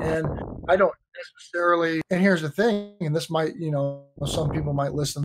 and 0.00 0.26
I 0.68 0.76
don't 0.76 0.94
necessarily. 1.36 2.00
And 2.10 2.20
here's 2.20 2.42
the 2.42 2.50
thing, 2.50 2.94
and 3.00 3.14
this 3.14 3.30
might 3.30 3.56
you 3.56 3.70
know 3.70 4.04
some 4.26 4.50
people 4.50 4.72
might 4.72 4.92
listen 4.92 5.24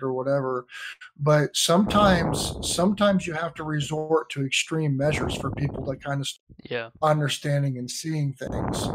or 0.00 0.12
whatever. 0.12 0.66
But 1.18 1.56
sometimes, 1.56 2.54
sometimes 2.62 3.26
you 3.26 3.34
have 3.34 3.54
to 3.54 3.64
resort 3.64 4.30
to 4.30 4.44
extreme 4.44 4.96
measures 4.96 5.34
for 5.34 5.50
people 5.50 5.84
to 5.86 5.96
kind 5.96 6.20
of 6.20 6.28
yeah 6.70 6.90
understanding 7.02 7.78
and 7.78 7.90
seeing 7.90 8.32
things. 8.34 8.88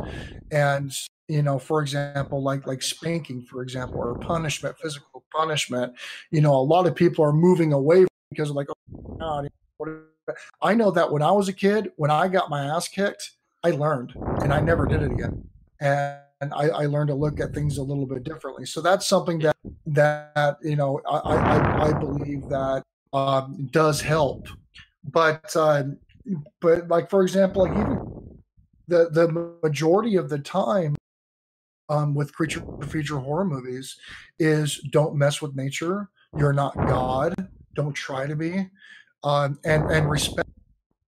And 0.51 0.93
you 1.27 1.41
know, 1.41 1.59
for 1.59 1.81
example, 1.81 2.41
like 2.41 2.67
like 2.67 2.81
spanking, 2.81 3.41
for 3.41 3.61
example, 3.61 3.99
or 3.99 4.17
punishment, 4.19 4.75
physical 4.81 5.25
punishment. 5.35 5.93
You 6.31 6.41
know, 6.41 6.55
a 6.55 6.61
lot 6.63 6.87
of 6.87 6.95
people 6.95 7.25
are 7.25 7.33
moving 7.33 7.73
away 7.73 8.05
because 8.29 8.49
of 8.49 8.55
like, 8.55 8.67
oh 8.69 9.17
God, 9.19 9.49
I 10.61 10.73
know 10.73 10.91
that 10.91 11.11
when 11.11 11.21
I 11.21 11.31
was 11.31 11.47
a 11.47 11.53
kid, 11.53 11.91
when 11.97 12.11
I 12.11 12.27
got 12.27 12.49
my 12.49 12.65
ass 12.65 12.87
kicked, 12.87 13.31
I 13.63 13.71
learned 13.71 14.13
and 14.41 14.53
I 14.53 14.59
never 14.59 14.85
did 14.85 15.01
it 15.01 15.11
again. 15.11 15.47
And 15.79 16.19
and 16.41 16.53
I, 16.53 16.67
I, 16.67 16.85
learned 16.85 17.07
to 17.07 17.15
look 17.15 17.39
at 17.39 17.53
things 17.53 17.77
a 17.77 17.83
little 17.83 18.05
bit 18.05 18.23
differently. 18.23 18.65
So 18.65 18.81
that's 18.81 19.07
something 19.07 19.39
that 19.39 19.55
that 19.87 20.57
you 20.61 20.75
know 20.75 21.01
I 21.09 21.17
I, 21.17 21.89
I 21.89 21.99
believe 21.99 22.49
that 22.49 22.83
um, 23.13 23.69
does 23.71 24.01
help. 24.01 24.47
But 25.03 25.55
uh, 25.55 25.83
but 26.61 26.87
like 26.87 27.09
for 27.09 27.23
example, 27.23 27.63
like 27.63 27.77
even 27.77 27.99
the 28.87 29.09
the 29.09 29.57
majority 29.63 30.15
of 30.17 30.29
the 30.29 30.39
time 30.39 30.95
um, 31.89 32.13
with 32.13 32.33
creature 32.33 32.63
feature 32.87 33.19
horror 33.19 33.45
movies 33.45 33.97
is 34.39 34.77
don't 34.91 35.15
mess 35.15 35.41
with 35.41 35.55
nature. 35.55 36.09
You're 36.37 36.53
not 36.53 36.75
God. 36.75 37.33
Don't 37.75 37.93
try 37.93 38.27
to 38.27 38.35
be. 38.35 38.69
Um, 39.23 39.59
and 39.63 39.89
and 39.89 40.09
respect 40.09 40.49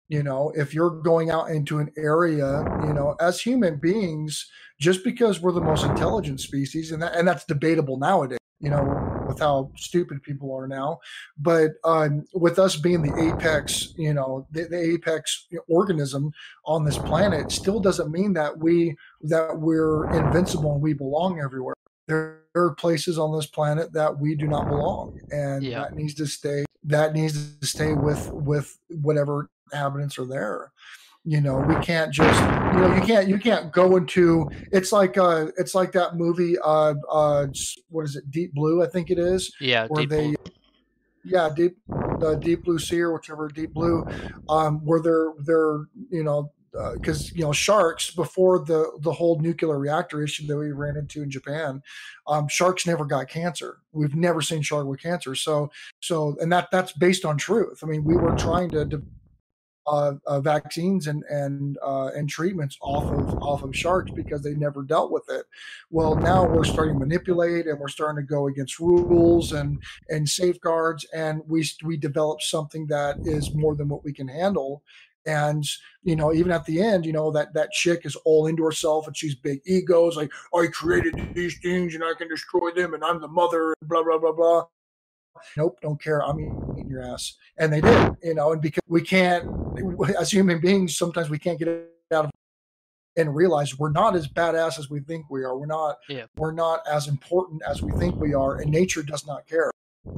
you 0.10 0.24
know 0.24 0.52
if 0.56 0.74
you're 0.74 0.90
going 1.02 1.30
out 1.30 1.50
into 1.50 1.80
an 1.80 1.90
area 1.98 2.64
you 2.86 2.94
know 2.94 3.16
as 3.22 3.40
human 3.40 3.78
beings 3.78 4.50
just 4.80 5.04
because 5.04 5.40
we're 5.42 5.52
the 5.52 5.62
most 5.62 5.84
intelligent 5.86 6.40
species 6.42 6.92
and 6.92 7.02
that, 7.02 7.16
and 7.16 7.28
that's 7.28 7.46
debatable 7.46 7.98
nowadays 7.98 8.40
you 8.60 8.70
know 8.70 9.00
with 9.30 9.40
how 9.40 9.72
stupid 9.78 10.24
people 10.24 10.54
are 10.56 10.68
now. 10.68 11.00
But 11.38 11.74
um, 11.84 12.26
with 12.34 12.58
us 12.58 12.76
being 12.76 13.04
the 13.04 13.14
apex, 13.22 13.94
you 13.96 14.12
know, 14.14 14.48
the, 14.50 14.64
the 14.64 14.80
apex 14.80 15.48
organism 15.68 16.32
on 16.66 16.84
this 16.84 16.98
planet, 16.98 17.52
still 17.52 17.80
doesn't 17.80 18.12
mean 18.12 18.34
that 18.34 18.58
we 18.58 18.96
that 19.22 19.60
we're 19.60 20.08
invincible 20.14 20.74
and 20.74 20.82
we 20.82 20.94
belong 20.94 21.40
everywhere. 21.40 21.76
There 22.08 22.42
are 22.56 22.74
places 22.74 23.20
on 23.20 23.36
this 23.38 23.46
planet 23.46 23.94
that 23.94 24.18
we 24.20 24.34
do 24.36 24.48
not 24.48 24.68
belong, 24.68 25.14
and 25.32 25.64
Yeah. 25.64 25.82
that 25.82 25.96
needs 25.96 26.16
to 26.16 26.26
stay. 26.26 26.66
That 26.84 27.14
needs 27.14 27.58
to 27.60 27.68
stay 27.68 27.94
with 27.94 28.28
with 28.32 28.78
whatever 28.90 29.48
inhabitants 29.72 30.18
are 30.18 30.26
there 30.26 30.72
you 31.26 31.42
know 31.42 31.60
we 31.60 31.76
can't 31.84 32.14
just 32.14 32.40
you 32.74 32.80
know 32.80 32.96
you 32.96 33.02
can't 33.02 33.28
you 33.28 33.38
can't 33.38 33.72
go 33.74 33.98
into 33.98 34.50
it's 34.72 34.92
like 34.92 35.18
uh 35.18 35.48
it's 35.58 35.76
like 35.76 35.92
that 35.92 36.16
movie 36.16 36.58
uh 36.60 36.94
uh 37.12 37.46
what 37.90 38.06
is 38.06 38.16
it 38.16 38.30
deep 38.32 38.54
blue 38.54 38.82
i 38.82 38.88
think 38.88 39.12
it 39.12 39.20
is 39.20 39.54
Yeah, 39.60 39.88
where 39.88 40.04
deep 40.04 40.10
they 40.10 40.24
blue. 40.28 40.36
yeah 41.26 41.50
deep 41.54 41.78
the 42.20 42.40
deep 42.42 42.64
blue 42.64 42.80
sea 42.80 43.02
or 43.02 43.14
whichever 43.14 43.50
deep 43.50 43.74
blue 43.74 44.06
um 44.48 44.80
where 44.86 45.02
they're 45.02 45.34
they're 45.46 45.80
you 46.10 46.24
know 46.24 46.52
because 46.94 47.32
you 47.34 47.42
know 47.42 47.52
sharks 47.52 48.12
before 48.12 48.60
the 48.60 48.92
the 49.02 49.12
whole 49.12 49.40
nuclear 49.40 49.78
reactor 49.78 50.24
issue 50.24 50.46
that 50.46 50.56
we 50.56 50.72
ran 50.72 50.96
into 50.98 51.24
in 51.24 51.30
Japan, 51.30 51.82
um, 52.28 52.48
sharks 52.48 52.86
never 52.86 53.06
got 53.06 53.28
cancer. 53.28 53.80
We've 53.92 54.14
never 54.16 54.40
seen 54.40 54.62
shark 54.62 54.86
with 54.86 55.02
cancer. 55.02 55.34
So 55.34 55.72
so 56.00 56.38
and 56.40 56.52
that 56.52 56.70
that's 56.72 56.92
based 56.92 57.26
on 57.26 57.40
truth. 57.40 57.80
I 57.84 57.88
mean, 57.88 58.04
we 58.04 58.16
were 58.16 58.36
trying 58.36 58.70
to. 58.70 58.86
de- 58.86 59.02
uh, 59.88 60.14
uh, 60.28 60.40
vaccines 60.40 61.08
and 61.08 61.24
and 61.30 61.78
uh, 61.84 62.10
and 62.16 62.30
treatments 62.30 62.78
off 62.82 63.12
of 63.12 63.42
off 63.42 63.64
of 63.64 63.76
sharks 63.76 64.12
because 64.12 64.42
they 64.44 64.54
never 64.54 64.84
dealt 64.84 65.12
with 65.12 65.24
it. 65.30 65.46
Well, 65.90 66.16
now 66.16 66.46
we're 66.46 66.64
starting 66.64 66.96
to 66.96 67.00
manipulate 67.00 67.68
and 67.68 67.80
we're 67.80 67.88
starting 67.88 68.24
to 68.24 68.28
go 68.28 68.48
against 68.48 68.80
rules 68.80 69.54
and 69.54 69.82
and 70.10 70.28
safeguards, 70.28 71.06
and 71.14 71.42
we 71.48 71.68
we 71.84 71.98
develop 71.98 72.42
something 72.42 72.88
that 72.88 73.18
is 73.24 73.54
more 73.56 73.76
than 73.76 73.90
what 73.90 74.04
we 74.04 74.14
can 74.14 74.28
handle. 74.28 74.84
And 75.26 75.66
you 76.04 76.16
know, 76.16 76.34
even 76.34 76.52
at 76.52 76.66
the 76.66 76.82
end, 76.82 77.06
you 77.06 77.12
know 77.12 77.32
that 77.32 77.54
that 77.54 77.72
chick 77.72 78.06
is 78.06 78.16
all 78.26 78.48
into 78.48 78.64
herself 78.64 79.08
and 79.08 79.16
she's 79.16 79.36
big 79.36 79.60
egos, 79.66 80.18
like 80.18 80.32
I 80.56 80.68
created 80.68 81.34
these 81.34 81.60
things 81.60 81.96
and 81.96 82.04
I 82.04 82.14
can 82.18 82.28
destroy 82.30 82.72
them, 82.72 82.94
and 82.94 83.04
I'm 83.04 83.22
the 83.22 83.28
mother, 83.28 83.74
and 83.82 83.90
blah 83.90 84.04
blah 84.04 84.18
blah 84.18 84.34
blah 84.34 84.66
nope, 85.58 85.80
don't 85.82 86.02
care. 86.02 86.24
I'm 86.24 86.40
eating 86.40 86.88
your 86.90 87.02
ass. 87.04 87.36
And 87.58 87.72
they 87.72 87.82
did, 87.82 88.16
you 88.24 88.34
know, 88.36 88.54
and 88.54 88.62
because 88.62 88.84
we 88.88 89.02
can't, 89.02 89.48
as 90.20 90.32
human 90.32 90.60
beings, 90.60 90.98
sometimes 90.98 91.30
we 91.30 91.40
can't 91.40 91.60
get 91.60 91.68
out 92.14 92.26
of 92.26 92.32
and 93.18 93.36
realize 93.36 93.78
we're 93.78 93.92
not 93.92 94.16
as 94.16 94.28
badass 94.28 94.80
as 94.80 94.90
we 94.90 95.02
think 95.02 95.30
we 95.30 95.44
are. 95.44 95.58
We're 95.58 95.66
not, 95.66 95.98
Yeah. 96.08 96.26
we're 96.38 96.54
not 96.54 96.88
as 96.88 97.08
important 97.08 97.62
as 97.68 97.82
we 97.82 97.92
think 97.94 98.16
we 98.16 98.34
are. 98.34 98.62
And 98.62 98.72
nature 98.72 99.04
does 99.04 99.28
not 99.28 99.46
care. 99.46 99.72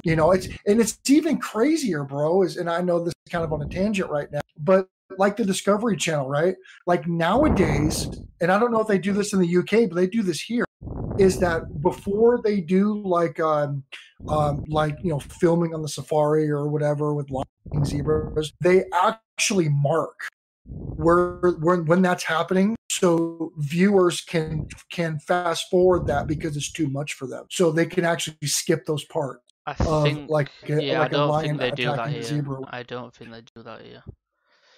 You 0.04 0.14
know, 0.14 0.30
it's, 0.30 0.46
and 0.66 0.80
it's 0.80 0.98
even 1.08 1.38
crazier, 1.38 2.04
bro, 2.04 2.42
is, 2.42 2.56
and 2.56 2.70
I 2.70 2.80
know 2.80 3.00
this 3.02 3.14
is 3.26 3.32
kind 3.32 3.44
of 3.44 3.52
on 3.52 3.62
a 3.62 3.68
tangent 3.68 4.08
right 4.08 4.30
now, 4.30 4.40
but 4.58 4.88
like 5.18 5.36
the 5.36 5.44
Discovery 5.44 5.96
Channel, 5.96 6.28
right? 6.28 6.54
Like 6.86 7.06
nowadays, 7.08 8.08
and 8.40 8.52
I 8.52 8.58
don't 8.58 8.70
know 8.70 8.80
if 8.80 8.86
they 8.86 8.98
do 8.98 9.12
this 9.12 9.32
in 9.32 9.40
the 9.40 9.56
UK, 9.56 9.88
but 9.88 9.96
they 9.96 10.06
do 10.06 10.22
this 10.22 10.40
here, 10.40 10.64
is 11.18 11.38
that 11.38 11.82
before 11.82 12.40
they 12.42 12.60
do 12.60 13.00
like, 13.02 13.38
um, 13.40 13.84
um, 14.28 14.64
like 14.68 14.96
you 15.02 15.10
know 15.10 15.20
filming 15.20 15.74
on 15.74 15.82
the 15.82 15.88
safari 15.88 16.50
or 16.50 16.68
whatever 16.68 17.14
with 17.14 17.30
lion 17.30 17.84
zebras 17.84 18.52
they 18.60 18.84
actually 18.94 19.68
mark 19.68 20.28
where 20.66 21.38
when 21.60 21.84
when 21.86 22.02
that's 22.02 22.24
happening 22.24 22.76
so 22.90 23.52
viewers 23.58 24.20
can 24.20 24.68
can 24.90 25.18
fast 25.20 25.68
forward 25.70 26.06
that 26.06 26.26
because 26.26 26.56
it's 26.56 26.70
too 26.70 26.88
much 26.88 27.14
for 27.14 27.26
them 27.26 27.44
so 27.50 27.70
they 27.70 27.86
can 27.86 28.04
actually 28.04 28.36
skip 28.44 28.84
those 28.86 29.04
parts 29.04 29.42
I 29.66 29.74
of 29.80 30.02
think. 30.04 30.30
like 30.30 30.50
a, 30.68 30.82
yeah, 30.82 31.00
like 31.00 31.02
I 31.02 31.06
a 31.06 31.08
don't 31.10 31.40
think 31.42 31.58
they 31.58 31.70
do 31.70 31.84
that 31.84 32.08
here. 32.10 32.22
zebra 32.22 32.60
I 32.70 32.82
don't 32.82 33.14
think 33.14 33.30
they 33.30 33.42
do 33.54 33.62
that 33.62 33.82
here. 33.82 34.02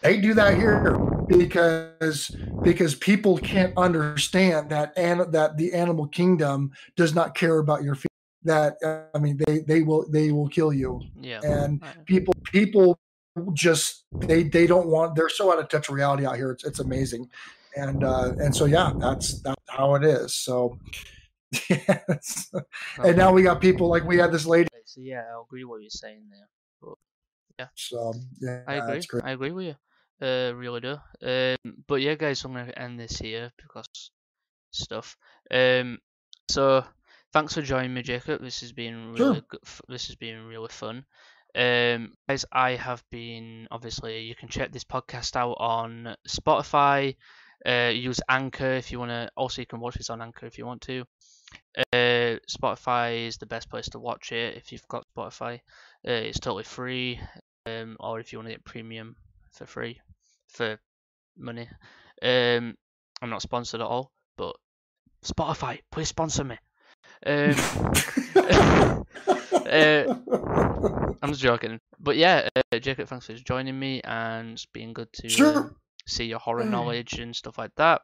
They 0.04 0.20
do 0.20 0.34
that 0.34 0.54
here 0.56 0.98
because 1.26 2.30
because 2.62 2.94
people 2.94 3.38
can't 3.38 3.72
understand 3.76 4.70
that 4.70 4.92
and 4.96 5.32
that 5.32 5.56
the 5.56 5.72
animal 5.72 6.06
kingdom 6.06 6.70
does 6.96 7.14
not 7.14 7.34
care 7.34 7.58
about 7.58 7.82
your 7.82 7.94
feelings 7.94 8.10
that 8.44 8.76
uh, 8.84 9.16
i 9.16 9.18
mean 9.18 9.38
they 9.46 9.60
they 9.60 9.82
will 9.82 10.06
they 10.10 10.30
will 10.30 10.48
kill 10.48 10.72
you 10.72 11.00
Yeah. 11.20 11.40
and 11.42 11.82
people 12.04 12.34
people 12.44 12.98
just 13.54 14.04
they 14.28 14.42
they 14.44 14.66
don't 14.66 14.86
want 14.86 15.16
they're 15.16 15.28
so 15.30 15.50
out 15.52 15.58
of 15.58 15.68
touch 15.68 15.88
with 15.88 15.96
reality 15.96 16.26
out 16.26 16.36
here 16.36 16.50
it's, 16.52 16.64
it's 16.64 16.78
amazing 16.78 17.28
and 17.76 18.04
uh 18.04 18.32
and 18.38 18.54
so 18.54 18.66
yeah 18.66 18.92
that's 19.00 19.40
that's 19.40 19.62
how 19.68 19.94
it 19.96 20.04
is 20.04 20.34
so 20.34 20.78
yes. 21.70 22.52
and 23.02 23.16
now 23.16 23.32
we 23.32 23.42
got 23.42 23.60
people 23.60 23.88
like 23.88 24.04
we 24.04 24.16
had 24.18 24.30
this 24.30 24.44
lady 24.46 24.68
So 24.84 25.00
yeah, 25.00 25.22
I 25.34 25.40
agree 25.42 25.64
what 25.64 25.80
you're 25.80 25.90
saying 25.90 26.24
there. 26.30 26.48
so 27.74 28.12
yeah 28.40 28.62
I 28.66 28.76
agree. 28.76 29.20
I 29.24 29.30
agree 29.32 29.50
with 29.52 29.66
you. 29.66 29.76
Uh, 30.24 30.52
really 30.54 30.80
do. 30.80 30.96
Um, 31.22 31.76
but 31.86 32.00
yeah, 32.00 32.14
guys, 32.14 32.42
I'm 32.44 32.52
gonna 32.54 32.72
end 32.76 32.98
this 32.98 33.18
here 33.18 33.52
because 33.58 34.10
stuff. 34.70 35.16
Um, 35.50 35.98
so 36.48 36.84
thanks 37.32 37.52
for 37.54 37.62
joining 37.62 37.92
me, 37.92 38.02
Jacob. 38.02 38.40
This 38.40 38.60
has 38.60 38.72
been 38.72 39.14
Sure. 39.16 39.28
really 39.28 39.42
good. 39.48 39.60
This 39.88 40.06
has 40.06 40.16
been 40.16 40.46
really 40.46 40.68
fun. 40.70 41.04
Um, 41.54 42.14
guys, 42.28 42.44
I 42.52 42.70
have 42.76 43.04
been 43.10 43.68
obviously. 43.70 44.22
You 44.22 44.34
can 44.34 44.48
check 44.48 44.72
this 44.72 44.84
podcast 44.84 45.36
out 45.36 45.56
on 45.60 46.16
Spotify. 46.26 47.16
Uh, 47.66 47.92
use 47.94 48.20
Anchor 48.28 48.72
if 48.74 48.90
you 48.92 48.98
want 48.98 49.10
to. 49.10 49.30
Also, 49.36 49.62
you 49.62 49.66
can 49.66 49.80
watch 49.80 49.94
this 49.96 50.10
on 50.10 50.20
Anchor 50.22 50.46
if 50.46 50.58
you 50.58 50.66
want 50.66 50.82
to. 50.82 51.04
Uh, 51.92 52.38
Spotify 52.50 53.26
is 53.28 53.36
the 53.38 53.46
best 53.46 53.70
place 53.70 53.88
to 53.90 53.98
watch 53.98 54.32
it 54.32 54.56
if 54.56 54.72
you've 54.72 54.88
got 54.88 55.06
Spotify. 55.16 55.56
Uh, 56.06 56.12
it's 56.28 56.40
totally 56.40 56.64
free. 56.64 57.20
Um, 57.66 57.96
or 58.00 58.20
if 58.20 58.32
you 58.32 58.38
want 58.38 58.48
to 58.48 58.54
get 58.54 58.64
premium 58.64 59.16
for 59.52 59.64
free, 59.66 60.00
for 60.54 60.78
money. 61.36 61.68
Um, 62.22 62.74
I'm 63.20 63.30
not 63.30 63.42
sponsored 63.42 63.80
at 63.80 63.86
all, 63.86 64.12
but 64.36 64.56
Spotify, 65.24 65.80
please 65.90 66.08
sponsor 66.08 66.44
me. 66.44 66.58
Um, 67.26 67.54
Uh, 69.64 70.04
I'm 71.22 71.30
just 71.30 71.40
joking, 71.40 71.80
but 71.98 72.16
yeah, 72.16 72.48
uh, 72.54 72.78
Jacob, 72.78 73.08
thanks 73.08 73.26
for 73.26 73.32
joining 73.32 73.78
me 73.78 74.02
and 74.04 74.52
it's 74.52 74.66
been 74.66 74.92
good 74.92 75.10
to 75.14 75.28
Sure. 75.28 75.56
um, 75.56 75.76
see 76.06 76.26
your 76.26 76.38
horror 76.38 76.64
knowledge 76.64 77.14
and 77.14 77.34
stuff 77.34 77.56
like 77.56 77.70
that. 77.76 78.02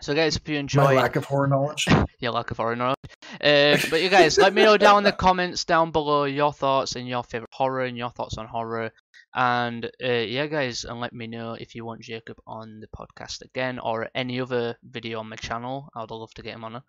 So, 0.00 0.14
guys, 0.14 0.36
if 0.36 0.48
you 0.48 0.56
enjoy 0.56 0.84
my 0.84 0.94
lack 0.94 1.16
of 1.16 1.26
horror 1.26 1.46
knowledge 1.46 1.86
your 2.20 2.32
lack 2.32 2.50
of 2.50 2.56
horror 2.56 2.74
knowledge, 2.74 2.96
uh, 3.40 3.76
but 3.90 4.00
you 4.02 4.08
guys, 4.08 4.38
let 4.38 4.54
me 4.54 4.62
know 4.62 4.78
down 4.78 4.98
in 4.98 5.04
the 5.04 5.12
comments 5.26 5.64
down 5.66 5.90
below 5.90 6.24
your 6.24 6.52
thoughts 6.52 6.96
and 6.96 7.06
your 7.06 7.22
favorite 7.22 7.50
horror 7.52 7.84
and 7.84 7.98
your 7.98 8.10
thoughts 8.10 8.38
on 8.38 8.46
horror. 8.46 8.90
And 9.34 9.84
uh, 10.02 10.08
yeah, 10.08 10.46
guys, 10.46 10.84
and 10.84 11.00
let 11.00 11.12
me 11.12 11.26
know 11.26 11.52
if 11.52 11.74
you 11.74 11.84
want 11.84 12.00
Jacob 12.00 12.38
on 12.46 12.80
the 12.80 12.88
podcast 12.88 13.42
again 13.42 13.78
or 13.78 14.08
any 14.14 14.40
other 14.40 14.76
video 14.82 15.20
on 15.20 15.28
my 15.28 15.36
channel. 15.36 15.88
I'd 15.94 16.10
love 16.10 16.32
to 16.34 16.42
get 16.42 16.54
him 16.54 16.64
on. 16.64 16.82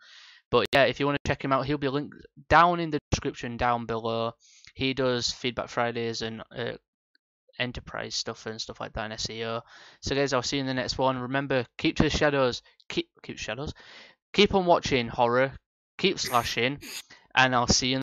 But 0.49 0.65
yeah, 0.73 0.85
if 0.85 0.99
you 0.99 1.05
want 1.05 1.17
to 1.23 1.29
check 1.29 1.43
him 1.43 1.51
out, 1.51 1.65
he'll 1.65 1.77
be 1.77 1.89
linked 1.89 2.15
down 2.47 2.79
in 2.79 2.89
the 2.89 2.99
description 3.11 3.57
down 3.57 3.85
below. 3.85 4.31
He 4.73 4.93
does 4.93 5.31
Feedback 5.31 5.69
Fridays 5.69 6.21
and 6.21 6.41
uh, 6.55 6.73
enterprise 7.59 8.15
stuff 8.15 8.45
and 8.45 8.59
stuff 8.59 8.79
like 8.79 8.93
that 8.93 9.11
in 9.11 9.17
SEO. 9.17 9.61
So 10.01 10.15
guys, 10.15 10.33
I'll 10.33 10.41
see 10.41 10.57
you 10.57 10.61
in 10.61 10.67
the 10.67 10.73
next 10.73 10.97
one. 10.97 11.19
Remember, 11.19 11.65
keep 11.77 11.97
to 11.97 12.03
the 12.03 12.09
shadows. 12.09 12.61
Keep 12.87 13.09
keep 13.21 13.37
shadows. 13.37 13.73
Keep 14.33 14.55
on 14.55 14.65
watching 14.65 15.07
horror. 15.07 15.51
Keep 15.97 16.17
slashing, 16.19 16.79
and 17.35 17.53
I'll 17.53 17.67
see 17.67 17.89
you. 17.89 17.97
In 17.97 18.01